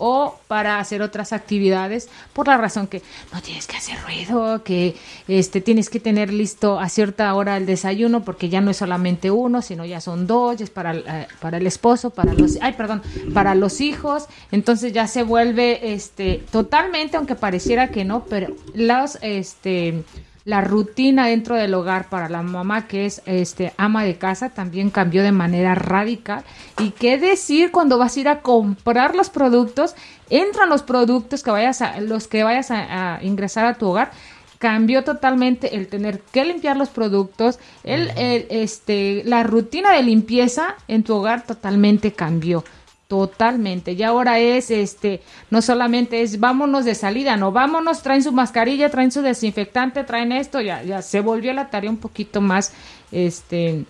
o 0.05 0.35
para 0.49 0.81
hacer 0.81 1.01
otras 1.01 1.33
actividades 1.33 2.09
por 2.33 2.49
la 2.49 2.57
razón 2.57 2.89
que 2.89 3.03
no 3.33 3.41
tienes 3.41 3.69
que 3.69 3.77
hacer 3.77 3.97
ruido, 4.03 4.65
que 4.65 4.97
este 5.29 5.61
tienes 5.61 5.89
que 5.91 6.01
tener 6.01 6.33
listo 6.33 6.81
a 6.81 6.89
cierta 6.89 7.33
hora 7.35 7.57
el 7.57 7.67
desayuno 7.67 8.25
porque 8.25 8.49
ya 8.49 8.61
no 8.61 8.73
es 8.73 8.79
solamente 8.79 9.31
uno, 9.31 9.63
sino 9.63 9.85
ya 9.85 10.01
son 10.01 10.27
dos, 10.27 10.61
es 10.61 10.71
para 10.71 10.97
eh, 10.97 11.29
para 11.41 11.59
el 11.59 11.69
esposo, 11.69 12.11
para 12.11 12.35
los 12.35 12.59
ay, 12.61 12.73
perdón, 12.73 13.01
para 13.33 13.55
los 13.55 13.81
hijos, 13.81 14.27
entonces 14.51 14.93
ya 14.93 15.07
se 15.07 15.23
vuelve 15.23 15.93
este 15.95 16.43
totalmente 16.51 17.17
aunque 17.17 17.37
pareciera 17.37 17.87
que 17.93 18.05
no, 18.05 18.25
pero 18.25 18.57
los 18.75 19.19
este 19.23 20.03
la 20.45 20.61
rutina 20.61 21.27
dentro 21.27 21.57
del 21.57 21.75
hogar 21.75 22.09
para 22.09 22.29
la 22.29 22.43
mamá 22.43 22.89
que 22.89 23.07
es 23.07 23.23
este 23.27 23.73
ama 23.77 24.05
de 24.05 24.17
casa 24.17 24.51
también 24.51 24.91
cambió 24.91 25.23
de 25.23 25.33
manera 25.33 25.75
radical. 25.75 26.45
Y 26.79 26.91
qué 26.91 27.19
decir 27.19 27.71
cuando 27.71 27.99
vas 27.99 28.17
a 28.17 28.21
ir 28.21 28.29
a 28.29 28.41
comprar 28.41 29.15
los 29.15 29.31
productos 29.31 29.95
entran 30.31 30.69
los 30.69 30.83
productos 30.83 31.43
que 31.43 31.51
vayas 31.51 31.83
a 31.83 32.01
los 32.01 32.27
que 32.27 32.43
vayas 32.43 32.71
a, 32.71 33.17
a 33.17 33.23
ingresar 33.23 33.67
a 33.67 33.75
tu 33.75 33.89
hogar. 33.89 34.11
Cambió 34.59 35.03
totalmente 35.03 35.75
el 35.77 35.89
tener 35.89 36.21
que 36.21 36.45
limpiar 36.45 36.77
los 36.77 36.89
productos. 36.89 37.59
El, 37.83 38.11
el, 38.17 38.47
este 38.51 39.23
la 39.25 39.43
rutina 39.43 39.93
de 39.93 40.03
limpieza 40.03 40.77
en 40.89 41.03
tu 41.03 41.15
hogar 41.15 41.45
totalmente 41.45 42.13
cambió 42.13 42.65
Totalmente. 43.13 43.93
Y 43.93 44.03
ahora 44.05 44.39
es, 44.39 44.71
este, 44.71 45.21
no 45.51 45.61
solamente 45.61 46.23
es 46.23 46.41
vámonos 46.41 46.87
de 46.87 46.95
salida, 46.95 47.37
no, 47.37 47.53
vámonos, 47.53 48.03
traen 48.03 48.23
su 48.23 48.33
mascarilla, 48.33 48.89
traen 48.89 49.13
su 49.13 49.21
desinfectante, 49.21 50.03
traen 50.03 50.33
esto, 50.33 50.63
ya, 50.63 50.83
ya 50.83 51.03
se 51.03 51.21
volvió 51.21 51.53
la 51.53 51.69
tarea 51.69 51.91
un 51.91 51.99
poquito 51.99 52.41
más, 52.41 52.73
este, 53.11 53.85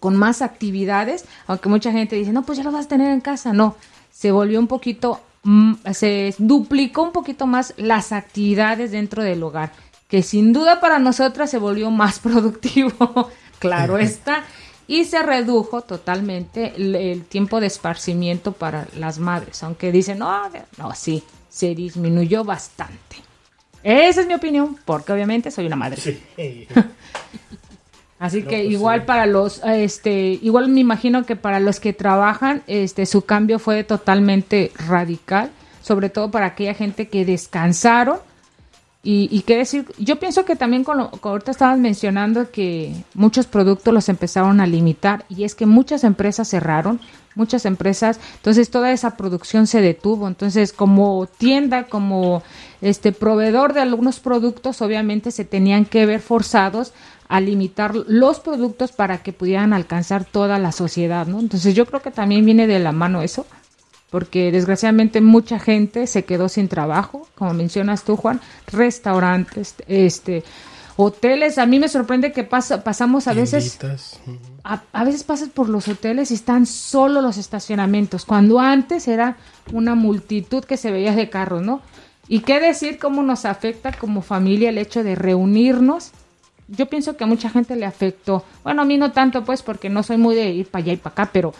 con 0.00 0.16
más 0.16 0.42
actividades, 0.42 1.24
aunque 1.46 1.68
mucha 1.68 1.92
gente 1.92 2.16
dice, 2.16 2.32
no, 2.32 2.42
pues 2.42 2.58
ya 2.58 2.64
lo 2.64 2.72
vas 2.72 2.86
a 2.86 2.88
tener 2.88 3.12
en 3.12 3.20
casa, 3.20 3.52
no, 3.52 3.76
se 4.10 4.32
volvió 4.32 4.58
un 4.58 4.66
poquito, 4.66 5.20
mm, 5.44 5.74
se 5.92 6.34
duplicó 6.38 7.04
un 7.04 7.12
poquito 7.12 7.46
más 7.46 7.74
las 7.76 8.10
actividades 8.10 8.90
dentro 8.90 9.22
del 9.22 9.40
hogar, 9.44 9.70
que 10.08 10.24
sin 10.24 10.52
duda 10.52 10.80
para 10.80 10.98
nosotras 10.98 11.48
se 11.48 11.58
volvió 11.58 11.92
más 11.92 12.18
productivo, 12.18 13.30
claro 13.60 13.98
está, 13.98 14.42
y 14.88 15.04
se 15.06 15.22
redujo 15.22 15.82
totalmente 15.82 16.74
el, 16.76 16.96
el 16.96 17.26
tiempo 17.26 17.60
de 17.60 17.68
esparcimiento 17.68 18.54
para 18.54 18.88
las 18.96 19.20
madres, 19.20 19.62
aunque 19.62 19.92
dicen, 19.92 20.18
no, 20.18 20.50
no, 20.78 20.94
sí, 20.96 21.24
se 21.48 21.76
disminuyó 21.76 22.44
bastante. 22.44 23.18
Esa 23.82 24.22
es 24.22 24.26
mi 24.28 24.34
opinión, 24.34 24.78
porque 24.84 25.12
obviamente 25.12 25.50
soy 25.52 25.66
una 25.66 25.76
madre. 25.76 26.02
Sí. 26.02 26.24
Así 28.18 28.42
No, 28.42 28.48
que 28.48 28.64
pues 28.64 28.68
igual 28.68 29.02
sí. 29.02 29.06
para 29.06 29.26
los, 29.26 29.62
este, 29.64 30.38
igual 30.42 30.68
me 30.68 30.80
imagino 30.80 31.24
que 31.24 31.36
para 31.36 31.60
los 31.60 31.78
que 31.80 31.92
trabajan, 31.92 32.64
este, 32.66 33.06
su 33.06 33.24
cambio 33.24 33.58
fue 33.60 33.84
totalmente 33.84 34.72
radical, 34.76 35.54
sobre 35.80 36.10
todo 36.10 36.30
para 36.30 36.46
aquella 36.46 36.74
gente 36.74 37.08
que 37.08 37.24
descansaron. 37.24 38.18
Y, 39.10 39.26
y 39.32 39.40
qué 39.40 39.56
decir, 39.56 39.86
yo 39.96 40.16
pienso 40.16 40.44
que 40.44 40.54
también 40.54 40.84
con 40.84 40.98
lo 40.98 41.10
que 41.10 41.26
ahorita 41.26 41.50
estabas 41.50 41.78
mencionando 41.78 42.50
que 42.50 42.94
muchos 43.14 43.46
productos 43.46 43.94
los 43.94 44.10
empezaron 44.10 44.60
a 44.60 44.66
limitar 44.66 45.24
y 45.30 45.44
es 45.44 45.54
que 45.54 45.64
muchas 45.64 46.04
empresas 46.04 46.50
cerraron, 46.50 47.00
muchas 47.34 47.64
empresas, 47.64 48.20
entonces 48.36 48.68
toda 48.68 48.92
esa 48.92 49.16
producción 49.16 49.66
se 49.66 49.80
detuvo. 49.80 50.28
Entonces, 50.28 50.74
como 50.74 51.26
tienda, 51.38 51.84
como 51.84 52.42
este 52.82 53.12
proveedor 53.12 53.72
de 53.72 53.80
algunos 53.80 54.20
productos, 54.20 54.82
obviamente 54.82 55.30
se 55.30 55.46
tenían 55.46 55.86
que 55.86 56.04
ver 56.04 56.20
forzados 56.20 56.92
a 57.28 57.40
limitar 57.40 57.94
los 57.94 58.40
productos 58.40 58.92
para 58.92 59.22
que 59.22 59.32
pudieran 59.32 59.72
alcanzar 59.72 60.26
toda 60.26 60.58
la 60.58 60.70
sociedad, 60.70 61.26
¿no? 61.26 61.40
Entonces, 61.40 61.74
yo 61.74 61.86
creo 61.86 62.02
que 62.02 62.10
también 62.10 62.44
viene 62.44 62.66
de 62.66 62.78
la 62.78 62.92
mano 62.92 63.22
eso 63.22 63.46
porque 64.10 64.50
desgraciadamente 64.50 65.20
mucha 65.20 65.58
gente 65.58 66.06
se 66.06 66.24
quedó 66.24 66.48
sin 66.48 66.68
trabajo, 66.68 67.28
como 67.34 67.52
mencionas 67.54 68.04
tú, 68.04 68.16
Juan, 68.16 68.40
restaurantes, 68.66 69.74
este, 69.86 70.44
hoteles. 70.96 71.58
A 71.58 71.66
mí 71.66 71.78
me 71.78 71.88
sorprende 71.88 72.32
que 72.32 72.44
pasa, 72.44 72.82
pasamos 72.82 73.28
a 73.28 73.34
veces, 73.34 73.78
a, 74.64 74.82
a 74.92 75.04
veces 75.04 75.24
pasas 75.24 75.50
por 75.50 75.68
los 75.68 75.88
hoteles 75.88 76.30
y 76.30 76.34
están 76.34 76.66
solo 76.66 77.20
los 77.20 77.36
estacionamientos, 77.36 78.24
cuando 78.24 78.60
antes 78.60 79.08
era 79.08 79.36
una 79.72 79.94
multitud 79.94 80.64
que 80.64 80.76
se 80.76 80.90
veía 80.90 81.14
de 81.14 81.28
carros, 81.28 81.62
¿no? 81.62 81.82
Y 82.28 82.40
qué 82.40 82.60
decir 82.60 82.98
cómo 82.98 83.22
nos 83.22 83.44
afecta 83.46 83.92
como 83.92 84.20
familia 84.20 84.68
el 84.68 84.78
hecho 84.78 85.02
de 85.02 85.14
reunirnos. 85.14 86.12
Yo 86.68 86.86
pienso 86.86 87.16
que 87.16 87.24
a 87.24 87.26
mucha 87.26 87.48
gente 87.48 87.74
le 87.74 87.86
afectó. 87.86 88.44
Bueno, 88.62 88.82
a 88.82 88.84
mí 88.84 88.98
no 88.98 89.12
tanto, 89.12 89.44
pues, 89.44 89.62
porque 89.62 89.88
no 89.88 90.02
soy 90.02 90.18
muy 90.18 90.34
de 90.34 90.50
ir 90.50 90.66
para 90.66 90.84
allá 90.84 90.92
y 90.92 90.96
para 90.98 91.12
acá, 91.14 91.30
pero 91.32 91.54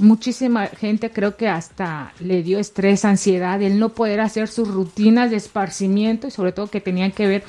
muchísima 0.00 0.66
gente 0.66 1.10
creo 1.10 1.36
que 1.36 1.48
hasta 1.48 2.12
le 2.20 2.42
dio 2.42 2.58
estrés, 2.58 3.04
ansiedad, 3.04 3.62
el 3.62 3.78
no 3.78 3.90
poder 3.90 4.20
hacer 4.20 4.48
sus 4.48 4.68
rutinas 4.68 5.30
de 5.30 5.36
esparcimiento 5.36 6.26
y 6.26 6.30
sobre 6.30 6.52
todo 6.52 6.66
que 6.66 6.80
tenían 6.80 7.12
que 7.12 7.26
ver 7.26 7.44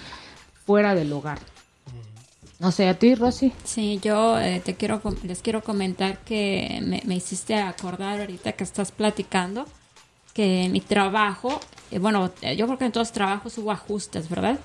fuera 0.65 0.93
del 0.93 1.11
hogar. 1.11 1.39
No 2.59 2.71
sé, 2.71 2.87
a 2.87 2.93
ti, 2.93 3.15
Rosy. 3.15 3.51
Sí, 3.63 3.99
yo 4.03 4.39
eh, 4.39 4.61
te 4.63 4.75
quiero 4.75 5.01
les 5.23 5.41
quiero 5.41 5.63
comentar 5.63 6.19
que 6.19 6.79
me, 6.83 7.01
me 7.05 7.15
hiciste 7.15 7.55
acordar 7.55 8.19
ahorita 8.19 8.51
que 8.51 8.63
estás 8.63 8.91
platicando 8.91 9.65
que 10.33 10.69
mi 10.69 10.81
trabajo, 10.81 11.59
eh, 11.89 11.99
bueno, 11.99 12.31
eh, 12.41 12.55
yo 12.55 12.65
creo 12.67 12.77
que 12.77 12.85
en 12.85 12.91
todos 12.91 13.07
los 13.07 13.13
trabajos 13.13 13.57
hubo 13.57 13.71
ajustes, 13.71 14.29
¿verdad? 14.29 14.59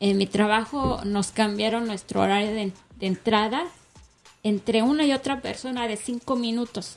En 0.00 0.18
mi 0.18 0.26
trabajo 0.26 1.00
nos 1.04 1.30
cambiaron 1.30 1.86
nuestro 1.86 2.22
horario 2.22 2.52
de, 2.52 2.72
de 2.96 3.06
entrada 3.06 3.64
entre 4.42 4.82
una 4.82 5.04
y 5.04 5.12
otra 5.12 5.40
persona 5.40 5.86
de 5.86 5.96
cinco 5.96 6.36
minutos. 6.36 6.96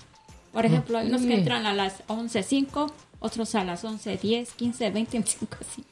Por 0.54 0.66
ejemplo, 0.66 1.00
hay 1.00 1.08
unos 1.08 1.22
que 1.24 1.34
entran 1.34 1.66
a 1.66 1.74
las 1.74 2.06
11.05, 2.08 2.92
otros 3.20 3.56
a 3.56 3.64
las 3.64 3.84
11.10, 3.84 4.48
15, 4.56 4.92
20, 4.92 5.12
25, 5.12 5.58
así. 5.60 5.84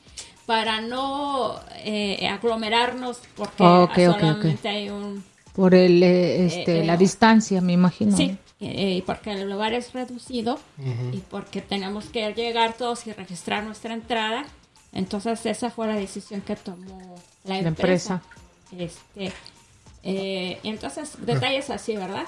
Para 0.46 0.82
no 0.82 1.60
eh, 1.78 2.28
aglomerarnos 2.28 3.20
porque 3.36 3.64
Ok, 3.64 3.92
ok, 3.92 3.98
ok. 3.98 4.20
solamente 4.20 4.70
hay 4.70 4.90
un... 4.90 5.24
Por 5.54 5.74
el, 5.76 6.02
eh, 6.04 6.46
este, 6.46 6.78
Eh, 6.78 6.82
eh, 6.82 6.86
la 6.86 6.96
distancia, 6.96 7.60
me 7.60 7.74
imagino. 7.74 8.16
Sí, 8.16 8.38
eh, 8.60 8.96
y 8.98 9.02
porque 9.02 9.32
el 9.34 9.50
lugar 9.50 9.74
es 9.74 9.92
reducido 9.94 10.60
y 11.12 11.18
porque 11.18 11.62
tenemos 11.62 12.06
que 12.06 12.32
llegar 12.34 12.74
todos 12.74 13.06
y 13.08 13.12
registrar 13.14 13.64
nuestra 13.64 13.94
entrada. 13.94 14.46
Entonces 14.94 15.46
esa 15.46 15.70
fue 15.72 15.88
la 15.88 15.96
decisión 15.96 16.42
que 16.42 16.56
tomó 16.56 17.16
la 17.46 17.62
La 17.62 17.68
empresa. 17.70 18.22
Este, 18.78 19.32
eh, 20.04 20.60
entonces, 20.64 21.14
detalles 21.26 21.70
así, 21.70 21.96
¿verdad? 21.96 22.26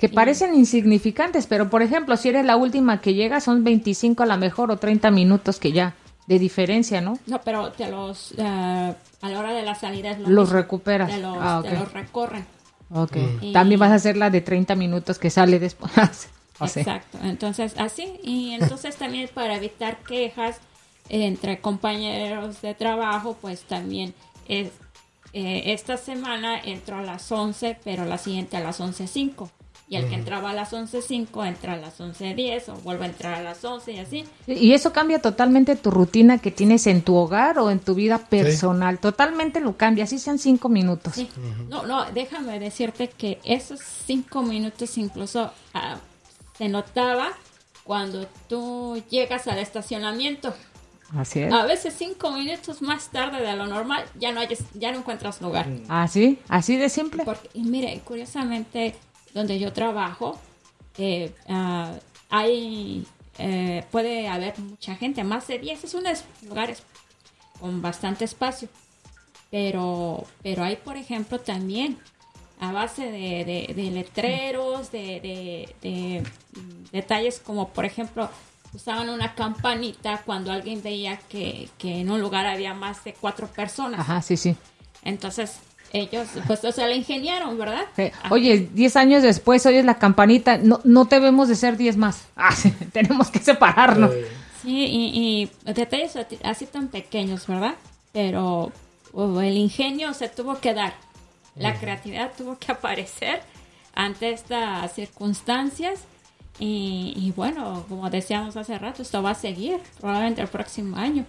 Que 0.00 0.08
parecen 0.08 0.54
insignificantes, 0.54 1.46
pero 1.46 1.68
por 1.68 1.82
ejemplo, 1.82 2.16
si 2.16 2.30
eres 2.30 2.44
la 2.46 2.56
última 2.56 3.00
que 3.02 3.12
llega, 3.14 3.40
son 3.40 3.62
25 3.64 4.22
a 4.22 4.26
la 4.26 4.36
mejor 4.38 4.70
o 4.70 4.78
30 4.78 5.10
minutos 5.10 5.58
que 5.60 5.72
ya, 5.72 5.94
de 6.26 6.38
diferencia, 6.38 7.00
¿no? 7.02 7.18
No, 7.26 7.40
pero 7.42 7.70
te 7.72 7.90
los, 7.90 8.32
eh, 8.38 8.42
a 8.42 9.28
la 9.28 9.38
hora 9.38 9.52
de 9.52 9.62
la 9.62 9.74
salida 9.74 10.12
es 10.12 10.18
lo 10.20 10.28
Los 10.30 10.46
mismo. 10.48 10.58
recuperas. 10.60 11.10
Te 11.10 11.18
los, 11.18 11.36
Ah, 11.38 11.60
te 11.62 11.68
ok. 11.74 11.78
los 11.80 11.92
recorren. 11.92 12.46
Ok. 12.92 13.16
Y- 13.42 13.52
También 13.52 13.78
vas 13.78 13.90
a 13.92 13.96
hacer 13.96 14.16
la 14.16 14.30
de 14.30 14.40
30 14.40 14.74
minutos 14.74 15.18
que 15.18 15.28
sale 15.30 15.58
después. 15.58 15.92
O 16.62 16.66
sea, 16.68 16.82
Exacto. 16.82 17.18
Entonces, 17.22 17.72
así. 17.78 18.20
Y 18.22 18.50
entonces 18.52 18.96
también 18.96 19.30
para 19.32 19.56
evitar 19.56 19.96
quejas 19.98 20.58
entre 21.08 21.58
compañeros 21.60 22.60
de 22.60 22.74
trabajo, 22.74 23.34
pues 23.40 23.62
también 23.62 24.12
es, 24.46 24.68
eh, 25.32 25.62
esta 25.72 25.96
semana 25.96 26.58
entró 26.60 26.96
a 26.98 27.02
las 27.02 27.32
11, 27.32 27.78
pero 27.82 28.04
la 28.04 28.18
siguiente 28.18 28.58
a 28.58 28.60
las 28.60 28.78
11.05. 28.80 29.48
Y 29.90 29.96
el 29.96 30.08
que 30.08 30.14
entraba 30.14 30.50
a 30.50 30.54
las 30.54 30.72
11.05 30.72 31.48
entra 31.48 31.72
a 31.72 31.76
las 31.76 31.98
11.10 31.98 32.68
o 32.68 32.74
vuelve 32.76 33.06
a 33.06 33.08
entrar 33.08 33.34
a 33.34 33.42
las 33.42 33.64
11 33.64 33.90
y 33.90 33.98
así. 33.98 34.24
Y 34.46 34.72
eso 34.72 34.92
cambia 34.92 35.20
totalmente 35.20 35.74
tu 35.74 35.90
rutina 35.90 36.38
que 36.38 36.52
tienes 36.52 36.86
en 36.86 37.02
tu 37.02 37.16
hogar 37.16 37.58
o 37.58 37.72
en 37.72 37.80
tu 37.80 37.96
vida 37.96 38.18
personal. 38.18 39.00
Totalmente 39.00 39.58
lo 39.58 39.76
cambia, 39.76 40.04
así 40.04 40.20
sean 40.20 40.38
cinco 40.38 40.68
minutos. 40.68 41.14
Sí. 41.16 41.28
No, 41.68 41.86
no, 41.86 42.04
déjame 42.12 42.60
decirte 42.60 43.08
que 43.08 43.40
esos 43.42 43.80
cinco 44.06 44.42
minutos 44.42 44.96
incluso 44.96 45.50
ah, 45.74 45.96
se 46.56 46.68
notaba 46.68 47.32
cuando 47.82 48.28
tú 48.48 49.02
llegas 49.10 49.48
al 49.48 49.58
estacionamiento. 49.58 50.54
Así 51.16 51.40
es. 51.40 51.52
A 51.52 51.64
veces 51.66 51.94
cinco 51.98 52.30
minutos 52.30 52.80
más 52.80 53.10
tarde 53.10 53.42
de 53.42 53.56
lo 53.56 53.66
normal 53.66 54.04
ya 54.20 54.30
no 54.30 54.38
hay, 54.38 54.56
ya 54.74 54.92
no 54.92 54.98
encuentras 54.98 55.40
lugar. 55.42 55.66
Así, 55.88 56.38
así 56.48 56.76
de 56.76 56.88
simple. 56.88 57.24
Porque, 57.24 57.50
y 57.54 57.64
mire, 57.64 58.00
curiosamente, 58.04 58.94
donde 59.34 59.58
yo 59.58 59.72
trabajo, 59.72 60.38
eh, 60.98 61.32
ah, 61.48 61.92
hay, 62.28 63.06
eh, 63.38 63.84
puede 63.90 64.28
haber 64.28 64.58
mucha 64.58 64.94
gente, 64.96 65.24
más 65.24 65.46
de 65.48 65.58
10, 65.58 65.84
es 65.84 65.94
unos 65.94 66.24
lugares 66.46 66.82
con 67.58 67.80
bastante 67.82 68.24
espacio. 68.24 68.68
Pero, 69.50 70.24
pero 70.42 70.62
hay, 70.62 70.76
por 70.76 70.96
ejemplo, 70.96 71.40
también 71.40 71.98
a 72.60 72.72
base 72.72 73.10
de, 73.10 73.44
de- 73.44 73.72
de 73.74 73.90
letreros, 73.90 74.92
de, 74.92 75.20
de- 75.20 75.74
de, 75.82 76.22
detalles 76.92 77.40
como, 77.40 77.68
por 77.70 77.84
ejemplo, 77.84 78.28
usaban 78.72 79.08
una 79.10 79.34
campanita 79.34 80.22
cuando 80.24 80.52
alguien 80.52 80.82
veía 80.82 81.16
que, 81.16 81.68
que 81.78 82.00
en 82.00 82.10
un 82.10 82.20
lugar 82.20 82.46
había 82.46 82.74
más 82.74 83.02
de 83.02 83.14
cuatro 83.14 83.48
personas. 83.48 84.00
Ajá, 84.00 84.22
sí, 84.22 84.36
sí. 84.36 84.54
Entonces, 85.02 85.58
ellos, 85.92 86.28
pues, 86.46 86.64
o 86.64 86.72
sea, 86.72 86.86
la 86.86 86.94
ingeniaron, 86.94 87.58
¿verdad? 87.58 87.84
Oye, 88.30 88.68
10 88.72 88.96
años 88.96 89.22
después 89.22 89.64
oyes 89.66 89.84
la 89.84 89.98
campanita, 89.98 90.58
no, 90.58 90.80
no 90.84 91.04
debemos 91.06 91.48
de 91.48 91.56
ser 91.56 91.76
10 91.76 91.96
más. 91.96 92.26
Ah, 92.36 92.54
sí, 92.56 92.70
tenemos 92.92 93.30
que 93.30 93.38
separarnos. 93.38 94.10
Sí, 94.62 94.86
y, 94.86 95.50
y 95.66 95.72
detalles 95.72 96.16
así 96.42 96.66
tan 96.66 96.88
pequeños, 96.88 97.46
¿verdad? 97.46 97.74
Pero 98.12 98.72
oh, 99.12 99.40
el 99.40 99.56
ingenio 99.56 100.14
se 100.14 100.28
tuvo 100.28 100.58
que 100.58 100.72
dar, 100.74 100.94
la 101.54 101.78
creatividad 101.78 102.32
tuvo 102.36 102.58
que 102.58 102.72
aparecer 102.72 103.42
ante 103.94 104.30
estas 104.30 104.92
circunstancias. 104.94 106.00
Y, 106.58 107.14
y 107.16 107.32
bueno, 107.32 107.84
como 107.88 108.08
decíamos 108.10 108.56
hace 108.56 108.78
rato, 108.78 109.02
esto 109.02 109.22
va 109.22 109.30
a 109.30 109.34
seguir 109.34 109.80
probablemente 109.98 110.42
el 110.42 110.48
próximo 110.48 110.96
año. 110.96 111.24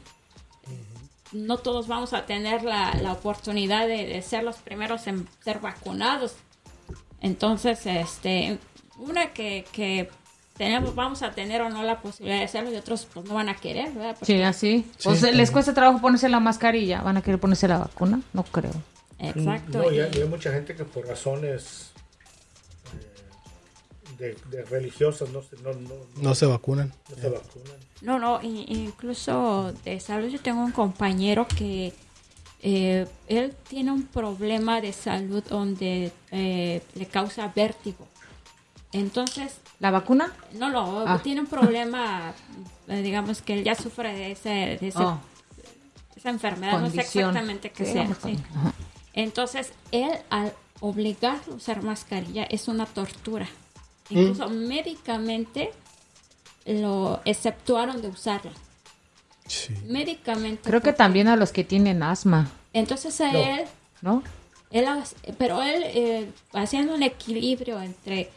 No 1.32 1.58
todos 1.58 1.88
vamos 1.88 2.14
a 2.14 2.26
tener 2.26 2.64
la, 2.64 2.94
la 3.02 3.14
oportunidad 3.14 3.88
de, 3.88 4.06
de 4.06 4.22
ser 4.22 4.44
los 4.44 4.58
primeros 4.58 5.08
en 5.08 5.28
ser 5.44 5.60
vacunados. 5.60 6.36
Entonces, 7.22 7.86
este, 7.86 8.58
una 8.98 9.32
que, 9.34 9.66
que 9.72 10.10
tenemos, 10.58 10.96
vamos 10.96 11.24
a 11.24 11.32
tener 11.32 11.62
o 11.62 11.70
no 11.70 11.84
la 11.84 12.02
posibilidad 12.02 12.40
de 12.40 12.46
hacerlo 12.46 12.72
y 12.72 12.76
otros 12.76 13.08
pues 13.14 13.26
no 13.28 13.36
van 13.36 13.50
a 13.50 13.56
querer, 13.56 13.92
¿verdad? 13.94 14.16
Porque- 14.20 14.26
Sí, 14.38 14.42
así. 14.42 14.86
Sí, 14.98 15.10
o 15.10 15.16
sea, 15.16 15.32
les 15.32 15.52
cuesta 15.52 15.74
trabajo 15.74 16.02
ponerse 16.02 16.30
la 16.30 16.40
mascarilla. 16.40 17.02
¿Van 17.02 17.18
a 17.18 17.22
querer 17.22 17.40
ponerse 17.40 17.68
la 17.68 17.78
vacuna? 17.80 18.22
No 18.34 18.44
creo. 18.44 18.74
Exacto. 19.20 19.80
no, 19.84 19.92
y 19.92 19.98
y- 19.98 20.00
hay, 20.00 20.12
y 20.16 20.18
hay 20.22 20.28
mucha 20.28 20.52
gente 20.52 20.76
que 20.76 20.84
por 20.84 21.08
razones 21.08 21.91
de, 24.22 24.38
de 24.52 24.64
religiosas 24.66 25.30
no 25.32 25.42
se, 25.42 25.56
no, 25.58 25.74
no, 25.74 25.96
No 26.22 26.36
se 26.36 26.46
vacunan. 26.46 26.94
no 27.10 27.16
se 27.16 27.30
vacunan. 27.30 27.78
No, 28.02 28.20
no, 28.20 28.40
incluso 28.44 29.74
de 29.84 30.00
salud 30.00 30.28
yo 30.30 30.40
tengo 30.40 30.62
un 30.64 30.72
compañero 30.72 31.48
que 31.48 31.94
eh, 32.62 33.08
él 33.28 33.54
tiene 33.68 33.92
un 33.92 34.04
problema 34.06 34.80
de 34.80 34.94
salud 34.94 35.44
donde 35.50 36.12
eh, 36.32 36.82
le 36.96 37.06
causa 37.08 37.52
vértigo. 37.56 38.08
Entonces, 38.94 39.58
¿La 39.80 39.90
vacuna? 39.92 40.32
no, 40.54 40.70
no, 40.70 41.04
Ah. 41.08 41.20
tiene 41.24 41.42
un 41.42 41.48
problema, 41.48 42.34
eh, 42.88 43.02
digamos 43.02 43.42
que 43.42 43.54
él 43.54 43.64
ya 43.64 43.74
sufre 43.76 44.14
de, 44.14 44.32
ese, 44.34 44.50
de 44.80 44.88
ese- 44.90 45.00
Oh. 45.00 45.20
esa 46.16 46.30
enfermedad, 46.30 46.80
no 46.80 46.90
sé 46.90 47.02
exactamente 47.02 47.72
qué 47.72 47.86
Sí, 47.86 47.94
sea. 47.94 48.16
sí. 48.22 48.38
Entonces, 49.14 49.72
él 49.92 50.12
al 50.30 50.54
obligarlo 50.82 51.54
a 51.54 51.56
usar 51.56 51.82
mascarilla 51.84 52.44
es 52.44 52.68
una 52.68 52.86
tortura. 52.86 53.48
Incluso 54.10 54.50
médicamente 54.50 55.72
lo 56.66 57.22
exceptuaron 57.26 58.02
de 58.02 58.10
usarla. 58.10 58.52
Sí. 59.48 59.74
Médicamente. 59.88 60.62
Creo 60.70 60.82
que 60.82 60.94
también 60.94 61.28
a 61.28 61.36
los 61.36 61.52
que 61.52 61.64
tienen 61.64 62.04
asma, 62.04 62.50
Entonces 62.74 63.20
a 63.22 63.32
No. 63.32 63.40
él, 63.40 63.62
¿no? 64.02 64.24
él 64.72 64.86
pero 65.38 65.62
él 65.62 65.84
eh, 65.86 66.30
haciendo 66.54 66.94
un 66.96 67.04
equilibrio 67.04 67.82
entre 67.82 68.30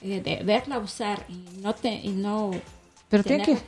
eh, 0.00 0.20
de 0.22 0.42
verla 0.44 0.78
usar 0.78 1.24
y 1.28 1.44
no 1.60 1.74
te 1.74 1.92
y 1.92 2.08
no 2.10 2.50
Pero 3.10 3.22
tiene 3.22 3.44
que, 3.44 3.58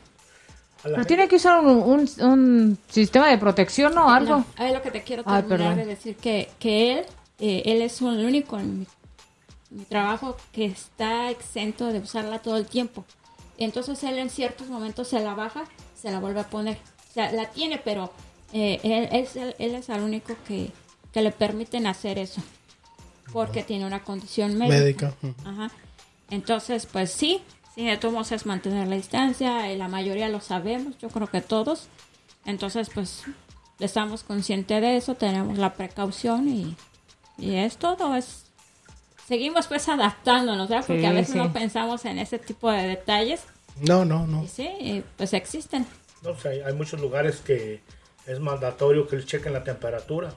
pero 0.83 1.05
tiene 1.05 1.29
que 1.29 1.37
usar 1.37 1.61
un, 1.61 1.77
un- 1.83 2.11
un 2.23 2.79
sistema 2.89 3.29
de 3.29 3.37
protección 3.39 3.97
o 3.99 4.09
algo. 4.09 4.37
No, 4.59 4.65
es 4.65 4.73
lo 4.73 4.81
que 4.81 4.91
te 4.91 5.03
quiero 5.03 5.23
Ay, 5.27 5.43
terminar 5.43 5.77
de 5.77 5.85
decir 5.85 6.17
que, 6.17 6.49
que 6.59 6.93
él, 7.01 7.05
eh, 7.41 7.63
él 7.67 7.83
es 7.83 8.01
un- 8.01 8.19
el 8.19 8.25
único 8.25 8.59
en 8.59 8.81
mi 8.81 8.87
trabajo 9.89 10.37
que 10.53 10.67
está 10.67 11.31
exento 11.31 11.93
de 11.93 11.99
usarla 11.99 12.41
todo 12.41 12.57
el 12.57 12.67
tiempo. 12.67 13.05
Entonces 13.59 14.03
él 14.05 14.19
en 14.19 14.31
ciertos 14.31 14.69
momentos 14.69 15.09
se 15.09 15.21
la 15.21 15.35
baja, 15.35 15.65
se 15.95 16.11
la 16.11 16.19
vuelve 16.21 16.41
a 16.41 16.49
poner. 16.49 16.79
O 17.11 17.13
sea, 17.13 17.33
la 17.33 17.51
tiene, 17.51 17.79
pero 17.79 18.13
eh, 18.53 18.81
él, 18.83 19.09
él 19.11 19.23
es 19.23 19.37
el, 19.37 19.55
él 19.59 19.75
es 19.75 19.89
el 19.89 20.03
único 20.03 20.35
que, 20.47 20.71
que 21.13 21.23
le 21.23 21.31
permiten 21.31 21.87
hacer 21.87 22.19
eso. 22.19 22.43
Porque 23.33 23.63
tiene 23.63 23.87
una 23.87 24.05
condición 24.05 24.57
médica. 24.59 25.15
Médica. 25.23 25.45
Ajá. 25.45 25.71
Entonces, 26.31 26.87
pues 26.87 27.13
sí, 27.13 27.43
sí, 27.75 27.85
de 27.85 27.97
todos 27.97 28.33
es 28.33 28.47
mantener 28.47 28.89
la 28.89 28.97
distancia, 28.97 29.73
y 29.73 29.77
la 29.77 29.89
mayoría 29.89 30.29
lo 30.29 30.41
sabemos, 30.41 30.99
yo 30.99 31.09
creo 31.09 31.29
que 31.29 31.41
todos. 31.41 31.89
Entonces, 32.45 32.91
pues 32.93 33.23
estamos 33.79 34.23
conscientes 34.23 34.81
de 34.81 34.97
eso, 34.97 35.15
tenemos 35.15 35.59
la 35.59 35.75
precaución 35.75 36.49
y, 36.49 36.77
y 37.39 37.55
es 37.55 37.77
todo, 37.77 38.15
es 38.17 38.44
seguimos 39.27 39.67
pues 39.67 39.89
adaptándonos, 39.89 40.69
¿verdad? 40.69 40.85
Porque 40.87 41.01
Sí, 41.03 41.07
a 41.07 41.13
veces 41.13 41.33
sí. 41.33 41.39
no 41.39 41.53
pensamos 41.53 42.05
en 42.05 42.19
ese 42.19 42.39
tipo 42.39 42.71
de 42.71 42.83
detalles 42.87 43.41
No, 43.81 44.05
no, 44.05 44.27
no. 44.27 44.45
y 44.45 44.49
sí, 44.49 45.03
pues 45.17 45.33
existen. 45.33 45.87
No, 46.23 46.31
o 46.31 46.37
sea, 46.39 46.51
hay, 46.53 46.61
hay 46.61 46.73
muchos 46.75 47.01
lugares 47.01 47.37
que 47.41 47.81
es 48.27 48.41
mandatorio 48.41 49.07
que 49.07 49.17
les 49.17 49.27
chequen 49.27 49.53
la 49.53 49.63
temperatura 49.65 50.33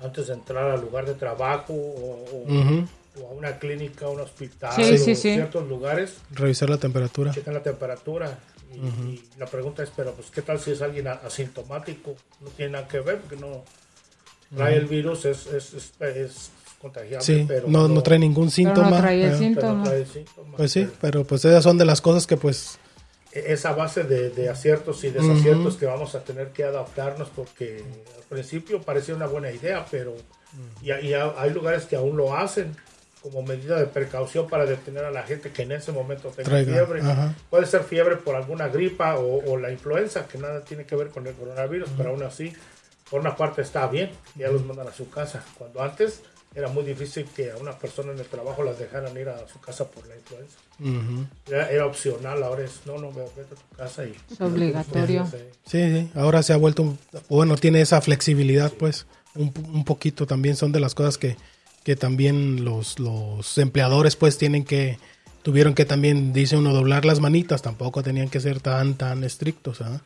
antes 0.00 0.26
de 0.26 0.34
entrar 0.34 0.70
al 0.70 0.80
lugar 0.80 1.06
de 1.06 1.14
trabajo 1.14 1.72
o, 1.72 2.24
o- 2.32 2.44
Ujú. 2.48 2.86
o 3.22 3.28
a 3.28 3.32
una 3.32 3.58
clínica, 3.58 4.08
un 4.08 4.20
hospital 4.20 4.72
Sí, 4.74 4.94
o 4.94 4.98
sí, 4.98 5.14
sí. 5.14 5.32
ciertos 5.34 5.68
lugares 5.68 6.16
Revisar 6.32 6.68
la 6.70 6.78
temperatura. 6.78 7.30
checan 7.32 7.54
la 7.54 7.62
temperatura 7.62 8.38
y, 8.72 8.76
y 8.76 9.24
la 9.38 9.46
pregunta 9.46 9.82
es 9.82 9.90
pero 9.94 10.12
pues 10.14 10.30
qué 10.30 10.40
tal 10.42 10.58
si 10.58 10.70
es 10.72 10.80
alguien 10.82 11.06
asintomático 11.08 12.16
no 12.40 12.48
tiene 12.50 12.72
nada 12.72 12.88
que 12.88 13.00
ver 13.00 13.20
porque 13.20 13.36
no 13.36 13.62
trae 14.56 14.76
el 14.76 14.86
virus 14.86 15.24
es, 15.26 15.46
es, 15.46 15.74
es, 15.74 15.92
es 16.00 16.50
contagiable 16.82 17.24
Sí, 17.24 17.44
pero 17.48 17.68
no, 17.68 17.88
no 17.88 18.02
trae 18.02 18.18
ningún 18.18 18.50
síntoma. 18.50 18.90
no 18.90 18.96
trae 18.98 19.24
el 19.24 19.32
eh, 19.32 19.38
síntoma. 19.38 19.84
Pues 20.56 20.72
sí, 20.72 20.88
Pero 21.00 21.24
pues 21.24 21.44
esas 21.44 21.62
son 21.64 21.78
de 21.78 21.84
las 21.86 22.00
cosas 22.02 22.26
que 22.26 22.36
pues 22.36 22.78
esa 23.32 23.72
base 23.72 24.02
de, 24.02 24.28
de 24.28 24.50
aciertos 24.50 25.02
y 25.04 25.10
desaciertos 25.10 25.76
que 25.76 25.86
vamos 25.86 26.14
a 26.14 26.20
tener 26.22 26.48
que 26.48 26.64
adaptarnos 26.64 27.28
porque 27.30 27.82
al 28.18 28.24
principio 28.28 28.82
parecía 28.82 29.14
una 29.14 29.26
buena 29.26 29.50
idea, 29.50 29.86
pero 29.90 30.14
y, 30.82 30.92
y 30.92 31.14
ha- 31.14 31.32
hay 31.40 31.50
lugares 31.50 31.84
que 31.86 31.96
aún 31.96 32.16
lo 32.18 32.36
hacen 32.36 32.76
como 33.22 33.40
medida 33.42 33.78
de 33.78 33.86
precaución 33.86 34.48
para 34.48 34.66
detener 34.66 35.04
a 35.04 35.10
la 35.12 35.22
gente 35.22 35.50
que 35.50 35.62
en 35.62 35.72
ese 35.72 35.92
momento 35.92 36.28
tenga 36.30 36.50
Traiga, 36.50 36.72
fiebre. 36.74 37.00
ajá. 37.00 37.34
Puede 37.48 37.64
ser 37.66 37.84
fiebre 37.84 38.16
por 38.16 38.34
alguna 38.34 38.68
gripa 38.68 39.14
o, 39.16 39.50
o 39.50 39.56
la 39.56 39.70
influenza, 39.70 40.26
que 40.26 40.36
nada 40.38 40.60
tiene 40.62 40.84
que 40.84 40.96
ver 40.96 41.08
con 41.08 41.26
el 41.26 41.32
coronavirus, 41.34 41.88
pero 41.96 42.10
aún 42.10 42.22
así, 42.24 42.52
por 43.08 43.20
una 43.20 43.34
parte 43.36 43.62
está 43.62 43.86
bien, 43.86 44.10
ya 44.34 44.48
los 44.48 44.64
mandan 44.66 44.88
a 44.88 44.92
su 44.92 45.08
casa. 45.08 45.42
Cuando 45.56 45.80
antes 45.82 46.20
era 46.54 46.68
muy 46.68 46.84
difícil 46.84 47.24
que 47.34 47.50
a 47.50 47.56
una 47.56 47.78
persona 47.78 48.12
en 48.12 48.18
el 48.18 48.26
trabajo 48.26 48.62
las 48.62 48.78
dejaran 48.78 49.16
ir 49.16 49.28
a 49.28 49.46
su 49.48 49.58
casa 49.60 49.86
por 49.90 50.06
la 50.06 50.14
influenza. 50.16 50.56
ujú. 50.80 51.26
Era, 51.48 51.70
era 51.70 51.86
opcional, 51.86 52.42
ahora 52.42 52.64
es, 52.64 52.80
no, 52.84 52.98
no, 52.98 53.10
ve- 53.12 53.24
vete 53.36 53.54
a 53.54 53.56
tu 53.56 53.76
casa 53.76 54.04
y... 54.04 54.14
Es 54.30 54.40
obligatorio. 54.40 55.26
Sí. 55.30 55.38
Sí, 55.66 55.98
sí, 56.00 56.10
ahora 56.14 56.42
se 56.42 56.52
ha 56.52 56.56
vuelto, 56.56 56.96
bueno, 57.28 57.56
tiene 57.56 57.80
esa 57.80 58.00
flexibilidad, 58.02 58.72
pues, 58.72 59.06
un, 59.34 59.52
un 59.72 59.84
poquito 59.84 60.26
también 60.26 60.56
son 60.56 60.72
de 60.72 60.80
las 60.80 60.94
cosas 60.94 61.16
que, 61.18 61.36
que 61.84 61.96
también 61.96 62.64
los, 62.64 62.98
los 62.98 63.56
empleadores, 63.58 64.16
pues, 64.16 64.36
tienen 64.36 64.64
que, 64.64 64.98
tuvieron 65.42 65.74
que 65.74 65.84
también, 65.86 66.32
dice 66.34 66.56
uno, 66.58 66.74
doblar 66.74 67.04
las 67.06 67.20
manitas, 67.20 67.62
tampoco 67.62 68.02
tenían 68.02 68.28
que 68.28 68.40
ser 68.40 68.60
tan, 68.60 68.94
tan 68.94 69.24
estrictos, 69.24 69.80
¿ah? 69.80 70.00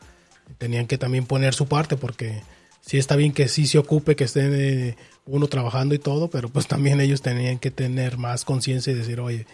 Tenían 0.59 0.87
que 0.87 0.97
también 0.97 1.25
poner 1.25 1.53
su 1.53 1.67
parte, 1.67 1.97
porque 1.97 2.41
sí 2.79 2.97
está 2.97 3.17
bien 3.17 3.33
que 3.33 3.49
sí 3.49 3.67
se 3.67 3.77
ocupe, 3.79 4.15
que 4.15 4.23
esté 4.23 4.89
eh, 4.89 4.95
uno 5.27 5.47
trabajando 5.47 5.93
y 5.93 5.99
todo, 5.99 6.29
pero 6.29 6.49
pues 6.49 6.67
también 6.67 6.99
ellos 7.01 7.21
tenían 7.21 7.59
que 7.59 7.71
tener 7.71 8.17
más 8.17 8.45
conciencia 8.45 8.91
y 8.91 8.95
decir, 8.95 9.19
oye, 9.19 9.45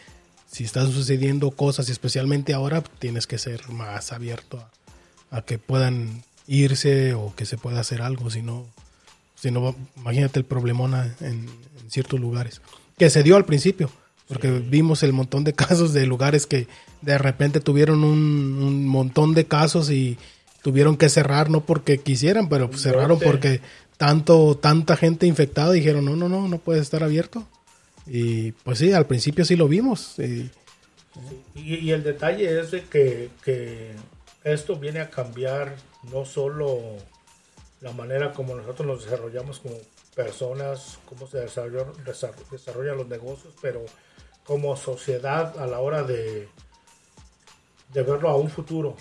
si 0.49 0.63
están 0.63 0.91
sucediendo 0.91 1.51
cosas, 1.51 1.89
y 1.89 1.91
especialmente 1.91 2.53
ahora, 2.53 2.83
tienes 2.99 3.27
que 3.27 3.37
ser 3.39 3.69
más 3.69 4.11
abierto 4.11 4.59
a, 4.59 5.37
a 5.37 5.41
que 5.41 5.57
puedan 5.57 6.23
irse 6.47 7.13
o 7.13 7.33
que 7.35 7.45
se 7.45 7.57
pueda 7.57 7.79
hacer 7.79 8.01
algo, 8.01 8.29
si 8.29 8.41
no, 8.41 8.65
si 9.35 9.49
no 9.49 9.75
imagínate 9.97 10.39
el 10.39 10.45
problemón 10.45 10.93
en, 10.93 11.27
en 11.27 11.49
ciertos 11.89 12.19
lugares, 12.19 12.61
que 12.97 13.09
se 13.09 13.23
dio 13.23 13.35
al 13.35 13.45
principio, 13.45 13.89
porque 14.27 14.51
vimos 14.51 15.03
el 15.03 15.13
montón 15.13 15.43
de 15.43 15.53
casos 15.55 15.93
de 15.93 16.05
lugares 16.05 16.45
que 16.45 16.67
de 17.01 17.17
repente 17.17 17.59
tuvieron 17.59 18.03
un, 18.03 18.59
un 18.61 18.87
montón 18.87 19.33
de 19.33 19.45
casos 19.45 19.89
y 19.89 20.17
tuvieron 20.63 20.97
que 20.97 21.09
cerrar, 21.09 21.49
no 21.49 21.61
porque 21.61 21.99
quisieran, 21.99 22.49
pero 22.49 22.69
pues 22.69 22.81
cerraron 22.81 23.19
porque 23.19 23.61
tanto, 23.97 24.57
tanta 24.57 24.97
gente 24.97 25.27
infectada 25.27 25.71
dijeron, 25.71 26.05
no, 26.05 26.15
no, 26.15 26.27
no, 26.27 26.47
no 26.47 26.57
puede 26.57 26.79
estar 26.79 27.03
abierto. 27.03 27.45
Y 28.07 28.53
pues 28.53 28.79
sí, 28.79 28.91
al 28.93 29.05
principio 29.05 29.45
sí 29.45 29.55
lo 29.55 29.67
vimos. 29.67 30.17
Y, 30.19 30.49
y, 31.53 31.75
y 31.75 31.91
el 31.91 32.03
detalle 32.03 32.59
es 32.59 32.71
de 32.71 32.83
que, 32.85 33.29
que, 33.43 33.91
esto 34.43 34.75
viene 34.75 34.99
a 34.99 35.09
cambiar 35.09 35.75
no 36.11 36.25
solo 36.25 36.81
la 37.79 37.93
manera 37.93 38.33
como 38.33 38.55
nosotros 38.55 38.85
nos 38.85 39.05
desarrollamos 39.05 39.59
como 39.59 39.75
personas, 40.15 40.99
cómo 41.07 41.27
se 41.27 41.39
desarrollan, 41.39 41.93
desarrollan 42.51 42.97
los 42.97 43.07
negocios, 43.07 43.53
pero 43.61 43.85
como 44.43 44.75
sociedad 44.75 45.57
a 45.57 45.65
la 45.65 45.79
hora 45.79 46.03
de, 46.03 46.49
de 47.93 48.03
verlo 48.03 48.29
a 48.29 48.35
un 48.35 48.49
futuro, 48.49 48.97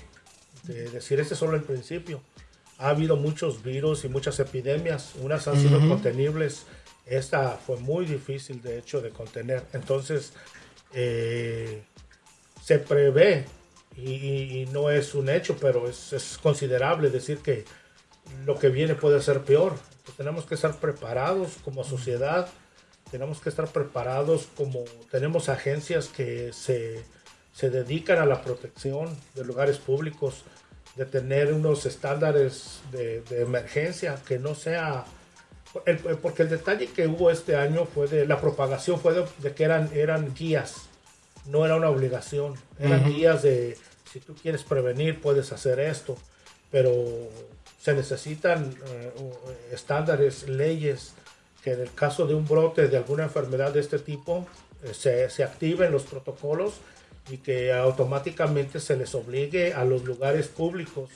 de 0.65 0.89
decir 0.91 1.21
este 1.21 1.35
es 1.35 1.41
solo 1.41 1.57
el 1.57 1.63
principio. 1.63 2.23
Ha 2.79 2.89
habido 2.89 3.17
muchos 3.17 3.63
virus 3.63 4.05
y 4.05 4.09
muchas 4.09 4.41
epidemias, 4.41 5.13
unas 5.21 5.47
han 5.47 5.61
sido 5.61 5.79
contenibles, 5.89 6.67
esta 7.07 7.57
fue 7.57 7.77
muy 7.79 8.07
difícil 8.07 8.61
de 8.63 8.79
hecho 8.79 9.01
de 9.01 9.11
contener. 9.11 9.65
Entonces, 9.73 10.33
eh, 10.93 11.83
se 12.63 12.79
prevé, 12.79 13.45
y, 13.97 14.63
y, 14.63 14.69
no 14.73 14.91
es 14.91 15.15
un 15.15 15.29
hecho, 15.29 15.57
pero 15.61 15.89
es, 15.89 16.13
es, 16.13 16.39
considerable 16.39 17.11
decir 17.11 17.39
que 17.39 17.65
lo 18.47 18.59
que 18.59 18.69
viene 18.69 18.95
puede 18.95 19.21
ser 19.21 19.43
peor. 19.43 19.75
Entonces, 19.91 20.17
tenemos 20.17 20.47
que 20.47 20.55
estar 20.55 20.75
preparados 20.81 21.59
como 21.63 21.85
sociedad, 21.85 22.49
tenemos 23.11 23.41
que 23.41 23.51
estar 23.51 23.69
preparados 23.69 24.49
como 24.57 24.85
tenemos 25.11 25.51
agencias 25.51 26.09
que 26.09 26.53
se, 26.55 27.05
se 27.53 27.71
dedican 27.71 28.19
a 28.19 28.27
la 28.27 28.43
protección 28.43 29.17
de 29.35 29.45
lugares 29.45 29.79
públicos, 29.79 30.45
de 30.97 31.07
tener 31.07 31.53
unos 31.53 31.87
estándares 31.87 32.81
de, 32.91 33.23
de 33.23 33.43
emergencia 33.43 34.17
que 34.27 34.39
no 34.39 34.55
sea 34.55 35.05
el, 35.87 35.99
porque 36.19 36.43
el 36.43 36.51
detalle 36.51 36.87
que 36.89 37.07
hubo 37.07 37.31
este 37.31 37.57
año 37.57 37.87
fue 37.87 38.07
de 38.09 38.27
la 38.27 38.41
propagación 38.41 39.01
fue 39.01 39.15
de, 39.15 39.25
de, 39.39 39.55
que 39.55 39.65
eran 39.65 39.91
eran 39.95 40.35
guías 40.35 40.83
no 41.47 41.65
era 41.65 41.77
una 41.77 41.89
obligación 41.89 42.55
eran 42.79 43.01
uh 43.01 43.07
-huh. 43.07 43.15
guías 43.15 43.43
de 43.43 43.79
si 44.11 44.21
tú 44.21 44.35
quieres 44.35 44.65
prevenir 44.65 45.21
puedes 45.21 45.51
hacer 45.51 45.81
esto 45.81 46.17
pero 46.71 46.93
se 47.81 47.95
necesitan 47.95 48.65
uh, 48.65 49.75
estándares 49.75 50.49
leyes 50.49 51.15
que 51.65 51.73
en 51.73 51.81
el 51.81 51.95
caso 51.95 52.27
de 52.27 52.35
un 52.35 52.47
brote 52.47 52.89
de 52.89 52.97
alguna 52.99 53.25
enfermedad 53.25 53.73
de 53.73 53.81
este 53.81 53.99
tipo 53.99 54.47
eh, 54.83 54.93
se, 54.93 55.31
se 55.31 55.43
activen 55.43 55.91
los 55.91 56.03
protocolos 56.03 56.75
y 57.31 57.39
que 57.39 57.73
automáticamente 57.73 58.81
se 58.81 58.97
les 58.97 59.15
obligue 59.15 59.73
a 59.75 59.85
los 59.85 60.05
lugares 60.05 60.49
públicos, 60.49 61.11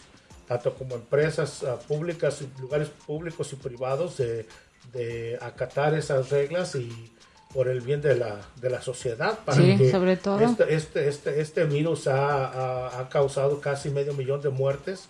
tanto 0.46 0.74
como 0.74 0.94
empresas 0.94 1.62
uh, 1.62 1.78
públicas, 1.86 2.42
lugares 2.60 2.88
públicos 2.88 3.52
y 3.52 3.56
privados, 3.56 4.18
de, 4.18 4.46
de, 4.92 5.38
acatar 5.40 5.94
esas 5.94 6.30
reglas 6.30 6.74
y 6.76 7.10
por 7.52 7.68
el 7.68 7.80
bien 7.80 8.00
de 8.00 8.16
la, 8.16 8.40
de 8.60 8.70
la 8.70 8.80
sociedad. 8.80 9.38
Para 9.44 9.58
sí, 9.60 9.76
que 9.76 9.90
sobre 9.90 10.16
todo. 10.16 10.40
Este, 10.40 10.74
este, 10.74 11.08
este, 11.08 11.40
este 11.40 11.64
virus 11.64 12.06
ha, 12.06 12.46
ha, 12.46 13.00
ha, 13.00 13.08
causado 13.08 13.60
casi 13.60 13.90
medio 13.90 14.12
millón 14.14 14.40
de 14.40 14.50
muertes 14.50 15.08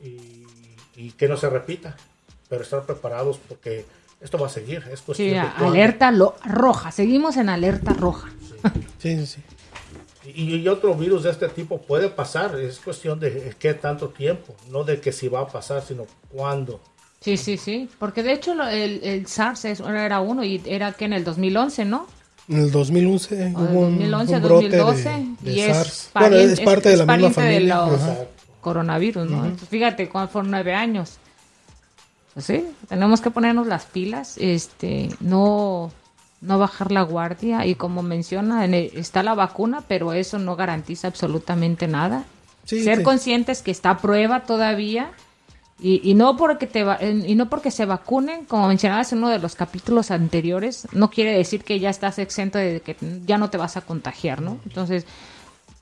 y, 0.00 0.46
y, 0.96 1.12
que 1.12 1.28
no 1.28 1.36
se 1.36 1.48
repita, 1.48 1.96
pero 2.48 2.62
estar 2.62 2.84
preparados 2.84 3.38
porque 3.48 3.84
esto 4.20 4.38
va 4.38 4.46
a 4.46 4.50
seguir. 4.50 4.82
Es 4.90 5.04
sí, 5.14 5.34
alerta 5.34 6.10
lo, 6.10 6.36
roja, 6.44 6.90
seguimos 6.90 7.36
en 7.36 7.48
alerta 7.48 7.92
roja. 7.92 8.32
Sí, 8.98 9.16
sí, 9.18 9.26
sí. 9.26 9.42
Y, 10.26 10.56
y, 10.56 10.68
otro 10.68 10.94
virus 10.94 11.24
de 11.24 11.30
este 11.30 11.48
tipo 11.48 11.80
puede 11.80 12.08
pasar, 12.08 12.58
es 12.58 12.78
cuestión 12.78 13.20
de 13.20 13.54
qué 13.58 13.74
tanto 13.74 14.08
tiempo, 14.08 14.54
no 14.70 14.84
de 14.84 15.00
que 15.00 15.12
si 15.12 15.28
va 15.28 15.40
a 15.40 15.46
pasar, 15.46 15.82
sino 15.82 16.06
cuándo. 16.30 16.80
Sí, 17.20 17.36
sí, 17.36 17.56
sí, 17.56 17.88
porque 17.98 18.22
de 18.22 18.32
hecho 18.32 18.52
el, 18.68 19.02
el 19.02 19.26
SARS 19.26 19.64
era 19.64 20.20
uno 20.20 20.44
y 20.44 20.62
era 20.66 20.92
que 20.92 21.06
en 21.06 21.14
el 21.14 21.24
2011, 21.24 21.84
¿no? 21.86 22.06
En 22.48 22.58
el 22.58 22.70
2011 22.70 23.54
o 23.54 23.60
hubo 23.60 23.80
2011, 23.86 24.36
un, 24.36 24.42
un 24.42 24.48
2012 24.48 25.08
de, 25.08 25.36
de 25.40 25.52
y 25.52 25.60
SARS. 25.60 25.88
es, 25.88 26.10
pariente, 26.12 26.38
bueno, 26.38 26.52
es 26.52 26.60
parte 26.60 26.92
es, 26.92 26.98
de 26.98 27.06
la 27.06 27.16
misma 27.16 27.30
familia. 27.30 27.80
De 27.80 27.90
los 27.90 28.00
coronavirus, 28.60 29.30
¿no? 29.30 29.38
Uh 29.38 29.40
-huh. 29.40 29.44
Entonces, 29.44 29.68
fíjate, 29.68 30.08
cuando 30.08 30.30
fueron 30.30 30.50
nueve 30.50 30.74
años. 30.74 31.18
Pues 32.34 32.46
sí, 32.46 32.66
tenemos 32.88 33.20
que 33.20 33.30
ponernos 33.30 33.66
las 33.68 33.86
pilas, 33.86 34.36
este, 34.38 35.08
no 35.20 35.92
no 36.44 36.58
bajar 36.58 36.92
la 36.92 37.02
guardia 37.02 37.66
y 37.66 37.74
como 37.74 38.02
menciona, 38.02 38.64
el, 38.64 38.74
está 38.74 39.22
la 39.22 39.34
vacuna, 39.34 39.82
pero 39.88 40.12
eso 40.12 40.38
no 40.38 40.56
garantiza 40.56 41.08
absolutamente 41.08 41.88
nada. 41.88 42.24
Sí, 42.64 42.82
Ser 42.82 42.98
sí. 42.98 43.02
conscientes 43.02 43.62
que 43.62 43.70
está 43.70 43.90
a 43.90 43.98
prueba 43.98 44.44
todavía 44.44 45.10
y, 45.80 46.00
y, 46.08 46.14
no 46.14 46.36
porque 46.36 46.66
te 46.66 46.84
y 47.26 47.34
no 47.34 47.50
porque 47.50 47.70
se 47.70 47.84
vacunen, 47.84 48.44
como 48.44 48.68
mencionabas 48.68 49.12
en 49.12 49.18
uno 49.18 49.28
de 49.28 49.38
los 49.38 49.54
capítulos 49.54 50.10
anteriores, 50.10 50.86
no 50.92 51.10
quiere 51.10 51.36
decir 51.36 51.64
que 51.64 51.80
ya 51.80 51.90
estás 51.90 52.18
exento 52.18 52.58
de 52.58 52.80
que 52.80 52.96
ya 53.26 53.38
no 53.38 53.50
te 53.50 53.58
vas 53.58 53.76
a 53.76 53.80
contagiar, 53.80 54.40
¿no? 54.40 54.58
Entonces, 54.64 55.04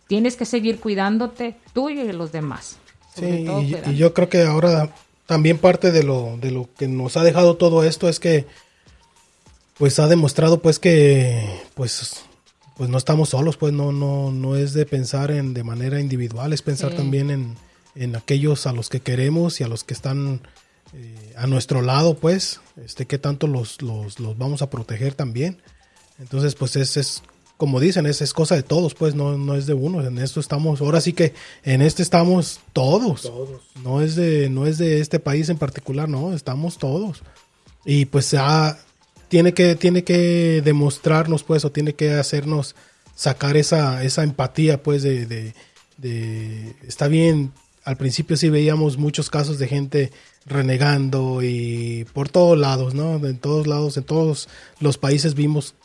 tienes 0.08 0.36
que 0.36 0.44
seguir 0.44 0.80
cuidándote 0.80 1.56
tú 1.72 1.90
y 1.90 2.10
los 2.12 2.32
demás. 2.32 2.78
Sí, 3.14 3.26
y, 3.26 3.90
y 3.90 3.96
yo 3.96 4.14
creo 4.14 4.28
que 4.28 4.42
ahora 4.42 4.88
también 5.26 5.58
parte 5.58 5.92
de 5.92 6.02
lo, 6.02 6.36
de 6.38 6.50
lo 6.50 6.68
que 6.76 6.88
nos 6.88 7.16
ha 7.16 7.22
dejado 7.22 7.56
todo 7.56 7.84
esto 7.84 8.08
es 8.08 8.18
que 8.18 8.46
pues 9.78 9.98
ha 9.98 10.06
demostrado 10.06 10.60
pues 10.60 10.78
que 10.78 11.44
pues 11.74 12.22
pues 12.76 12.90
no 12.90 12.98
estamos 12.98 13.30
solos 13.30 13.56
pues 13.56 13.72
no 13.72 13.92
no 13.92 14.30
no 14.30 14.56
es 14.56 14.72
de 14.72 14.86
pensar 14.86 15.30
en 15.30 15.54
de 15.54 15.64
manera 15.64 16.00
individual 16.00 16.52
es 16.52 16.62
pensar 16.62 16.90
sí. 16.90 16.96
también 16.96 17.30
en, 17.30 17.56
en 17.94 18.16
aquellos 18.16 18.66
a 18.66 18.72
los 18.72 18.88
que 18.88 19.00
queremos 19.00 19.60
y 19.60 19.64
a 19.64 19.68
los 19.68 19.84
que 19.84 19.94
están 19.94 20.40
eh, 20.94 21.34
a 21.36 21.46
nuestro 21.46 21.82
lado 21.82 22.14
pues 22.14 22.60
este 22.84 23.06
qué 23.06 23.18
tanto 23.18 23.46
los, 23.46 23.82
los, 23.82 24.20
los 24.20 24.36
vamos 24.38 24.62
a 24.62 24.70
proteger 24.70 25.14
también 25.14 25.62
entonces 26.18 26.54
pues 26.54 26.76
es, 26.76 26.96
es 26.96 27.22
como 27.56 27.80
dicen 27.80 28.06
es, 28.06 28.20
es 28.20 28.32
cosa 28.32 28.56
de 28.56 28.62
todos 28.62 28.94
pues 28.94 29.14
no, 29.14 29.38
no 29.38 29.54
es 29.54 29.66
de 29.66 29.74
uno 29.74 30.04
en 30.04 30.18
esto 30.18 30.40
estamos 30.40 30.80
ahora 30.80 31.00
sí 31.00 31.12
que 31.12 31.34
en 31.62 31.80
este 31.80 32.02
estamos 32.02 32.60
todos, 32.72 33.22
todos. 33.22 33.62
no 33.82 34.00
es 34.00 34.16
de 34.16 34.50
no 34.50 34.66
es 34.66 34.78
de 34.78 35.00
este 35.00 35.18
país 35.18 35.48
en 35.48 35.58
particular 35.58 36.08
no 36.08 36.34
estamos 36.34 36.78
todos 36.78 37.22
y 37.84 38.04
pues 38.06 38.26
se 38.26 38.38
ha 38.38 38.78
tiene 39.33 39.55
que, 39.55 39.76
tiene 39.76 40.05
que 40.05 40.61
demostrarnos, 40.62 41.43
pues, 41.43 41.64
o 41.64 41.72
tiene 41.72 41.95
que 41.95 42.12
hacernos 42.12 42.76
sacar 43.14 43.57
esa, 43.57 44.05
esa 44.05 44.24
empatía, 44.24 44.83
pues, 44.83 45.03
de, 45.03 45.24
de, 45.24 45.55
de, 45.97 46.74
está 46.87 47.09
bien, 47.09 47.51
al 47.83 47.97
principio 47.97 48.37
sí 48.37 48.51
veíamos 48.51 48.99
muchos 48.99 49.30
casos 49.30 49.59
de 49.59 49.68
gente 49.68 50.12
renegando 50.45 51.43
y 51.43 52.07
por 52.12 52.28
todos 52.28 52.59
lados, 52.59 52.93
¿no? 52.93 53.26
En 53.26 53.39
todos 53.39 53.66
lados, 53.66 53.97
en 53.97 54.05
todos 54.05 54.51
los 54.80 54.99
países 54.99 55.35
vimos 55.35 55.76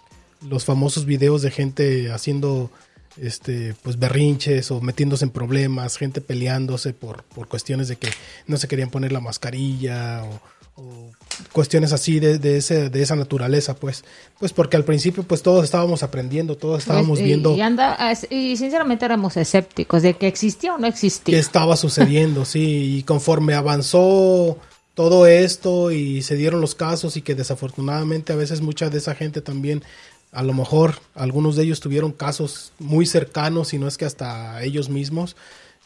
los 0.42 0.66
famosos 0.66 1.06
videos 1.06 1.42
de 1.42 1.52
gente 1.52 2.12
haciendo 2.12 2.70
este 3.16 3.76
pues 3.82 3.98
berrinches 3.98 4.72
o 4.72 4.82
metiéndose 4.82 5.24
en 5.24 5.32
problemas, 5.32 5.96
gente 5.96 6.20
peleándose 6.20 6.92
por, 6.92 7.24
por 7.24 7.48
cuestiones 7.48 7.88
de 7.88 7.96
que 7.96 8.10
no 8.46 8.58
se 8.58 8.68
querían 8.68 8.90
poner 8.90 9.14
la 9.14 9.22
mascarilla 9.22 10.26
o, 10.26 10.42
o 10.78 11.12
cuestiones 11.52 11.92
así 11.92 12.20
de, 12.20 12.40
de, 12.40 12.58
ese, 12.58 12.90
de 12.90 13.02
esa 13.02 13.16
naturaleza, 13.16 13.76
pues, 13.76 14.06
pues 14.40 14.54
porque 14.54 14.78
al 14.78 14.86
principio 14.86 15.24
pues 15.24 15.42
todos 15.42 15.64
estábamos 15.64 16.04
aprendiendo, 16.04 16.56
todos 16.56 16.80
estábamos 16.80 17.18
pues, 17.18 17.22
y, 17.22 17.24
viendo 17.24 17.56
y, 17.56 17.62
anda, 17.62 17.98
y 18.30 18.56
sinceramente 18.58 19.06
éramos 19.06 19.36
escépticos 19.38 20.02
de 20.04 20.16
que 20.16 20.28
existía 20.28 20.74
o 20.76 20.78
no 20.78 20.88
existía. 20.88 21.34
Que 21.34 21.40
estaba 21.40 21.76
sucediendo, 21.76 22.46
sí, 22.46 22.98
y 22.98 23.04
conforme 23.04 23.54
avanzó 23.54 24.58
todo 24.94 25.28
esto 25.28 25.92
y 25.92 26.22
se 26.22 26.36
dieron 26.36 26.62
los 26.62 26.74
casos 26.74 27.18
y 27.18 27.22
que 27.22 27.36
desafortunadamente 27.36 28.34
a 28.34 28.36
veces 28.36 28.62
mucha 28.62 28.90
de 28.90 28.98
esa 28.98 29.14
gente 29.14 29.42
también 29.42 29.84
a 30.32 30.44
lo 30.44 30.54
mejor 30.54 31.00
algunos 31.16 31.56
de 31.56 31.64
ellos 31.64 31.80
tuvieron 31.80 32.12
casos 32.12 32.72
muy 32.80 33.06
cercanos, 33.06 33.74
y 33.74 33.80
no 33.80 33.88
es 33.88 33.98
que 33.98 34.06
hasta 34.06 34.62
ellos 34.64 34.90
mismos, 34.90 35.36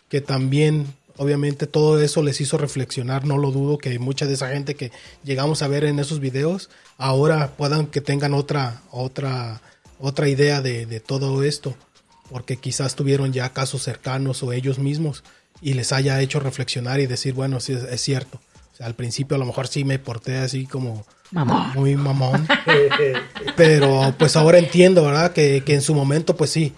que 0.10 0.20
también 0.20 0.88
obviamente 1.22 1.68
todo 1.68 2.02
eso 2.02 2.24
les 2.24 2.42
hizo 2.42 2.58
reflexionar, 2.58 3.26
no 3.26 3.38
lo 3.38 3.52
dudo 3.52 3.78
que 3.78 4.00
mucha 4.00 4.26
de 4.26 4.34
esa 4.34 4.50
gente 4.50 4.74
que 4.74 4.92
llegamos 5.24 5.62
a 5.62 5.68
ver 5.68 5.84
en 5.84 6.00
esos 6.00 6.20
videos 6.20 6.72
ahora 6.98 7.52
puedan 7.58 7.86
que 7.86 8.02
tengan 8.02 8.34
otra 8.34 8.82
otra 8.90 9.62
otra 10.00 10.28
idea 10.28 10.62
de, 10.62 10.88
de 10.88 11.00
todo 11.00 11.44
esto, 11.44 11.76
porque 12.32 12.58
quizás 12.58 12.96
tuvieron 12.96 13.34
ya 13.34 13.54
casos 13.54 13.84
cercanos 13.84 14.42
o 14.42 14.52
ellos 14.52 14.80
mismos 14.80 15.24
y 15.62 15.76
les 15.76 15.92
haya 15.92 16.20
hecho 16.22 16.40
reflexionar 16.40 17.00
y 17.00 17.06
decir, 17.06 17.36
bueno, 17.36 17.60
sí 17.60 17.74
es, 17.74 17.84
es 17.84 18.02
cierto. 18.02 18.40
O 18.74 18.76
sea, 18.76 18.88
al 18.88 18.96
principio 18.96 19.36
a 19.36 19.40
lo 19.40 19.46
mejor 19.46 19.68
sí 19.68 19.84
me 19.84 20.00
porté 20.00 20.40
así 20.40 20.66
como 20.66 21.06
Mamón. 21.30 21.72
muy 21.76 21.96
mamón. 21.96 22.48
Pero 23.56 24.16
pues 24.18 24.36
ahora 24.36 24.58
entiendo, 24.58 25.06
¿verdad? 25.06 25.34
Que, 25.34 25.62
que 25.64 25.76
en 25.76 25.84
su 25.84 25.94
momento 25.94 26.36
pues 26.36 26.50
sí, 26.50 26.74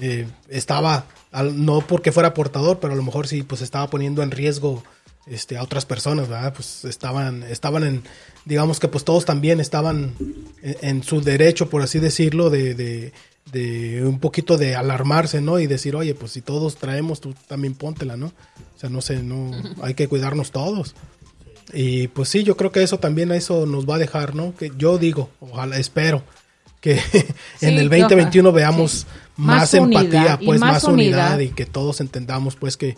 eh, 0.00 0.26
estaba, 0.48 1.04
al- 1.32 1.64
no 1.64 1.80
porque 1.86 2.12
fuera 2.12 2.34
portador, 2.34 2.78
pero 2.80 2.92
a 2.92 2.96
lo 2.96 3.02
mejor 3.02 3.26
sí, 3.26 3.42
pues 3.42 3.62
estaba 3.62 3.88
poniendo 3.90 4.22
en 4.22 4.30
riesgo 4.30 4.82
este, 5.26 5.56
a 5.56 5.62
otras 5.62 5.86
personas, 5.86 6.28
¿verdad? 6.28 6.52
Pues 6.54 6.84
estaban, 6.84 7.42
estaban 7.44 7.84
en, 7.84 8.02
digamos 8.44 8.78
que 8.80 8.88
pues 8.88 9.04
todos 9.04 9.24
también 9.24 9.60
estaban 9.60 10.14
en, 10.62 10.76
en 10.80 11.02
su 11.02 11.20
derecho, 11.20 11.68
por 11.70 11.82
así 11.82 11.98
decirlo, 12.00 12.50
de, 12.50 12.74
de, 12.74 13.12
de 13.52 14.04
un 14.04 14.18
poquito 14.18 14.56
de 14.58 14.74
alarmarse, 14.76 15.40
¿no? 15.40 15.58
Y 15.60 15.66
decir, 15.66 15.94
oye, 15.96 16.14
pues 16.14 16.32
si 16.32 16.40
todos 16.42 16.76
traemos, 16.76 17.20
tú 17.20 17.34
también 17.46 17.74
póntela, 17.74 18.16
¿no? 18.16 18.26
O 18.26 18.78
sea, 18.80 18.90
no 18.90 19.00
sé, 19.00 19.22
no, 19.22 19.50
hay 19.82 19.94
que 19.94 20.08
cuidarnos 20.08 20.50
todos. 20.50 20.94
Y 21.72 22.08
pues 22.08 22.28
sí, 22.28 22.42
yo 22.42 22.56
creo 22.56 22.72
que 22.72 22.82
eso 22.82 22.98
también 22.98 23.30
eso 23.32 23.64
nos 23.64 23.88
va 23.88 23.94
a 23.94 23.98
dejar, 23.98 24.34
¿no? 24.34 24.54
Que 24.56 24.72
yo 24.76 24.98
digo, 24.98 25.30
ojalá, 25.40 25.78
espero 25.78 26.22
que 26.80 26.94
en 27.60 27.78
el 27.78 27.88
que 27.88 27.98
2021 28.00 28.48
ojalá, 28.48 28.60
veamos 28.60 28.90
sí. 28.92 29.06
Más, 29.36 29.72
Más 29.72 29.74
unidad, 29.74 30.02
empatía, 30.04 30.38
pues 30.44 30.60
más 30.60 30.72
más, 30.72 30.84
unidad. 30.84 31.34
unidad. 31.34 31.38
y 31.40 31.48
que 31.50 31.66
todos 31.66 32.00
entendamos 32.00 32.56
pues 32.56 32.76
que 32.76 32.96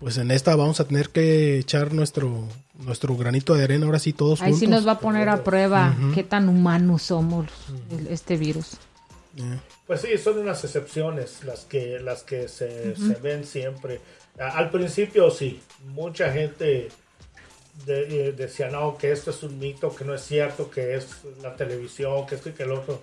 pues 0.00 0.18
en 0.18 0.30
esta 0.30 0.54
vamos 0.56 0.78
a 0.80 0.84
tener 0.86 1.08
que 1.10 1.58
echar 1.58 1.92
nuestro 1.94 2.46
nuestro 2.74 3.16
granito 3.16 3.54
de 3.54 3.64
arena 3.64 3.86
ahora 3.86 3.98
sí 3.98 4.12
todos 4.12 4.42
Ahí 4.42 4.52
sí 4.52 4.66
nos 4.66 4.86
va 4.86 4.92
a 4.92 4.98
poner 5.00 5.28
a 5.30 5.42
prueba 5.44 5.94
qué 6.14 6.22
tan 6.22 6.48
humanos 6.48 7.02
somos 7.02 7.46
el- 7.90 8.08
este 8.08 8.36
virus. 8.36 8.72
Pues 9.86 10.00
sí, 10.00 10.08
son 10.18 10.38
unas 10.38 10.64
excepciones 10.64 11.44
las 11.44 11.60
que, 11.66 11.98
las 12.00 12.22
que 12.22 12.48
se, 12.48 12.96
se 12.96 13.14
ven 13.22 13.44
siempre. 13.44 14.00
Al 14.38 14.70
principio 14.70 15.30
sí, 15.30 15.60
mucha 15.94 16.32
gente 16.32 16.88
de- 17.84 18.28
eh, 18.28 18.32
decía, 18.32 18.68
no, 18.70 18.96
que 18.96 19.12
esto 19.12 19.30
es 19.30 19.42
un 19.42 19.58
mito, 19.58 19.94
que 19.94 20.04
no 20.04 20.14
es 20.14 20.22
cierto, 20.22 20.70
que 20.70 20.94
es 20.96 21.06
la 21.42 21.54
televisión, 21.54 22.26
que 22.26 22.34
esto 22.34 22.48
y 22.48 22.52
que 22.52 22.62
el 22.64 22.72
otro. 22.72 23.02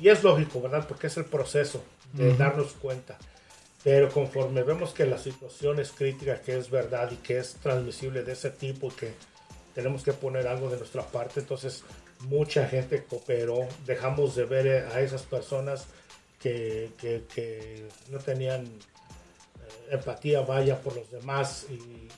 Y 0.00 0.08
es 0.08 0.22
lógico, 0.24 0.60
¿verdad? 0.60 0.86
Porque 0.88 1.06
es 1.06 1.16
el 1.18 1.26
proceso 1.26 1.82
de 2.16 2.34
darnos 2.36 2.72
cuenta. 2.72 3.16
Pero 3.84 4.10
conforme 4.10 4.62
vemos 4.64 4.92
que 4.92 5.06
la 5.06 5.18
situación 5.18 5.78
es 5.78 5.92
crítica, 5.92 6.40
que 6.40 6.58
es 6.58 6.70
verdad 6.70 7.10
y 7.12 7.16
que 7.16 7.38
es 7.38 7.54
transmisible 7.62 8.22
de 8.24 8.32
ese 8.32 8.50
tipo, 8.50 8.88
que 8.94 9.12
tenemos 9.74 10.02
que 10.02 10.12
poner 10.12 10.48
algo 10.48 10.68
de 10.70 10.78
nuestra 10.78 11.02
parte, 11.06 11.40
entonces 11.40 11.84
mucha 12.20 12.66
gente 12.66 13.04
cooperó, 13.04 13.68
dejamos 13.84 14.34
de 14.34 14.44
ver 14.44 14.66
eh, 14.66 14.86
a 14.92 15.00
esas 15.00 15.22
personas 15.22 15.84
que, 16.40 16.90
que- 16.98 17.24
que 17.32 17.86
no 18.10 18.18
tenían 18.18 18.64
eh, 18.64 18.68
empatía, 19.90 20.40
vaya, 20.40 20.80
por 20.80 20.96
los 20.96 21.10
demás 21.10 21.66
y, 21.68 21.74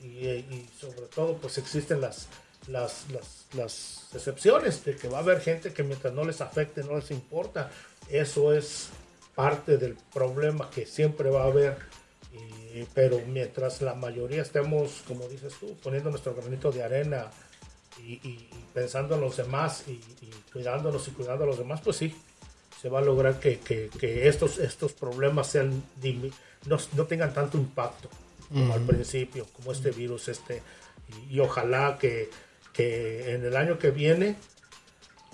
y- 0.06 0.46
y 0.50 0.68
sobre 0.80 1.06
todo 1.14 1.34
pues 1.36 1.58
existen 1.58 2.00
las, 2.00 2.28
las, 2.68 3.06
las, 3.10 3.46
las 3.54 4.06
excepciones 4.14 4.84
de 4.84 4.96
que 4.96 5.08
va 5.08 5.18
a 5.18 5.20
haber 5.22 5.40
gente 5.40 5.72
que 5.72 5.82
mientras 5.82 6.14
no 6.14 6.24
les 6.24 6.40
afecte, 6.40 6.82
no 6.84 6.96
les 6.96 7.10
importa, 7.10 7.70
eso 8.08 8.54
es 8.54 8.88
parte 9.38 9.78
del 9.78 9.94
problema 10.12 10.68
que 10.68 10.84
siempre 10.84 11.30
va 11.30 11.42
a 11.44 11.46
haber. 11.46 11.76
Y- 12.32 12.82
pero 12.92 13.20
mientras 13.26 13.80
la 13.82 13.94
mayoría 13.94 14.42
estemos, 14.42 15.02
como 15.06 15.28
dices 15.28 15.54
tú, 15.60 15.76
poniendo 15.82 16.10
nuestro 16.10 16.34
granito 16.34 16.72
de 16.72 16.82
arena 16.82 17.30
y, 18.00 18.14
y- 18.14 18.48
y 18.52 18.64
pensando 18.74 19.14
en 19.14 19.20
los 19.20 19.36
demás 19.36 19.84
y, 19.86 20.00
cuidándonos 20.52 21.06
y 21.06 21.12
cuidando 21.12 21.44
a 21.44 21.46
los 21.46 21.58
demás, 21.58 21.80
pues 21.84 21.96
sí, 21.96 22.12
se 22.82 22.88
va 22.88 22.98
a 22.98 23.02
lograr 23.02 23.38
que, 23.38 23.60
que- 23.60 23.90
que 24.00 24.26
estos, 24.28 24.58
estos 24.58 24.92
problemas 24.92 25.46
sean, 25.46 25.84
no, 26.66 26.76
no 26.94 27.04
tengan 27.06 27.32
tanto 27.32 27.58
impacto 27.58 28.08
como 28.48 28.74
al 28.74 28.82
principio, 28.82 29.46
como 29.52 29.70
este 29.72 29.90
virus. 29.92 30.28
este 30.28 30.62
Y, 31.30 31.36
y 31.36 31.40
ojalá 31.40 31.96
que, 32.00 32.28
que 32.72 33.34
en 33.34 33.44
el 33.44 33.56
año 33.56 33.78
que 33.78 33.90
viene, 33.92 34.36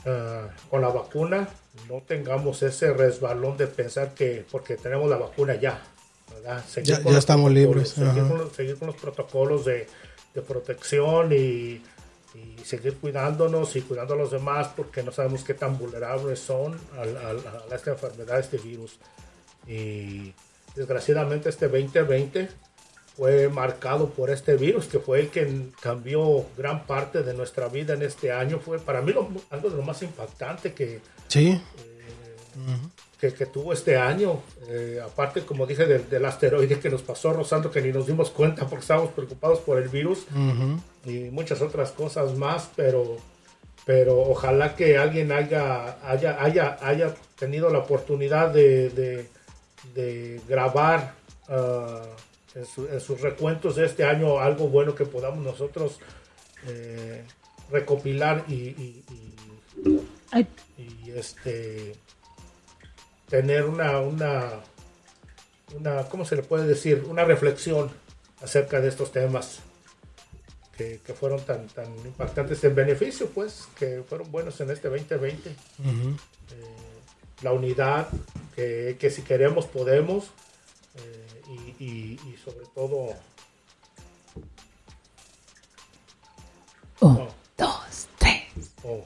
ah, 0.06 0.48
con 0.70 0.80
la 0.82 0.88
vacuna, 0.88 1.48
no 1.88 2.00
tengamos 2.02 2.62
ese 2.62 2.92
resbalón 2.92 3.56
de 3.56 3.66
pensar 3.66 4.14
que 4.14 4.44
porque 4.50 4.76
tenemos 4.76 5.08
la 5.10 5.16
vacuna 5.16 5.54
ya. 5.54 5.82
¿verdad? 6.34 6.64
Seguir 6.66 6.98
Ya- 7.04 7.10
ya 7.10 7.18
estamos 7.18 7.52
libres, 7.52 7.90
Seguir 7.90 8.22
con, 8.28 8.38
los, 8.38 8.52
seguir 8.52 8.76
con 8.78 8.86
los 8.88 8.96
protocolos 8.96 9.64
de, 9.64 9.86
de 10.34 10.42
protección 10.42 11.32
y, 11.32 11.82
y 12.34 12.56
seguir 12.64 12.96
cuidándonos 12.98 13.76
y 13.76 13.82
cuidando 13.82 14.14
a 14.14 14.16
los 14.16 14.30
demás 14.32 14.68
porque 14.76 15.02
no 15.02 15.12
sabemos 15.12 15.44
qué 15.44 15.54
tan 15.54 15.78
vulnerables 15.78 16.40
son 16.40 16.78
al- 16.98 17.16
al- 17.16 17.44
a, 17.70 17.74
esta 17.74 17.92
enfermedad, 17.92 18.36
a 18.36 18.40
este 18.40 18.58
virus. 18.58 18.98
Y 19.66 20.34
desgraciadamente 20.74 21.48
este 21.48 21.68
2020 21.68 22.48
fue 23.16 23.48
marcado 23.48 24.10
por 24.10 24.30
este 24.30 24.56
virus 24.56 24.86
que 24.86 24.98
fue 24.98 25.20
el 25.20 25.28
que 25.30 25.68
cambió 25.80 26.44
gran 26.56 26.84
parte 26.86 27.22
de 27.22 27.32
nuestra 27.34 27.68
vida 27.68 27.94
en 27.94 28.02
este 28.02 28.32
año. 28.32 28.58
Fue 28.58 28.78
para 28.78 29.02
mí 29.02 29.12
lo- 29.12 29.28
algo 29.50 29.70
de 29.70 29.76
lo 29.76 29.82
más 29.82 30.02
impactante 30.02 30.72
que, 30.74 31.00
sí, 31.28 31.60
que, 33.20 33.32
que 33.32 33.46
tuvo 33.46 33.72
este 33.72 33.96
año. 33.96 34.42
Eh, 34.68 35.00
aparte, 35.04 35.42
como 35.42 35.66
dije, 35.66 35.86
del, 35.86 36.08
del 36.08 36.24
asteroide 36.24 36.78
que 36.78 36.90
nos 36.90 37.02
pasó 37.02 37.32
rozando, 37.32 37.70
que 37.70 37.80
ni 37.82 37.90
nos 37.92 38.06
dimos 38.06 38.30
cuenta 38.30 38.66
porque 38.66 38.82
estábamos 38.82 39.10
preocupados 39.12 39.60
por 39.60 39.78
el 39.80 39.88
virus 39.88 40.26
y 41.04 41.30
muchas 41.30 41.60
otras 41.62 41.90
cosas 41.92 42.36
más, 42.36 42.68
pero, 42.76 43.16
pero 43.84 44.18
ojalá 44.20 44.74
que 44.74 44.98
alguien 44.98 45.30
haya, 45.32 45.98
haya, 46.08 46.42
haya, 46.42 46.78
haya 46.82 47.14
tenido 47.38 47.70
la 47.70 47.78
oportunidad 47.78 48.50
de, 48.52 48.90
de, 48.90 49.28
de 49.94 50.40
grabar 50.48 51.14
ah, 51.48 52.02
en, 52.54 52.64
su- 52.66 52.86
en 52.88 53.00
sus 53.00 53.20
recuentos 53.20 53.76
de 53.76 53.86
este 53.86 54.04
año 54.04 54.38
algo 54.38 54.68
bueno 54.68 54.94
que 54.94 55.04
podamos 55.06 55.44
nosotros 55.44 55.98
eh, 56.66 57.24
recopilar 57.70 58.44
y, 58.48 58.54
y- 58.54 59.04
y- 59.10 60.00
Ay, 60.30 60.46
y 60.78 61.10
este 61.10 61.94
tener 63.28 63.64
una 63.64 63.98
una 64.00 64.50
una 65.74 66.08
cómo 66.08 66.24
se 66.24 66.36
le 66.36 66.42
puede 66.42 66.66
decir 66.66 67.04
una 67.08 67.24
reflexión 67.24 67.90
acerca 68.42 68.80
de 68.80 68.88
estos 68.88 69.10
temas 69.12 69.60
que, 70.76 71.00
que 71.04 71.14
fueron 71.14 71.40
tan 71.44 71.66
tan 71.68 71.86
impactantes 72.04 72.62
en 72.64 72.74
beneficio 72.74 73.28
pues 73.30 73.66
que 73.78 74.02
fueron 74.08 74.30
buenos 74.30 74.60
en 74.60 74.70
este 74.70 74.88
2020 74.88 75.50
Ujú. 75.80 76.10
Eh, 76.10 76.14
la 77.42 77.52
unidad 77.52 78.08
que, 78.54 78.96
que 78.98 79.10
si 79.10 79.22
queremos 79.22 79.66
podemos 79.66 80.30
y, 81.78 82.18
sobre 82.44 82.66
todo 82.74 83.14
un, 87.00 87.10
oh, 87.10 87.28
dos, 87.56 88.06
tres. 88.18 88.42
oh, 88.84 89.04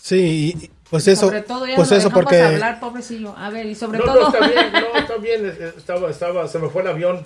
Sí, 0.00 0.54
y- 0.62 0.70
pues 0.90 1.08
eso, 1.08 1.22
sobre 1.26 1.40
todo 1.40 1.66
ya 1.66 1.76
pues 1.76 1.90
no 1.90 1.96
eso 1.96 2.10
porque 2.10 2.42
hablar, 2.42 2.78
pobrecillo. 2.78 3.34
A 3.34 3.48
ver, 3.48 3.64
y 3.64 3.74
sobre 3.74 3.98
no, 3.98 4.04
todo, 4.04 4.20
no, 4.20 4.26
está 4.28 4.46
bien, 4.46 4.72
no, 4.72 4.98
está 5.00 5.16
bien, 5.16 5.58
estaba, 5.78 6.10
estaba, 6.10 6.48
se 6.48 6.58
me 6.58 6.68
fue 6.68 6.82
el 6.82 6.88
avión, 6.88 7.24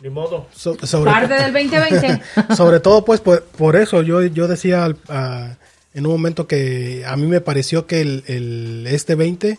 ni 0.00 0.08
modo. 0.08 0.46
so- 0.54 0.78
sobre, 0.86 1.10
parte 1.10 1.34
del 1.34 1.52
2020. 1.52 2.22
sobre 2.56 2.80
todo 2.80 3.04
pues 3.04 3.20
por, 3.20 3.42
por 3.44 3.76
eso 3.76 4.00
yo, 4.02 4.22
yo 4.22 4.48
decía 4.48 4.84
al- 4.86 4.96
a- 5.08 5.56
en 5.92 6.06
un 6.06 6.12
momento 6.12 6.46
que 6.46 7.04
a 7.06 7.14
mí 7.16 7.26
me 7.26 7.42
pareció 7.42 7.86
que 7.86 8.00
el, 8.00 8.24
el- 8.28 8.86
este 8.86 9.14
20 9.14 9.58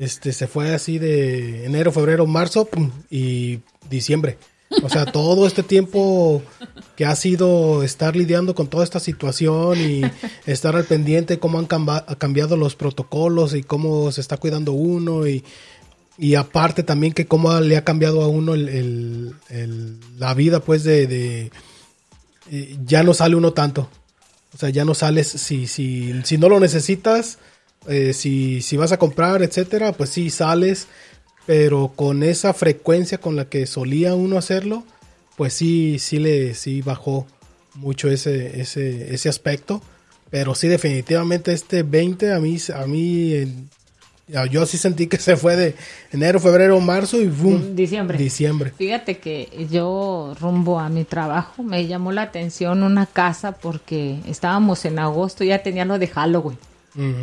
este 0.00 0.32
se 0.32 0.46
fue 0.46 0.74
así 0.74 0.98
de 0.98 1.64
enero, 1.64 1.92
febrero, 1.92 2.26
marzo 2.26 2.64
pum, 2.66 2.90
y 3.10 3.60
diciembre. 3.90 4.38
O 4.82 4.88
sea, 4.88 5.04
todo 5.12 5.46
este 5.46 5.62
tiempo 5.62 6.42
que 6.96 7.04
ha 7.06 7.14
sido 7.16 7.82
estar 7.82 8.16
lidiando 8.16 8.54
con 8.54 8.66
toda 8.68 8.84
esta 8.84 9.00
situación 9.00 9.78
y 9.80 10.02
estar 10.46 10.76
al 10.76 10.84
pendiente 10.84 11.38
cómo 11.38 11.58
han 11.58 11.66
cambiado 11.66 12.56
los 12.56 12.74
protocolos 12.74 13.54
y 13.54 13.62
cómo 13.62 14.10
se 14.12 14.20
está 14.20 14.36
cuidando 14.36 14.72
uno 14.72 15.26
y, 15.26 15.44
y 16.18 16.34
aparte 16.34 16.82
también 16.82 17.12
que 17.12 17.26
cómo 17.26 17.58
le 17.60 17.76
ha 17.76 17.84
cambiado 17.84 18.22
a 18.22 18.28
uno 18.28 18.54
el, 18.54 18.68
el- 18.68 19.34
el- 19.48 19.96
la 20.18 20.34
vida 20.34 20.60
pues 20.60 20.84
de, 20.84 21.06
de- 21.06 21.50
eh, 22.50 22.76
ya 22.84 23.02
no 23.02 23.14
sale 23.14 23.36
uno 23.36 23.52
tanto. 23.52 23.88
O 24.54 24.58
sea, 24.58 24.70
ya 24.70 24.84
no 24.84 24.94
sales 24.94 25.28
si, 25.28 25.66
si, 25.66 26.12
si 26.24 26.38
no 26.38 26.48
lo 26.48 26.58
necesitas, 26.58 27.38
eh, 27.88 28.12
si, 28.12 28.62
si 28.62 28.76
vas 28.76 28.92
a 28.92 28.98
comprar, 28.98 29.42
etcétera, 29.42 29.92
pues 29.92 30.10
sí 30.10 30.30
sales, 30.30 30.86
pero 31.46 31.92
con 31.96 32.22
esa 32.22 32.52
frecuencia 32.54 33.18
con 33.18 33.36
la 33.36 33.46
que 33.46 33.66
solía 33.66 34.14
uno 34.14 34.38
hacerlo, 34.38 34.84
pues 35.36 35.54
sí, 35.54 35.98
sí 35.98 36.18
le 36.18 36.54
sí 36.54 36.82
bajó 36.82 37.26
mucho 37.74 38.10
ese, 38.10 38.60
ese, 38.60 39.14
ese 39.14 39.28
aspecto. 39.28 39.82
Pero 40.30 40.54
sí, 40.54 40.68
definitivamente 40.68 41.52
este 41.52 41.82
20 41.82 42.34
a 42.34 42.38
mí, 42.38 42.58
a 42.74 42.86
mí 42.86 43.46
yo 44.50 44.66
sí 44.66 44.76
sentí 44.76 45.06
que 45.06 45.16
se 45.16 45.36
fue 45.36 45.56
de 45.56 45.74
enero, 46.12 46.38
febrero, 46.38 46.78
marzo 46.80 47.18
y 47.18 47.28
boom, 47.28 47.74
Diciembre. 47.74 48.18
Diciembre. 48.18 48.72
Fíjate 48.76 49.18
que 49.18 49.66
yo 49.70 50.34
rumbo 50.38 50.78
a 50.78 50.88
mi 50.88 51.04
trabajo 51.04 51.62
me 51.62 51.86
llamó 51.86 52.12
la 52.12 52.22
atención 52.22 52.82
una 52.82 53.06
casa 53.06 53.52
porque 53.52 54.18
estábamos 54.28 54.84
en 54.84 54.98
agosto, 54.98 55.44
ya 55.44 55.62
tenía 55.62 55.84
lo 55.84 55.98
de 55.98 56.08
Halloween. 56.08 56.58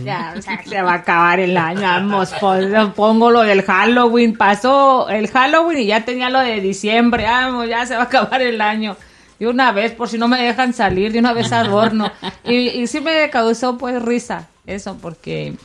Ya, 0.05 0.34
o 0.38 0.41
sea, 0.41 0.63
se 0.63 0.82
va 0.82 0.93
a 0.93 0.95
acabar 0.95 1.39
el 1.39 1.57
año, 1.57 1.82
vamos, 1.82 2.34
pongo 2.95 3.30
lo 3.30 3.41
del 3.41 3.61
Halloween, 3.63 4.38
pasó 4.38 5.09
el 5.09 5.28
Halloween 5.28 5.80
y 5.80 5.88
ya 5.88 6.05
tenía 6.05 6.30
lo 6.30 6.39
de 6.39 6.61
diciembre, 6.61 7.24
vamos, 7.24 7.68
ya 7.68 7.86
se 7.86 7.95
va 7.95 8.03
a 8.03 8.05
acabar 8.05 8.41
el 8.41 8.61
año. 8.61 8.95
de 9.38 9.47
una 9.47 9.74
vez, 9.74 9.91
por 9.91 10.07
si 10.07 10.18
no 10.18 10.28
me 10.30 10.41
dejan 10.41 10.74
salir, 10.74 11.11
de 11.11 11.20
una 11.20 11.34
vez 11.34 11.51
adorno. 11.51 12.09
y, 12.45 12.70
y 12.70 12.88
sí 12.88 13.01
me 13.01 13.30
causó 13.30 13.78
pues 13.78 14.01
risa 14.01 14.47
eso, 14.66 14.97
porque 15.01 15.55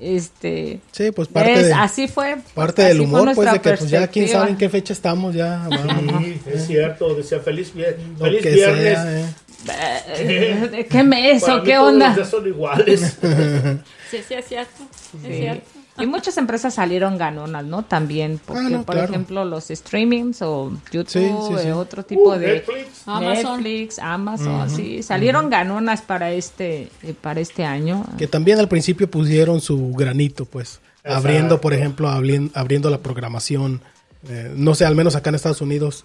este 0.00 0.80
sí 0.90 1.10
pues 1.12 1.28
parte 1.28 1.52
es, 1.52 1.66
de, 1.66 1.72
así 1.74 2.08
fue 2.08 2.38
parte 2.54 2.82
del 2.82 3.02
humor 3.02 3.32
pues 3.34 3.52
de 3.52 3.60
que 3.60 3.72
pues 3.74 3.90
ya 3.90 4.06
quién 4.08 4.26
sabe 4.26 4.50
en 4.50 4.56
qué 4.56 4.68
fecha 4.68 4.92
estamos 4.92 5.34
ya 5.34 5.68
vamos, 5.68 6.24
sí, 6.24 6.40
es 6.46 6.66
cierto 6.66 7.14
decía 7.14 7.40
feliz, 7.40 7.72
feliz 7.72 8.42
viernes 8.42 8.98
sea, 8.98 9.20
eh. 9.20 9.26
Eh, 9.68 10.86
¿Qué 10.90 11.02
mes 11.04 11.42
Para 11.42 11.54
o 11.54 11.58
mí 11.58 11.64
qué 11.64 11.74
todos 11.74 11.92
onda? 11.92 12.06
los 12.08 12.16
días 12.16 12.30
son 12.30 12.46
iguales 12.46 13.00
Sí, 14.10 14.18
sí, 14.28 14.34
es 14.34 14.46
cierto. 14.46 14.82
Es 15.14 15.22
Sí. 15.22 15.38
cierto. 15.38 15.66
Y 15.98 16.06
muchas 16.06 16.36
empresas 16.38 16.74
salieron 16.74 17.18
ganonas, 17.18 17.64
¿no? 17.64 17.82
También, 17.84 18.40
porque, 18.46 18.62
Ah, 18.66 18.68
no, 18.70 18.82
por 18.82 18.94
claro. 18.94 19.10
ejemplo, 19.10 19.44
los 19.44 19.64
streamings 19.68 20.40
o 20.40 20.72
YouTube, 20.90 21.08
Sí, 21.12 21.30
sí, 21.48 21.62
sí. 21.62 21.68
eh, 21.68 21.72
otro 21.74 22.02
tipo 22.02 22.30
Uh, 22.30 22.38
de 22.38 22.46
Netflix 22.46 23.02
Amazon. 23.06 23.62
Netflix, 23.62 23.98
Amazon, 23.98 24.70
sí, 24.70 25.02
salieron 25.02 25.50
ganonas 25.50 26.00
para 26.00 26.30
este 26.32 26.88
eh, 27.02 27.14
para 27.20 27.40
este 27.40 27.64
año. 27.64 28.06
que 28.18 28.26
también 28.26 28.58
al 28.58 28.68
principio 28.68 29.10
pusieron 29.10 29.60
su 29.60 29.92
granito 29.92 30.46
pues 30.46 30.80
Exacto. 31.04 31.18
abriendo 31.18 31.60
por 31.60 31.74
ejemplo 31.74 32.08
abrien- 32.08 32.50
abriendo 32.54 32.88
la 32.88 32.98
programación 32.98 33.82
eh, 34.28 34.50
no 34.56 34.74
sé 34.74 34.86
al 34.86 34.94
menos 34.94 35.14
acá 35.14 35.28
en 35.30 35.36
Estados 35.36 35.60
Unidos 35.60 36.04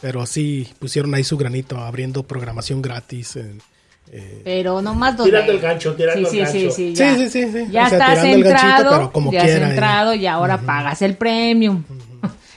pero 0.00 0.24
sí 0.26 0.68
pusieron 0.78 1.14
ahí 1.14 1.24
su 1.24 1.36
granito 1.36 1.78
abriendo 1.78 2.22
programación 2.22 2.82
gratis 2.82 3.36
en- 3.36 3.60
eh, 4.12 4.40
Pero 4.44 4.80
nomás 4.82 5.16
dos 5.16 5.26
Tirando 5.26 5.50
el 5.50 5.58
gancho, 5.58 5.94
tirando 5.96 6.30
sí, 6.30 6.38
el 6.38 6.46
sí, 6.46 6.58
gancho. 6.62 6.74
sí, 6.76 6.88
Sí, 6.90 6.94
ya. 6.94 7.16
sí, 7.16 7.28
sí, 7.28 7.42
sí. 7.52 7.66
Ya 7.72 7.86
O 7.86 7.88
sea, 7.88 7.98
estás 7.98 8.10
tirando 8.22 8.36
el 8.36 8.44
ganchito, 8.44 8.68
entrado, 8.76 8.90
pero 8.98 9.12
como 9.12 9.32
ya 9.32 9.40
has 9.40 9.46
quiera, 9.46 9.66
eh. 9.66 9.70
entrado 9.70 10.14
y 10.14 10.26
ahora 10.28 10.60
pagas 10.60 11.02
el 11.02 11.16
premium. 11.16 11.82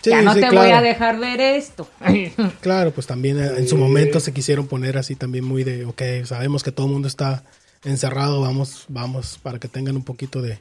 Sí, 0.02 0.12
ya 0.12 0.22
no 0.22 0.34
sí, 0.34 0.40
te 0.40 0.48
claro. 0.48 0.66
voy 0.66 0.72
a 0.78 0.82
dejar 0.82 1.20
ver 1.20 1.42
esto. 1.42 1.86
Claro, 2.62 2.92
pues 2.92 3.06
también 3.06 3.38
en 3.38 3.68
su 3.68 3.76
momento 3.76 4.22
se 4.22 4.32
quisieron 4.32 4.66
poner 4.68 4.98
así 4.98 5.16
también 5.16 5.44
muy 5.44 5.66
de, 5.66 5.84
ok, 5.84 6.02
sabemos 6.24 6.64
que 6.64 6.72
todo 6.72 6.86
el 6.88 6.94
mundo 6.94 7.10
está 7.10 7.44
encerrado, 7.84 8.40
vamos, 8.40 8.86
vamos 8.88 9.38
para 9.44 9.60
que 9.60 9.68
tengan 9.68 9.98
un 9.98 10.04
poquito 10.06 10.42
de, 10.42 10.60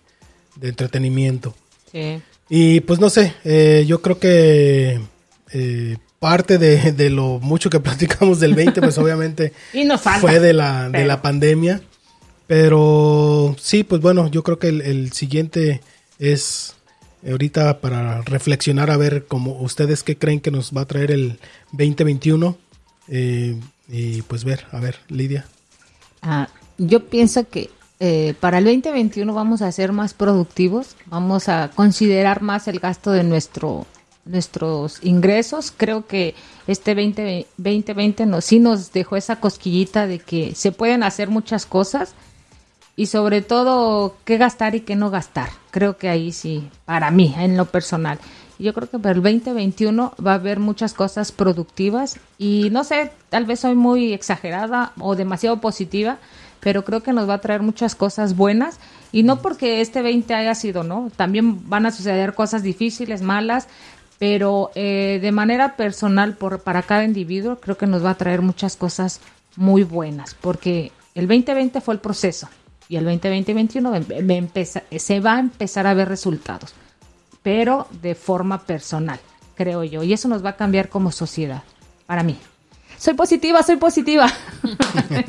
de 0.57 0.69
entretenimiento. 0.71 1.55
sí. 1.93 2.21
Y 2.49 2.81
pues 2.81 2.99
no 2.99 3.11
sé, 3.11 3.35
eh, 3.45 3.85
yo 3.87 4.01
creo 4.03 4.19
que 4.19 5.01
eh, 5.53 5.97
parte 6.19 6.59
de, 6.59 6.93
de 6.93 7.11
lo 7.11 7.39
mucho 7.41 7.71
que 7.71 7.81
platicamos 7.89 8.41
del 8.41 8.55
20, 8.55 8.81
pues 8.81 8.99
obviamente 8.99 9.53
Y 9.73 9.85
nos 9.85 10.01
falta. 10.01 10.21
fue 10.21 10.41
de 10.41 10.53
la, 10.53 10.85
de 10.87 10.91
Pero- 10.93 11.07
la 11.07 11.23
pandemia. 11.23 11.81
Pero 12.47 13.55
sí, 13.61 13.85
pues 13.85 14.01
bueno, 14.01 14.29
yo 14.29 14.43
creo 14.43 14.59
que 14.59 14.69
el, 14.69 14.81
el 14.81 15.13
siguiente 15.13 15.83
es 16.19 16.75
ahorita 17.29 17.81
para 17.81 18.23
reflexionar 18.23 18.91
a 18.91 18.97
ver 18.97 19.27
como 19.27 19.61
ustedes 19.61 20.03
qué 20.03 20.17
creen 20.17 20.41
que 20.41 20.51
nos 20.51 20.73
va 20.75 20.81
a 20.83 20.87
traer 20.87 21.11
el 21.11 21.39
2021. 21.73 22.57
eh, 23.09 23.61
y 23.91 24.23
pues 24.23 24.45
ver, 24.45 24.65
a 24.73 24.81
ver, 24.81 24.97
Lidia. 25.09 25.47
Ah, 26.23 26.49
yo 26.79 27.07
pienso 27.09 27.49
que 27.49 27.71
eh, 28.01 28.35
para 28.41 28.59
el 28.59 28.65
2021 28.65 29.33
vamos 29.35 29.61
a 29.63 29.71
ser 29.73 29.93
más 29.93 30.15
productivos, 30.15 30.97
vamos 31.07 31.49
a 31.51 31.71
considerar 31.75 32.41
más 32.43 32.67
el 32.69 32.79
gasto 32.81 33.11
de 33.13 33.25
nuestro 33.25 33.87
nuestros 34.29 35.03
ingresos. 35.03 35.73
Creo 35.77 36.07
que 36.07 36.35
este 36.67 36.95
20, 36.95 37.47
2020 37.57 38.27
nos, 38.27 38.45
sí 38.45 38.59
nos 38.59 38.93
dejó 38.93 39.17
esa 39.17 39.37
cosquillita 39.37 40.07
de 40.07 40.19
que 40.19 40.55
se 40.55 40.73
pueden 40.73 41.03
hacer 41.03 41.29
muchas 41.29 41.67
cosas 41.67 42.15
y 42.97 43.07
sobre 43.07 43.43
todo 43.43 44.17
qué 44.25 44.39
gastar 44.39 44.75
y 44.75 44.81
qué 44.81 44.97
no 44.97 45.11
gastar. 45.11 45.51
Creo 45.71 45.97
que 45.99 46.09
ahí 46.09 46.33
sí, 46.33 46.69
para 46.85 47.11
mí, 47.11 47.35
en 47.39 47.57
lo 47.57 47.67
personal. 47.67 48.19
Yo 48.59 48.75
creo 48.75 48.91
que 48.91 48.99
para 48.99 49.15
el 49.15 49.23
2021 49.23 50.15
va 50.25 50.33
a 50.33 50.35
haber 50.35 50.59
muchas 50.59 50.93
cosas 50.95 51.31
productivas 51.31 52.19
y 52.39 52.71
no 52.71 52.83
sé, 52.83 53.13
tal 53.29 53.45
vez 53.45 53.61
soy 53.61 53.77
muy 53.77 54.13
exagerada 54.13 54.93
o 54.99 55.15
demasiado 55.15 55.61
positiva, 55.61 56.19
pero 56.59 56.85
creo 56.85 57.05
que 57.05 57.13
nos 57.13 57.29
va 57.29 57.35
a 57.35 57.41
traer 57.41 57.63
muchas 57.63 57.95
cosas 57.95 58.35
buenas 58.35 58.81
y 59.13 59.23
no 59.23 59.41
porque 59.41 59.81
este 59.81 60.03
20 60.03 60.35
haya 60.35 60.57
sido, 60.57 60.83
¿no? 60.83 61.11
También 61.15 61.69
van 61.69 61.87
a 61.87 61.93
suceder 61.93 62.35
cosas 62.35 62.65
difíciles, 62.65 63.23
malas, 63.23 63.69
pero 64.19 64.71
eh, 64.75 65.19
de 65.23 65.33
manera 65.33 65.77
personal 65.77 66.35
por, 66.37 66.61
para 66.63 66.83
cada 66.83 67.05
individuo 67.05 67.57
creo 67.61 67.77
que 67.79 67.87
nos 67.87 68.05
va 68.05 68.11
a 68.11 68.15
traer 68.17 68.43
muchas 68.43 68.77
cosas 68.77 69.21
muy 69.57 69.83
buenas, 69.85 70.35
porque 70.35 70.93
el 71.15 71.27
2020 71.29 71.81
fue 71.81 71.95
el 71.95 72.01
proceso 72.01 72.49
y 72.89 72.97
el 72.97 73.07
2020-2021 73.07 73.97
em- 73.97 74.07
em- 74.31 74.31
empeza- 74.49 74.83
se 74.99 75.21
va 75.21 75.35
a 75.37 75.41
empezar 75.41 75.87
a 75.87 75.95
ver 75.95 76.09
resultados, 76.09 76.75
pero 77.43 77.87
de 78.03 78.15
forma 78.15 78.63
personal, 78.65 79.21
creo 79.55 79.85
yo, 79.85 80.03
y 80.03 80.13
eso 80.13 80.29
nos 80.29 80.45
va 80.45 80.51
a 80.51 80.57
cambiar 80.57 80.89
como 80.89 81.11
sociedad, 81.13 81.63
para 82.07 82.23
mí. 82.23 82.37
Soy 82.99 83.15
positiva, 83.15 83.63
soy 83.63 83.77
positiva. 83.77 84.27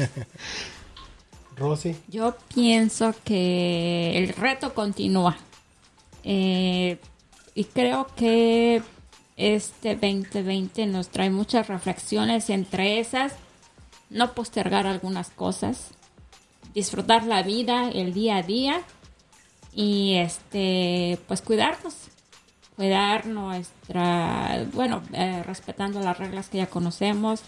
Rosy. 1.57 1.95
Yo 2.07 2.35
pienso 2.53 3.13
que 3.23 4.13
el 4.17 4.29
reto 4.29 4.73
continúa. 4.73 5.37
Eh, 6.23 6.97
y 7.59 7.65
creo 7.65 8.07
que 8.15 8.81
este 9.35 9.95
2020 9.95 10.85
nos 10.85 11.09
trae 11.09 11.29
muchas 11.29 11.67
reflexiones, 11.67 12.49
entre 12.49 13.01
esas, 13.01 13.33
no 14.09 14.33
postergar 14.33 14.87
algunas 14.87 15.29
cosas, 15.29 15.91
disfrutar 16.73 17.25
la 17.25 17.43
vida, 17.43 17.89
el 17.89 18.13
día 18.13 18.37
a 18.37 18.43
día. 18.43 18.81
Y 19.73 20.13
este, 20.15 21.19
pues 21.27 21.41
cuidarnos, 21.41 21.95
cuidar 22.77 23.25
nuestra, 23.25 24.65
bueno, 24.71 25.03
eh, 25.11 25.43
respetando 25.43 25.99
las 25.99 26.17
reglas 26.17 26.47
que 26.47 26.59
ya 26.59 26.67
conocemos, 26.67 27.41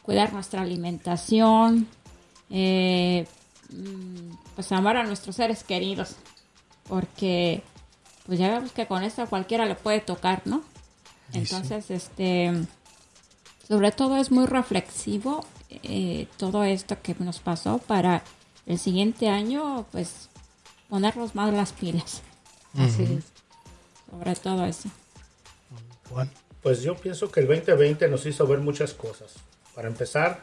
cuidar 0.00 0.32
nuestra 0.32 0.62
alimentación, 0.62 1.88
eh, 2.48 3.26
mm, 3.68 4.34
pues 4.54 4.72
amar 4.72 4.96
a 4.96 5.04
nuestros 5.04 5.36
seres 5.36 5.62
queridos, 5.62 6.16
porque 6.88 7.62
pues 8.26 8.38
ya 8.38 8.48
vemos 8.50 8.72
que 8.72 8.86
con 8.86 9.02
esto 9.02 9.22
a 9.22 9.26
cualquiera 9.26 9.66
le 9.66 9.74
puede 9.74 10.00
tocar, 10.00 10.42
¿no? 10.44 10.62
Sí. 11.32 11.38
Entonces, 11.38 11.90
este, 11.90 12.52
sobre 13.66 13.92
todo 13.92 14.16
es 14.16 14.30
muy 14.30 14.46
reflexivo 14.46 15.44
eh, 15.70 16.26
todo 16.36 16.64
esto 16.64 16.96
que 17.02 17.14
nos 17.18 17.40
pasó 17.40 17.78
para 17.78 18.22
el 18.66 18.78
siguiente 18.78 19.28
año, 19.28 19.86
pues 19.92 20.28
ponernos 20.88 21.34
más 21.34 21.52
las 21.52 21.72
pilas, 21.72 22.22
Así 22.78 23.02
es. 23.04 23.24
sobre 24.10 24.34
todo 24.36 24.66
eso. 24.66 24.88
Juan. 26.10 26.30
Pues 26.62 26.82
yo 26.82 26.94
pienso 26.94 27.30
que 27.30 27.40
el 27.40 27.48
2020 27.48 28.06
nos 28.08 28.24
hizo 28.24 28.46
ver 28.46 28.60
muchas 28.60 28.94
cosas. 28.94 29.32
Para 29.74 29.88
empezar, 29.88 30.40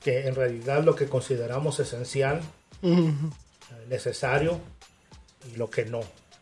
que 0.00 0.28
en 0.28 0.34
realidad 0.36 0.84
lo 0.84 0.94
que 0.94 1.08
consideramos 1.08 1.80
esencial, 1.80 2.40
necesario 3.88 4.60
y 5.52 5.56
lo 5.56 5.70
que 5.70 5.86
no. 5.86 6.00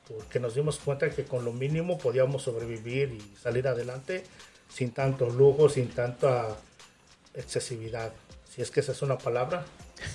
Porque 0.08 0.38
nos 0.38 0.54
dimos 0.54 0.78
cuenta 0.78 1.10
que 1.10 1.24
con 1.24 1.44
lo 1.44 1.52
mínimo 1.52 1.98
podíamos 1.98 2.42
sobrevivir 2.42 3.10
y 3.12 3.36
salir 3.42 3.66
adelante 3.66 4.22
sin 4.68 4.92
tanto 4.92 5.28
lujo, 5.28 5.68
sin 5.68 5.88
tanta 5.88 6.56
excesividad. 7.34 8.12
Si 8.54 8.62
es 8.62 8.70
que 8.70 8.80
esa 8.80 8.92
es 8.92 9.02
una 9.02 9.18
palabra. 9.18 9.64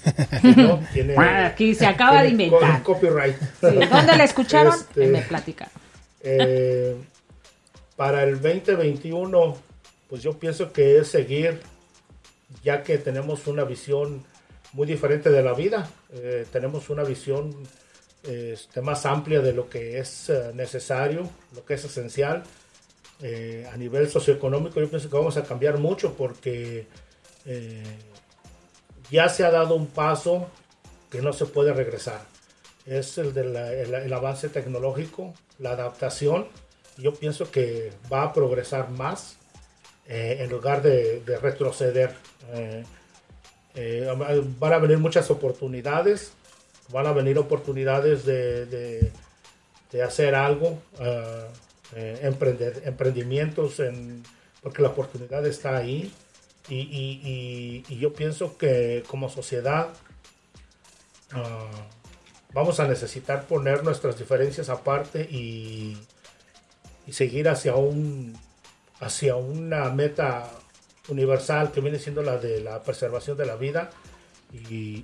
Si 0.41 0.47
no, 0.55 0.79
tiene, 0.93 1.15
Aquí 1.17 1.73
se 1.75 1.85
acaba 1.87 2.21
de 2.23 2.29
inventar. 2.29 2.83
co- 2.83 2.93
Copyright. 2.93 3.35
Sí, 3.35 3.67
¿Dónde 3.89 4.15
la 4.17 4.23
escucharon? 4.23 4.73
Este- 4.73 5.07
Me 5.07 5.21
platicaron. 5.23 5.73
Eh, 6.21 6.95
para 7.95 8.23
el 8.23 8.39
2021, 8.41 9.57
pues 10.07 10.21
yo 10.21 10.37
pienso 10.39 10.71
que 10.71 10.97
es 10.99 11.07
seguir, 11.07 11.61
ya 12.63 12.83
que 12.83 12.97
tenemos 12.99 13.47
una 13.47 13.63
visión 13.63 14.23
muy 14.73 14.85
diferente 14.87 15.29
de 15.31 15.41
la 15.43 15.53
vida, 15.53 15.89
eh, 16.13 16.45
tenemos 16.51 16.89
una 16.91 17.03
visión 17.03 17.55
este, 18.23 18.81
más 18.81 19.05
amplia 19.05 19.41
de 19.41 19.53
lo 19.53 19.67
que 19.69 19.97
es 19.99 20.29
eh, 20.29 20.51
necesario, 20.53 21.29
lo 21.55 21.65
que 21.65 21.73
es 21.75 21.85
esencial. 21.85 22.43
Eh, 23.23 23.67
a 23.71 23.77
nivel 23.77 24.09
socioeconómico 24.09 24.79
yo 24.79 24.89
pienso 24.89 25.09
que 25.09 25.15
vamos 25.15 25.37
a 25.37 25.43
cambiar 25.43 25.77
mucho 25.77 26.13
porque 26.15 26.87
eh, 27.45 27.83
ya 29.11 29.29
se 29.29 29.43
ha 29.43 29.51
dado 29.51 29.75
un 29.75 29.87
paso 29.87 30.47
que 31.09 31.21
no 31.21 31.33
se 31.33 31.45
puede 31.45 31.73
regresar. 31.73 32.21
Es 32.85 33.17
el 33.17 33.33
del 33.33 33.55
el, 33.55 33.93
el 33.93 34.13
avance 34.13 34.49
tecnológico, 34.49 35.33
la 35.59 35.71
adaptación. 35.71 36.47
Yo 36.97 37.13
pienso 37.13 37.51
que 37.51 37.91
va 38.11 38.23
a 38.23 38.33
progresar 38.33 38.89
más 38.89 39.37
en 40.07 40.49
lugar 40.49 40.81
de, 40.81 41.21
de 41.21 41.37
retroceder. 41.37 42.13
Van 44.59 44.73
a 44.73 44.77
venir 44.79 44.97
muchas 44.97 45.29
oportunidades, 45.31 46.33
van 46.91 47.07
a 47.07 47.11
venir 47.13 47.37
oportunidades 47.37 48.25
de, 48.25 48.65
de, 48.65 49.11
de 49.91 50.03
hacer 50.03 50.35
algo, 50.35 50.81
eh, 50.99 51.45
eh, 51.95 52.19
emprender, 52.23 52.81
emprendimientos, 52.85 53.79
en, 53.79 54.23
porque 54.61 54.81
la 54.81 54.89
oportunidad 54.89 55.45
está 55.45 55.77
ahí. 55.77 56.13
Y, 56.69 56.75
y- 56.75 57.83
y- 57.89 57.97
yo 57.97 58.13
pienso 58.13 58.55
que 58.57 59.03
como 59.07 59.29
sociedad 59.29 59.89
ah, 61.31 61.71
vamos 62.53 62.79
a 62.79 62.87
necesitar 62.87 63.45
poner 63.47 63.83
nuestras 63.83 64.17
diferencias 64.17 64.69
aparte 64.69 65.21
y, 65.23 65.97
seguir 67.11 67.49
hacia 67.49 67.75
un 67.75 68.37
hacia 69.01 69.35
una 69.35 69.89
meta 69.89 70.49
universal 71.09 71.71
que 71.73 71.81
viene 71.81 71.99
siendo 71.99 72.21
la 72.21 72.37
de 72.37 72.61
la 72.61 72.81
preservación 72.83 73.35
de 73.35 73.45
la 73.45 73.55
vida 73.57 73.89
y, 74.53 75.03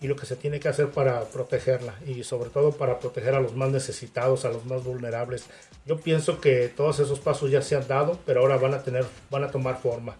y 0.00 0.06
lo 0.06 0.14
que 0.16 0.26
se 0.26 0.36
tiene 0.36 0.60
que 0.60 0.68
hacer 0.68 0.90
para 0.90 1.24
protegerla 1.24 1.94
y 2.06 2.22
sobre 2.22 2.50
todo 2.50 2.70
para 2.72 3.00
proteger 3.00 3.34
a 3.34 3.40
los 3.40 3.54
más 3.56 3.70
necesitados, 3.70 4.44
a 4.44 4.50
los 4.50 4.64
más 4.64 4.84
vulnerables. 4.84 5.46
Yo 5.86 5.98
pienso 5.98 6.40
que 6.40 6.68
todos 6.68 7.00
esos 7.00 7.18
pasos 7.20 7.50
ya 7.50 7.62
se 7.62 7.74
han 7.76 7.86
dado, 7.88 8.18
pero 8.24 8.40
ahora 8.42 8.56
van 8.58 8.74
a 8.74 8.82
tener, 8.82 9.04
van 9.30 9.42
a 9.44 9.50
tomar 9.50 9.80
forma 9.80 10.16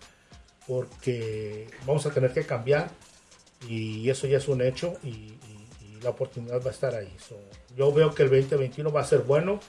porque 0.67 1.67
vamos 1.87 2.05
a 2.07 2.11
tener 2.11 2.33
que 2.33 2.45
cambiar 2.45 2.91
y 3.69 4.09
eso 4.11 4.27
ya 4.27 4.39
es 4.39 4.49
un 4.49 4.63
hecho 4.63 4.95
y, 5.03 5.09
y- 5.09 5.39
y 5.81 6.01
la 6.03 6.11
oportunidad 6.11 6.63
va 6.63 6.69
a 6.71 6.75
estar 6.75 6.95
ahí. 6.95 7.13
So, 7.27 7.37
yo 7.77 7.93
veo 7.93 8.15
que 8.15 8.23
el 8.25 8.31
2021 8.31 8.93
va 8.93 9.01
a 9.01 9.05
ser 9.05 9.21
bueno 9.21 9.61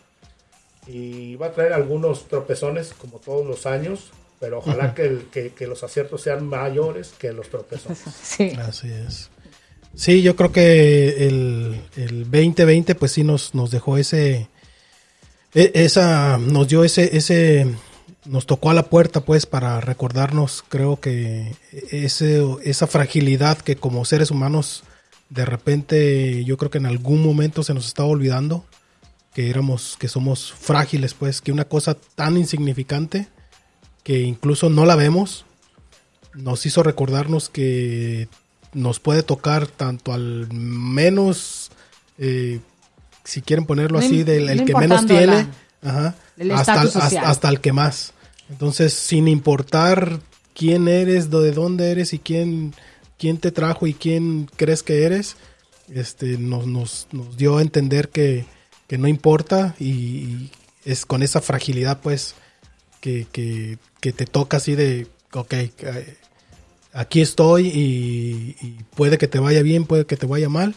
y 0.88 1.36
va 1.36 1.48
a 1.48 1.52
traer 1.52 1.74
algunos 1.74 2.28
tropezones 2.28 2.94
como 2.94 3.20
todos 3.20 3.46
los 3.46 3.66
años, 3.66 4.12
pero 4.40 4.60
ojalá 4.60 4.94
que, 4.96 5.04
el- 5.06 5.26
que- 5.32 5.52
que 5.54 5.68
los 5.68 5.84
aciertos 5.84 6.22
sean 6.22 6.46
mayores 6.48 7.14
que 7.18 7.32
los 7.32 7.50
tropezones. 7.50 8.00
Sí. 8.22 8.52
Así 8.60 8.92
es. 8.92 9.30
Sí, 9.96 10.22
yo 10.22 10.36
creo 10.36 10.52
que 10.52 11.28
el, 11.28 11.82
el 11.98 12.24
2020 12.24 12.96
pues 12.96 13.12
sí 13.12 13.24
nos, 13.24 13.54
nos 13.54 13.72
dejó 13.72 13.98
ese, 13.98 14.48
e- 15.54 15.72
esa, 15.74 16.38
nos 16.38 16.68
dio 16.68 16.84
ese, 16.84 17.18
ese, 17.18 17.68
nos 18.26 18.46
tocó 18.46 18.70
a 18.70 18.74
la 18.74 18.84
puerta 18.84 19.22
pues 19.22 19.46
para 19.46 19.82
recordarnos, 19.82 20.64
creo 20.70 21.00
que 21.02 21.54
ese, 21.92 22.42
esa 22.64 22.88
fragilidad 22.88 23.58
que 23.58 23.76
como 23.76 24.06
seres 24.06 24.32
humanos 24.32 24.84
de 25.30 25.46
repente 25.46 26.44
yo 26.46 26.58
creo 26.58 26.72
que 26.72 26.78
en 26.78 26.86
algún 26.86 27.22
momento 27.22 27.64
se 27.64 27.74
nos 27.74 27.86
estaba 27.88 28.10
olvidando 28.10 28.66
que 29.34 29.50
éramos, 29.50 29.98
que 30.00 30.08
somos 30.08 30.54
frágiles 30.54 31.14
pues, 31.14 31.42
que 31.42 31.52
una 31.52 31.66
cosa 31.66 31.96
tan 32.16 32.38
insignificante 32.38 33.28
que 34.04 34.22
incluso 34.22 34.70
no 34.70 34.86
la 34.86 34.96
vemos, 34.96 35.46
nos 36.34 36.66
hizo 36.66 36.84
recordarnos 36.84 37.50
que 37.50 38.28
nos 38.74 39.00
puede 39.00 39.24
tocar 39.24 39.68
tanto 39.68 40.14
al 40.14 40.48
menos, 40.52 41.72
eh, 42.18 42.60
si 43.24 43.42
quieren 43.42 43.66
ponerlo 43.66 44.00
No 44.00 44.06
así, 44.06 44.24
del 44.24 44.50
el 44.50 44.66
que 44.66 44.74
menos 44.76 45.06
tiene, 45.06 45.48
la- 45.82 45.90
ajá, 45.92 46.16
el 46.38 46.52
hasta, 46.52 46.74
hasta- 47.28 47.50
el 47.50 47.62
que 47.62 47.74
más. 47.74 48.14
Entonces, 48.50 48.94
sin 48.94 49.28
importar 49.28 50.20
quién 50.56 50.88
eres, 50.88 51.30
de 51.30 51.52
dónde 51.52 51.92
eres 51.92 52.14
y 52.14 52.20
quién, 52.20 52.74
quién 53.18 53.38
te 53.38 53.52
trajo 53.52 53.88
y 53.88 53.94
quién 53.94 54.50
crees 54.56 54.84
que 54.84 55.04
eres, 55.06 55.36
este, 55.94 56.38
nos, 56.38 56.66
nos, 56.68 57.08
nos 57.12 57.38
dio 57.38 57.58
a 57.58 57.62
entender 57.62 58.10
que, 58.10 58.46
que 58.88 58.98
no 58.98 59.08
importa 59.08 59.76
y, 59.80 59.90
y 59.90 60.52
es 60.86 61.06
con 61.06 61.22
esa 61.24 61.42
fragilidad, 61.42 62.00
pues, 62.02 62.36
que, 63.02 63.28
que, 63.32 63.78
que 64.02 64.12
te 64.12 64.26
toca 64.26 64.58
así 64.58 64.76
de, 64.76 65.08
ok, 65.34 65.54
eh, 65.54 66.18
aquí 66.94 67.22
estoy 67.22 67.68
y, 67.68 68.56
puede 68.96 69.18
que 69.18 69.28
te 69.28 69.40
vaya 69.40 69.62
bien, 69.62 69.86
puede 69.86 70.06
que 70.06 70.18
te 70.18 70.26
vaya 70.26 70.50
mal, 70.50 70.76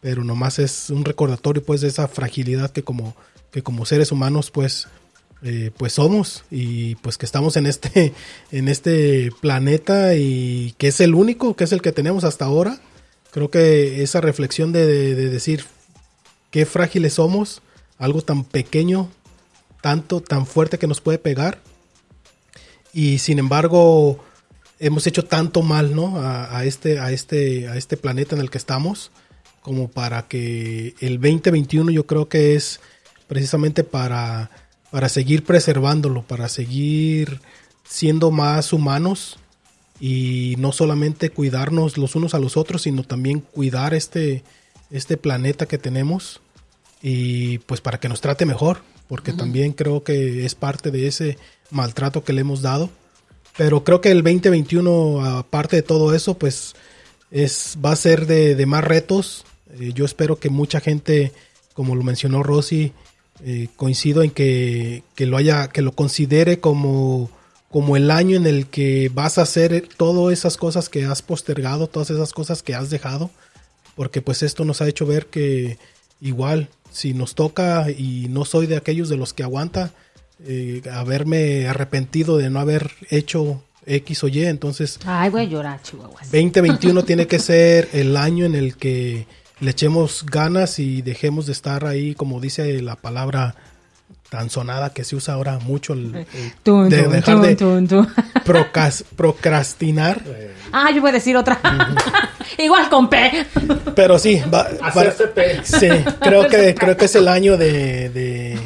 pero 0.00 0.24
nomás 0.24 0.58
es 0.58 0.90
un 0.90 1.04
recordatorio, 1.04 1.64
pues, 1.64 1.80
de 1.80 1.88
esa 1.88 2.08
fragilidad 2.08 2.70
que 2.70 2.82
como, 2.82 3.14
que 3.50 3.62
como 3.62 3.86
seres 3.86 4.12
humanos, 4.12 4.50
pues, 4.50 4.88
eh, 5.44 5.72
pues 5.76 5.94
somos 5.94 6.44
y 6.52 6.94
pues 6.96 7.18
que 7.18 7.26
estamos 7.26 7.56
en 7.56 7.66
este, 7.66 8.12
en 8.52 8.68
este 8.68 9.30
planeta 9.40 10.14
y 10.14 10.74
que 10.78 10.88
es 10.88 11.00
el 11.00 11.14
único, 11.14 11.56
que 11.56 11.64
es 11.64 11.72
el 11.72 11.82
que 11.82 11.92
tenemos 11.92 12.24
hasta 12.24 12.44
ahora. 12.44 12.80
Creo 13.32 13.50
que 13.50 14.02
esa 14.02 14.20
reflexión 14.20 14.72
de, 14.72 14.86
de- 14.86 15.14
de 15.14 15.28
decir 15.30 15.64
qué 16.50 16.66
frágiles 16.66 17.14
somos, 17.14 17.62
algo 17.98 18.22
tan 18.22 18.44
pequeño, 18.44 19.08
tanto, 19.80 20.20
tan 20.20 20.46
fuerte 20.46 20.78
que 20.78 20.86
nos 20.86 21.00
puede 21.00 21.18
pegar. 21.18 21.58
Y 22.92 23.18
sin 23.18 23.38
embargo, 23.38 24.22
hemos 24.82 25.06
hecho 25.06 25.24
tanto 25.24 25.62
mal, 25.62 25.94
¿no? 25.94 26.18
A, 26.18 26.58
a 26.58 26.64
este, 26.64 26.98
a 26.98 27.12
este, 27.12 27.68
a 27.68 27.76
este 27.76 27.96
planeta 27.96 28.34
en 28.34 28.42
el 28.42 28.50
que 28.50 28.58
estamos, 28.58 29.12
como 29.62 29.88
para 29.88 30.26
que 30.26 30.94
el 31.00 31.20
2021 31.20 31.92
yo 31.92 32.04
creo 32.04 32.28
que 32.28 32.56
es 32.56 32.80
precisamente 33.28 33.84
para, 33.84 34.50
para 34.90 35.08
seguir 35.08 35.44
preservándolo, 35.44 36.22
para 36.22 36.48
seguir 36.48 37.40
siendo 37.84 38.30
más 38.32 38.72
humanos 38.72 39.38
y 40.00 40.56
no 40.58 40.72
solamente 40.72 41.30
cuidarnos 41.30 41.96
los 41.96 42.16
unos 42.16 42.34
a 42.34 42.40
los 42.40 42.56
otros, 42.56 42.82
sino 42.82 43.04
también 43.04 43.40
cuidar 43.40 43.94
este, 43.94 44.42
este 44.90 45.16
planeta 45.16 45.66
que 45.66 45.78
tenemos 45.78 46.40
y 47.00 47.58
pues 47.58 47.80
para 47.80 48.00
que 48.00 48.08
nos 48.08 48.20
trate 48.20 48.46
mejor, 48.46 48.82
porque 49.06 49.32
también 49.32 49.72
creo 49.72 50.02
que 50.02 50.44
es 50.44 50.56
parte 50.56 50.90
de 50.90 51.06
ese 51.06 51.38
maltrato 51.70 52.24
que 52.24 52.32
le 52.32 52.40
hemos 52.40 52.62
dado. 52.62 52.90
Pero 53.56 53.84
creo 53.84 54.00
que 54.00 54.10
el 54.10 54.22
2021, 54.22 55.24
aparte 55.24 55.76
de 55.76 55.82
todo 55.82 56.14
eso, 56.14 56.34
pues 56.38 56.74
es, 57.30 57.76
va 57.84 57.92
a 57.92 57.96
ser 57.96 58.26
de, 58.26 58.66
más 58.66 58.84
retos. 58.84 59.44
Eh, 59.78 59.92
yo 59.94 60.04
espero 60.04 60.36
que 60.36 60.48
mucha 60.48 60.80
gente, 60.80 61.32
como 61.74 61.94
lo 61.94 62.02
mencionó 62.02 62.42
Rosy, 62.42 62.92
eh, 63.44 63.68
coincido 63.76 64.22
en 64.22 64.30
que, 64.30 65.02
que 65.14 65.26
lo 65.26 65.36
haya, 65.36 65.68
que 65.68 65.82
lo 65.82 65.92
considere 65.92 66.60
como, 66.60 67.30
como 67.70 67.96
el 67.96 68.10
año 68.10 68.36
en 68.36 68.46
el 68.46 68.66
que 68.66 69.10
vas 69.12 69.38
a 69.38 69.42
hacer 69.42 69.88
todas 69.96 70.32
esas 70.32 70.56
cosas 70.56 70.88
que 70.88 71.04
has 71.04 71.22
postergado, 71.22 71.88
todas 71.88 72.10
esas 72.10 72.32
cosas 72.32 72.62
que 72.62 72.74
has 72.74 72.90
dejado, 72.90 73.30
porque 73.96 74.22
pues 74.22 74.42
esto 74.42 74.64
nos 74.64 74.80
ha 74.80 74.88
hecho 74.88 75.06
ver 75.06 75.26
que 75.26 75.78
igual, 76.20 76.68
si 76.90 77.14
nos 77.14 77.34
toca 77.34 77.90
y 77.90 78.28
no 78.28 78.44
soy 78.44 78.66
de 78.66 78.76
aquellos 78.76 79.08
de 79.08 79.16
los 79.16 79.32
que 79.32 79.42
aguanta, 79.42 79.92
eh, 80.44 80.82
haberme 80.92 81.66
arrepentido 81.68 82.36
de 82.38 82.50
no 82.50 82.60
haber 82.60 82.90
hecho 83.10 83.62
X 83.86 84.24
o 84.24 84.28
Y, 84.28 84.44
entonces 84.44 84.98
Ay, 85.04 85.30
voy 85.30 85.42
a 85.42 85.44
llorar, 85.44 85.80
chihuahuas. 85.82 86.30
2021 86.32 87.04
tiene 87.04 87.26
que 87.26 87.38
ser 87.38 87.88
el 87.92 88.16
año 88.16 88.44
en 88.44 88.54
el 88.54 88.76
que 88.76 89.26
le 89.60 89.70
echemos 89.70 90.24
ganas 90.26 90.78
y 90.78 91.02
dejemos 91.02 91.46
de 91.46 91.52
estar 91.52 91.84
ahí, 91.86 92.14
como 92.14 92.40
dice 92.40 92.80
la 92.82 92.96
palabra 92.96 93.54
tan 94.28 94.48
sonada 94.50 94.94
que 94.94 95.04
se 95.04 95.14
usa 95.14 95.34
ahora 95.34 95.58
mucho, 95.58 95.92
el- 95.92 96.14
el- 96.16 96.26
Tun, 96.62 96.88
de 96.88 97.02
tun, 97.02 97.12
dejar 97.12 97.34
tun, 97.34 97.42
de 97.42 97.54
tun, 97.56 97.86
tun. 97.88 98.08
procas- 98.46 99.04
procrastinar. 99.14 100.22
Ah, 100.72 100.90
yo 100.90 101.00
voy 101.02 101.10
a 101.10 101.12
decir 101.12 101.36
otra. 101.36 101.60
Igual 102.58 102.88
con 102.88 103.08
P. 103.10 103.46
Pero 103.94 104.18
sí, 104.18 104.40
va, 104.52 104.68
va- 104.80 105.12
pe- 105.34 105.60
sí, 105.64 105.88
creo 106.20 106.48
que 106.48 106.74
creo 106.74 106.96
que 106.96 107.04
es 107.04 107.14
el 107.14 107.28
año 107.28 107.56
de, 107.58 108.58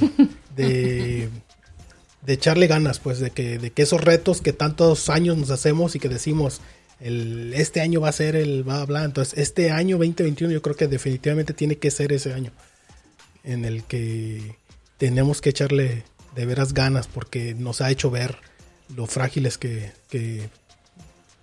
de 2.27 2.33
echarle 2.33 2.67
ganas, 2.67 2.99
pues, 2.99 3.21
de 3.21 3.31
que, 3.31 3.59
de 3.59 3.71
que 3.71 3.83
esos 3.83 4.01
retos 4.01 4.41
que 4.43 4.53
tantos 4.53 5.09
años 5.09 5.37
nos 5.37 5.51
hacemos 5.51 5.95
y 5.95 6.01
que 6.01 6.09
decimos, 6.09 6.61
el, 7.01 7.55
este 7.55 7.81
año 7.81 8.01
va 8.01 8.09
a 8.09 8.13
ser 8.13 8.35
el 8.37 8.65
bla 8.65 8.85
bla. 8.85 9.05
Entonces, 9.05 9.39
este 9.39 9.71
año 9.71 9.97
2021 9.99 10.53
yo 10.53 10.61
creo 10.63 10.75
que 10.77 10.89
definitivamente 10.89 11.55
tiene 11.55 11.77
que 11.77 11.91
ser 11.91 12.13
ese 12.13 12.33
año 12.35 12.51
en 13.45 13.65
el 13.65 13.85
que 13.85 14.57
tenemos 14.99 15.41
que 15.41 15.51
echarle 15.51 16.03
de 16.35 16.47
veras 16.47 16.75
ganas 16.75 17.07
porque 17.07 17.55
nos 17.55 17.81
ha 17.81 17.91
hecho 17.91 18.11
ver 18.11 18.37
lo 18.95 19.07
frágiles 19.07 19.57
que, 19.57 19.93
que, 20.11 20.49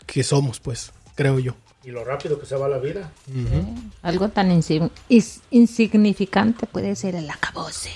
que 0.06 0.24
somos, 0.24 0.60
pues, 0.60 0.92
creo 1.16 1.40
yo. 1.40 1.56
y 1.86 1.92
lo 1.92 2.04
rápido 2.04 2.40
que 2.40 2.46
se 2.46 2.56
va 2.56 2.68
la 2.68 2.78
vida. 2.80 3.12
Algo 4.02 4.30
tan 4.30 4.50
insi- 4.52 4.92
insignificante 5.50 6.66
puede 6.68 6.96
ser 6.96 7.16
el 7.16 7.30
acabose. 7.30 7.92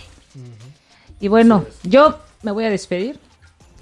Y 1.20 1.28
bueno, 1.28 1.66
yo 1.84 2.20
me 2.44 2.52
voy 2.52 2.66
a 2.66 2.70
despedir 2.70 3.20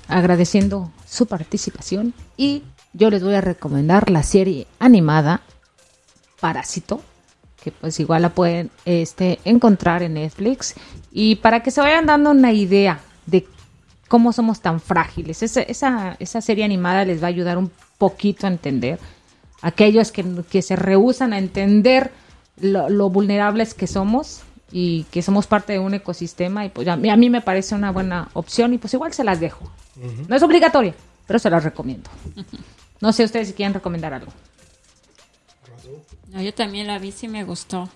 agradeciendo 0.07 0.91
su 1.07 1.25
participación 1.25 2.13
y 2.37 2.63
yo 2.93 3.09
les 3.09 3.23
voy 3.23 3.35
a 3.35 3.41
recomendar 3.41 4.09
la 4.09 4.23
serie 4.23 4.67
animada 4.79 5.41
Parásito, 6.39 7.01
que 7.61 7.71
pues 7.71 7.99
igual 7.99 8.21
la 8.21 8.29
pueden 8.29 8.69
este, 8.85 9.39
encontrar 9.45 10.03
en 10.03 10.15
Netflix 10.15 10.75
y 11.11 11.35
para 11.37 11.63
que 11.63 11.71
se 11.71 11.81
vayan 11.81 12.05
dando 12.05 12.31
una 12.31 12.51
idea 12.51 12.99
de 13.25 13.47
cómo 14.07 14.31
somos 14.31 14.61
tan 14.61 14.79
frágiles. 14.79 15.41
Esa, 15.41 15.61
esa, 15.61 16.15
esa 16.19 16.41
serie 16.41 16.63
animada 16.63 17.05
les 17.05 17.21
va 17.21 17.27
a 17.27 17.29
ayudar 17.29 17.57
un 17.57 17.71
poquito 17.97 18.45
a 18.45 18.49
entender 18.49 18.99
aquellos 19.61 20.11
que, 20.11 20.23
que 20.49 20.61
se 20.61 20.75
rehusan 20.75 21.33
a 21.33 21.39
entender 21.39 22.11
lo, 22.59 22.89
lo 22.89 23.09
vulnerables 23.09 23.73
que 23.73 23.87
somos 23.87 24.43
y 24.77 25.03
que 25.05 25.21
somos 25.21 25.47
parte 25.47 25.71
de 25.71 25.79
un 25.79 25.93
ecosistema 25.93 26.65
y 26.65 26.69
pues 26.69 26.85
a 26.89 26.97
mí, 26.97 27.09
a 27.09 27.15
mí 27.15 27.29
me 27.29 27.39
parece 27.39 27.75
una 27.75 27.93
buena 27.93 28.27
opción 28.33 28.73
y 28.73 28.77
pues 28.77 28.93
igual 28.93 29.13
se 29.13 29.23
las 29.23 29.39
dejo. 29.39 29.71
No 30.27 30.35
es 30.35 30.43
obligatoria, 30.43 30.93
pero 31.25 31.39
se 31.39 31.49
las 31.49 31.63
recomiendo. 31.63 32.09
No 32.99 33.13
sé 33.13 33.23
ustedes 33.23 33.47
si 33.47 33.53
quieren 33.53 33.73
recomendar 33.73 34.13
algo. 34.13 34.33
No, 36.27 36.41
yo 36.41 36.53
también 36.53 36.87
la 36.87 36.99
vi, 36.99 37.13
sí 37.13 37.29
me 37.29 37.45
gustó. 37.45 37.87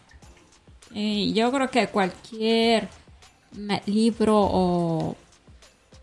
Y 0.94 1.34
yo 1.34 1.52
creo 1.52 1.70
que 1.70 1.88
cualquier 1.88 2.88
libro 3.86 4.38
o 4.40 5.18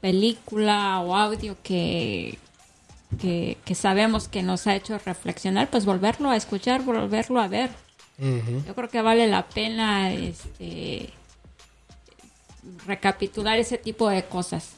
película 0.02 1.00
o 1.00 1.16
audio 1.16 1.56
que, 1.62 2.38
que, 3.18 3.56
que 3.64 3.74
sabemos 3.74 4.28
que 4.28 4.42
nos 4.42 4.66
ha 4.66 4.74
hecho 4.74 4.98
reflexionar, 5.06 5.70
pues 5.70 5.86
volverlo 5.86 6.28
a 6.28 6.36
escuchar, 6.36 6.82
volverlo 6.82 7.40
a 7.40 7.48
ver. 7.48 7.70
Yo 8.18 8.74
creo 8.74 8.88
que 8.88 9.02
vale 9.02 9.26
la 9.26 9.46
pena 9.46 10.12
este 10.12 11.12
recapitular 12.86 13.58
ese 13.58 13.78
tipo 13.78 14.08
de 14.08 14.24
cosas. 14.24 14.72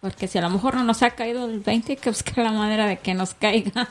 Porque 0.00 0.28
si 0.28 0.38
a 0.38 0.42
lo 0.42 0.50
mejor 0.50 0.74
no 0.74 0.84
nos 0.84 1.02
ha 1.02 1.10
caído 1.10 1.46
el 1.46 1.60
20, 1.60 1.92
hay 1.92 1.96
que 1.96 2.10
buscar 2.10 2.38
la 2.38 2.52
manera 2.52 2.86
de 2.86 2.98
que 2.98 3.14
nos 3.14 3.34
caiga. 3.34 3.88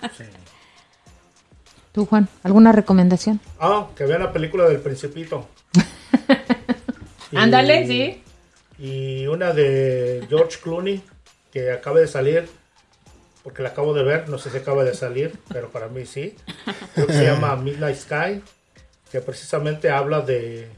Tú, 1.91 2.05
Juan, 2.05 2.27
¿alguna 2.43 2.71
recomendación? 2.71 3.39
Ah, 3.59 3.87
que 3.95 4.05
vean 4.05 4.21
la 4.21 4.31
película 4.31 4.67
del 4.67 4.79
Principito. 4.79 5.47
Ándale, 7.35 7.87
sí. 7.87 8.23
Y 8.79 9.27
una 9.27 9.53
de 9.53 10.25
George 10.29 10.59
Clooney, 10.61 11.03
que 11.51 11.71
acaba 11.71 11.99
de 11.99 12.07
salir, 12.07 12.49
porque 13.43 13.61
la 13.61 13.69
acabo 13.69 13.93
de 13.93 14.03
ver, 14.03 14.29
no 14.29 14.37
sé 14.37 14.49
si 14.49 14.57
acaba 14.57 14.83
de 14.83 14.93
salir, 14.93 15.37
pero 15.49 15.69
para 15.69 15.89
mí 15.89 16.05
sí. 16.05 16.35
Creo 16.95 17.07
que 17.07 17.13
se 17.13 17.25
llama 17.25 17.55
Midnight 17.57 17.97
Sky, 17.97 18.41
que 19.11 19.19
precisamente 19.19 19.89
habla 19.89 20.21
de, 20.21 20.69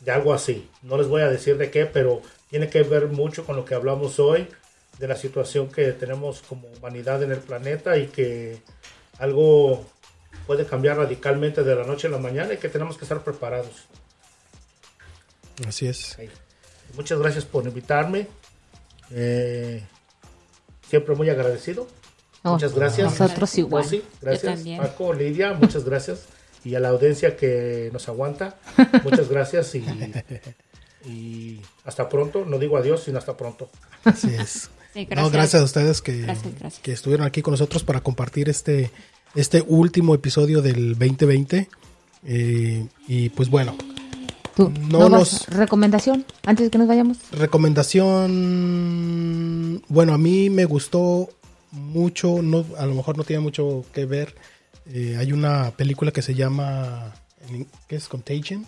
de 0.00 0.10
algo 0.10 0.34
así. 0.34 0.68
No 0.82 0.98
les 0.98 1.08
voy 1.08 1.22
a 1.22 1.28
decir 1.28 1.56
de 1.56 1.70
qué, 1.70 1.86
pero 1.86 2.20
tiene 2.50 2.68
que 2.68 2.82
ver 2.82 3.06
mucho 3.06 3.46
con 3.46 3.56
lo 3.56 3.64
que 3.64 3.74
hablamos 3.74 4.18
hoy, 4.20 4.48
de 4.98 5.08
la 5.08 5.16
situación 5.16 5.68
que 5.68 5.92
tenemos 5.92 6.42
como 6.42 6.68
humanidad 6.68 7.22
en 7.22 7.32
el 7.32 7.38
planeta 7.38 7.96
y 7.96 8.08
que 8.08 8.60
algo 9.18 9.86
puede 10.46 10.66
cambiar 10.66 10.98
radicalmente 10.98 11.62
de 11.62 11.74
la 11.74 11.84
noche 11.84 12.08
a 12.08 12.10
la 12.10 12.18
mañana 12.18 12.52
y 12.52 12.58
que 12.58 12.68
tenemos 12.68 12.98
que 12.98 13.04
estar 13.04 13.22
preparados. 13.24 13.86
Así 15.66 15.86
es. 15.86 16.18
Muchas 16.94 17.18
gracias 17.18 17.44
por 17.44 17.64
invitarme. 17.66 18.26
Eh, 19.12 19.82
siempre 20.90 21.14
muy 21.14 21.30
agradecido. 21.30 21.86
Muchas 22.42 22.74
gracias. 22.74 23.18
nosotros 23.18 23.56
igual. 23.58 23.84
Rosy, 23.84 24.02
gracias. 24.20 24.54
también. 24.56 24.78
Paco, 24.78 25.12
Lidia, 25.14 25.52
muchas 25.54 25.84
gracias. 25.84 26.24
Y 26.64 26.74
a 26.74 26.80
la 26.80 26.88
audiencia 26.90 27.36
que 27.36 27.88
nos 27.92 28.08
aguanta, 28.08 28.58
muchas 29.04 29.28
gracias. 29.28 29.74
Y, 29.74 29.84
y 31.06 31.60
hasta 31.84 32.08
pronto. 32.08 32.44
No 32.44 32.58
digo 32.58 32.76
adiós, 32.76 33.04
sino 33.04 33.18
hasta 33.18 33.36
pronto. 33.36 33.70
Así 34.04 34.34
es. 34.34 34.70
Sí, 34.92 35.06
No, 35.14 35.30
gracias 35.30 35.62
a 35.62 35.64
ustedes 35.64 36.02
que, 36.02 36.18
Gracias, 36.22 36.52
gracias. 36.58 36.82
que 36.82 36.92
estuvieron 36.92 37.24
aquí 37.26 37.42
con 37.42 37.52
nosotros 37.52 37.84
para 37.84 38.00
compartir 38.00 38.48
este, 38.48 38.90
este 39.36 39.62
último 39.66 40.14
episodio 40.16 40.62
del 40.62 40.98
2020. 40.98 41.68
Eh, 42.26 42.86
y 43.06 43.28
pues 43.30 43.48
bueno, 43.48 43.76
Tú, 44.56 44.72
No 44.88 44.98
¿no 45.00 45.08
nos- 45.08 45.32
vas- 45.32 45.46
¿Recomendación 45.56 46.24
antes 46.44 46.66
de 46.66 46.70
que 46.70 46.78
nos 46.78 46.88
vayamos? 46.88 47.18
recomendación. 48.50 49.82
Bueno, 49.88 50.12
a 50.14 50.18
mí 50.18 50.50
me 50.50 50.64
gustó 50.64 51.28
mucho. 51.72 52.42
No, 52.42 52.64
a 52.78 52.86
lo 52.86 52.94
mejor 52.94 53.16
no 53.16 53.24
tiene 53.24 53.40
mucho 53.40 53.84
que 53.92 54.04
ver. 54.06 54.34
Eh, 54.92 55.16
hay 55.18 55.32
una 55.32 55.70
película 55.72 56.10
que 56.12 56.22
se 56.22 56.34
llama. 56.34 57.14
¿Qué 57.88 57.96
es? 57.96 58.08
Contagion. 58.08 58.66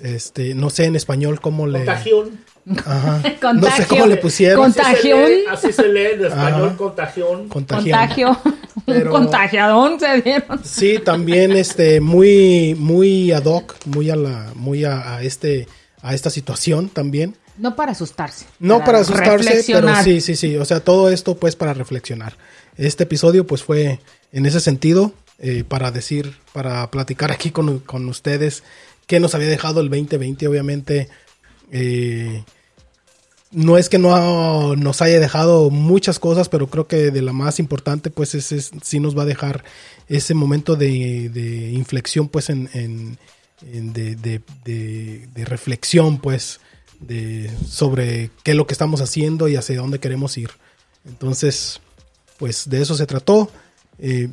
Este, 0.00 0.54
no 0.54 0.70
sé 0.70 0.86
en 0.86 0.96
español 0.96 1.40
cómo 1.40 1.66
le. 1.66 1.78
Contagión. 1.84 2.38
Ajá. 2.86 3.22
No 3.54 3.70
sé 3.70 3.86
cómo 3.86 4.06
le 4.06 4.16
pusieron. 4.16 4.72
Cont- 4.72 4.80
Así 4.80 5.02
se 5.02 5.10
Contagión. 5.12 5.28
lee- 5.30 5.44
Así 5.50 5.72
se 5.72 5.88
lee 5.88 6.06
en 6.14 6.24
español, 6.24 6.68
Ajá. 6.68 6.76
contagión. 6.76 7.48
Contagión. 7.48 7.98
Contagio. 7.98 8.38
Pero- 8.86 9.14
Un 9.14 9.22
contagiadón 9.22 9.98
se 9.98 10.20
dieron. 10.22 10.60
Sí, 10.64 10.98
también 11.04 11.52
este 11.52 12.00
muy 12.00 12.74
muy 12.78 13.32
ad 13.32 13.44
hoc, 13.44 13.76
muy 13.86 14.10
a 14.10 14.16
la 14.16 14.52
muy 14.54 14.84
a, 14.84 15.16
a 15.16 15.22
este 15.22 15.66
a 16.02 16.14
esta 16.14 16.30
situación 16.30 16.88
también. 16.88 17.36
No 17.56 17.76
para 17.76 17.92
asustarse. 17.92 18.46
No 18.58 18.84
para, 18.84 18.98
asustarse, 18.98 19.62
pero 19.72 19.88
sí, 20.02 20.20
sí, 20.20 20.34
sí, 20.34 20.56
o 20.56 20.64
sea, 20.64 20.80
todo 20.80 21.08
esto 21.08 21.36
pues 21.36 21.54
para 21.56 21.72
reflexionar. 21.72 22.36
Este 22.76 23.04
episodio 23.04 23.46
pues 23.46 23.62
fue 23.62 24.00
en 24.32 24.46
ese 24.46 24.60
sentido 24.60 25.12
eh, 25.38 25.62
para 25.66 25.90
decir, 25.92 26.34
para 26.52 26.90
platicar 26.90 27.30
aquí 27.30 27.50
con, 27.50 27.78
con 27.78 28.08
ustedes 28.08 28.64
qué 29.06 29.20
nos 29.20 29.34
había 29.34 29.48
dejado 29.48 29.80
el 29.80 29.88
2020, 29.88 30.48
obviamente 30.48 31.08
eh, 31.70 32.44
no 33.54 33.78
es 33.78 33.88
que 33.88 33.98
no 33.98 34.76
nos 34.76 35.00
haya 35.02 35.20
dejado 35.20 35.70
muchas 35.70 36.18
cosas, 36.18 36.48
pero 36.48 36.66
creo 36.68 36.86
que 36.86 37.10
de 37.10 37.22
la 37.22 37.32
más 37.32 37.58
importante, 37.58 38.10
pues 38.10 38.34
es, 38.34 38.52
es- 38.52 38.70
sí 38.82 39.00
nos 39.00 39.16
va 39.16 39.22
a 39.22 39.26
dejar 39.26 39.64
ese 40.08 40.34
momento 40.34 40.76
de, 40.76 41.70
inflexión, 41.72 42.28
pues 42.28 42.50
en, 42.50 42.68
en- 42.74 43.18
en 43.72 43.92
de, 43.92 44.16
de- 44.16 44.42
de- 44.64 45.28
de 45.34 45.44
reflexión, 45.44 46.18
pues, 46.18 46.60
de, 47.00 47.50
sobre 47.68 48.30
qué 48.42 48.50
es 48.52 48.56
lo 48.56 48.66
que 48.66 48.74
estamos 48.74 49.00
haciendo 49.00 49.48
y 49.48 49.56
hacia 49.56 49.76
dónde 49.78 50.00
queremos 50.00 50.36
ir. 50.36 50.50
Entonces, 51.06 51.80
pues 52.38 52.68
de 52.68 52.82
eso 52.82 52.94
se 52.94 53.06
trató. 53.06 53.50
Eh, 53.98 54.28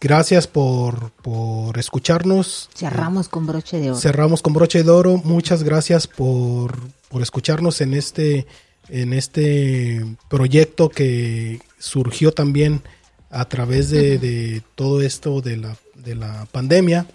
gracias 0.00 0.46
por, 0.46 1.10
por 1.22 1.78
escucharnos. 1.78 2.68
Cerramos 2.74 3.28
con 3.28 3.46
broche 3.46 3.78
de 3.78 3.90
oro. 3.90 4.00
Cerramos 4.00 4.42
con 4.42 4.52
broche 4.52 4.82
de 4.82 4.90
oro. 4.90 5.20
Muchas 5.24 5.62
gracias 5.62 6.06
por, 6.06 6.78
por 7.08 7.22
escucharnos 7.22 7.80
en 7.80 7.94
este, 7.94 8.46
en 8.88 9.12
este 9.12 10.04
proyecto 10.28 10.88
que 10.88 11.60
surgió 11.78 12.32
también 12.32 12.82
a 13.30 13.44
través 13.44 13.90
de, 13.90 14.18
de 14.18 14.62
todo 14.74 15.02
esto 15.02 15.40
de 15.40 15.56
la, 15.56 15.76
de 15.94 16.14
la 16.14 16.46
pandemia. 16.50 17.06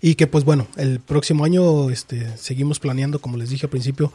Y 0.00 0.14
que 0.14 0.26
pues 0.26 0.44
bueno, 0.44 0.66
el 0.76 1.00
próximo 1.00 1.44
año 1.44 1.90
este, 1.90 2.36
seguimos 2.36 2.78
planeando, 2.78 3.20
como 3.20 3.36
les 3.36 3.50
dije 3.50 3.66
al 3.66 3.70
principio, 3.70 4.12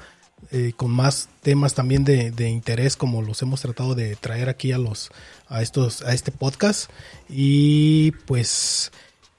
eh, 0.52 0.74
con 0.76 0.92
más 0.92 1.30
temas 1.42 1.74
también 1.74 2.04
de, 2.04 2.50
interés 2.50 2.96
como 2.96 3.22
los 3.22 3.42
hemos 3.42 3.62
tratado 3.62 3.96
de 3.96 4.16
traer 4.16 4.50
aquí 4.50 4.72
a 4.72 4.78
los 4.78 5.12
a 5.48 5.62
estos 5.62 6.02
a 6.02 6.14
este 6.14 6.32
podcast 6.32 6.90
y 7.30 8.12
pues 8.26 8.92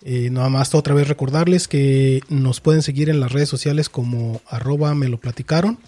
eh, 0.03 0.31
nada 0.31 0.49
más 0.49 0.75
otra 0.75 0.95
vez 0.95 1.09
recordarles 1.09 1.69
que 1.69 2.23
nos 2.29 2.61
pueden 2.61 2.83
seguir 2.83 3.11
en 3.11 3.21
las 3.21 3.33
redes 3.33 3.49
sociales 3.49 3.89
como 3.89 4.41
arroba 4.49 4.95
me 4.95 5.09
lo 5.09 5.19
platicaron 5.19 5.79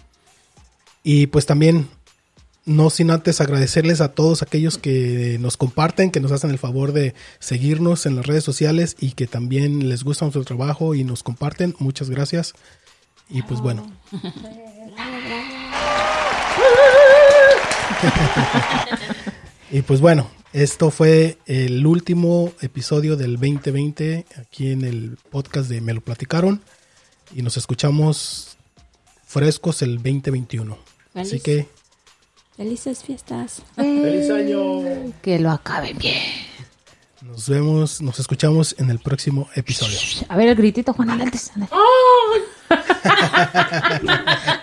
y 1.03 1.27
pues 1.27 1.45
también 1.45 1.87
no 2.65 2.89
sin 2.89 3.11
antes 3.11 3.41
agradecerles 3.41 4.01
a 4.01 4.13
todos 4.13 4.41
aquellos 4.41 4.77
que 4.77 5.37
nos 5.39 5.57
comparten, 5.57 6.11
que 6.11 6.19
nos 6.21 6.31
hacen 6.31 6.49
el 6.49 6.59
favor 6.59 6.93
de 6.93 7.13
seguirnos 7.39 8.05
en 8.05 8.15
las 8.15 8.25
redes 8.25 8.43
sociales 8.43 8.95
y 8.99 9.11
que 9.11 9.27
también 9.27 9.89
les 9.89 10.03
gusta 10.03 10.25
nuestro 10.25 10.45
trabajo 10.45 10.95
y 10.95 11.03
nos 11.03 11.23
comparten. 11.23 11.75
Muchas 11.79 12.09
gracias. 12.09 12.53
Y 13.29 13.41
pues 13.41 13.59
bueno, 13.59 13.91
y 19.71 19.81
pues 19.81 20.01
bueno, 20.01 20.29
esto 20.51 20.91
fue 20.91 21.37
el 21.45 21.85
último 21.85 22.51
episodio 22.61 23.15
del 23.15 23.33
2020 23.33 24.25
aquí 24.39 24.71
en 24.71 24.85
el 24.85 25.17
podcast 25.31 25.69
de 25.69 25.81
Me 25.81 25.93
lo 25.93 26.01
platicaron 26.01 26.61
y 27.35 27.41
nos 27.41 27.57
escuchamos 27.57 28.57
frescos 29.25 29.81
el 29.81 29.95
2021. 29.97 30.77
Así 31.15 31.39
que 31.39 31.67
Felices 32.55 33.03
fiestas. 33.03 33.63
¡Feliz 33.75 34.29
año! 34.29 35.11
Que 35.23 35.39
lo 35.39 35.49
acaben 35.49 35.97
bien. 35.97 36.21
nos 37.21 37.49
vemos, 37.49 37.99
nos 37.99 38.19
escuchamos 38.19 38.75
en 38.77 38.91
el 38.91 38.99
próximo 38.99 39.49
episodio. 39.55 39.97
A 40.29 40.37
ver 40.37 40.49
el 40.49 40.55
gritito, 40.55 40.93
Juan, 40.93 41.09
antes. 41.09 41.51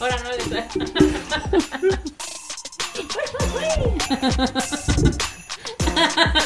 Ahora 0.00 0.16
no 0.24 0.30
les 0.32 0.46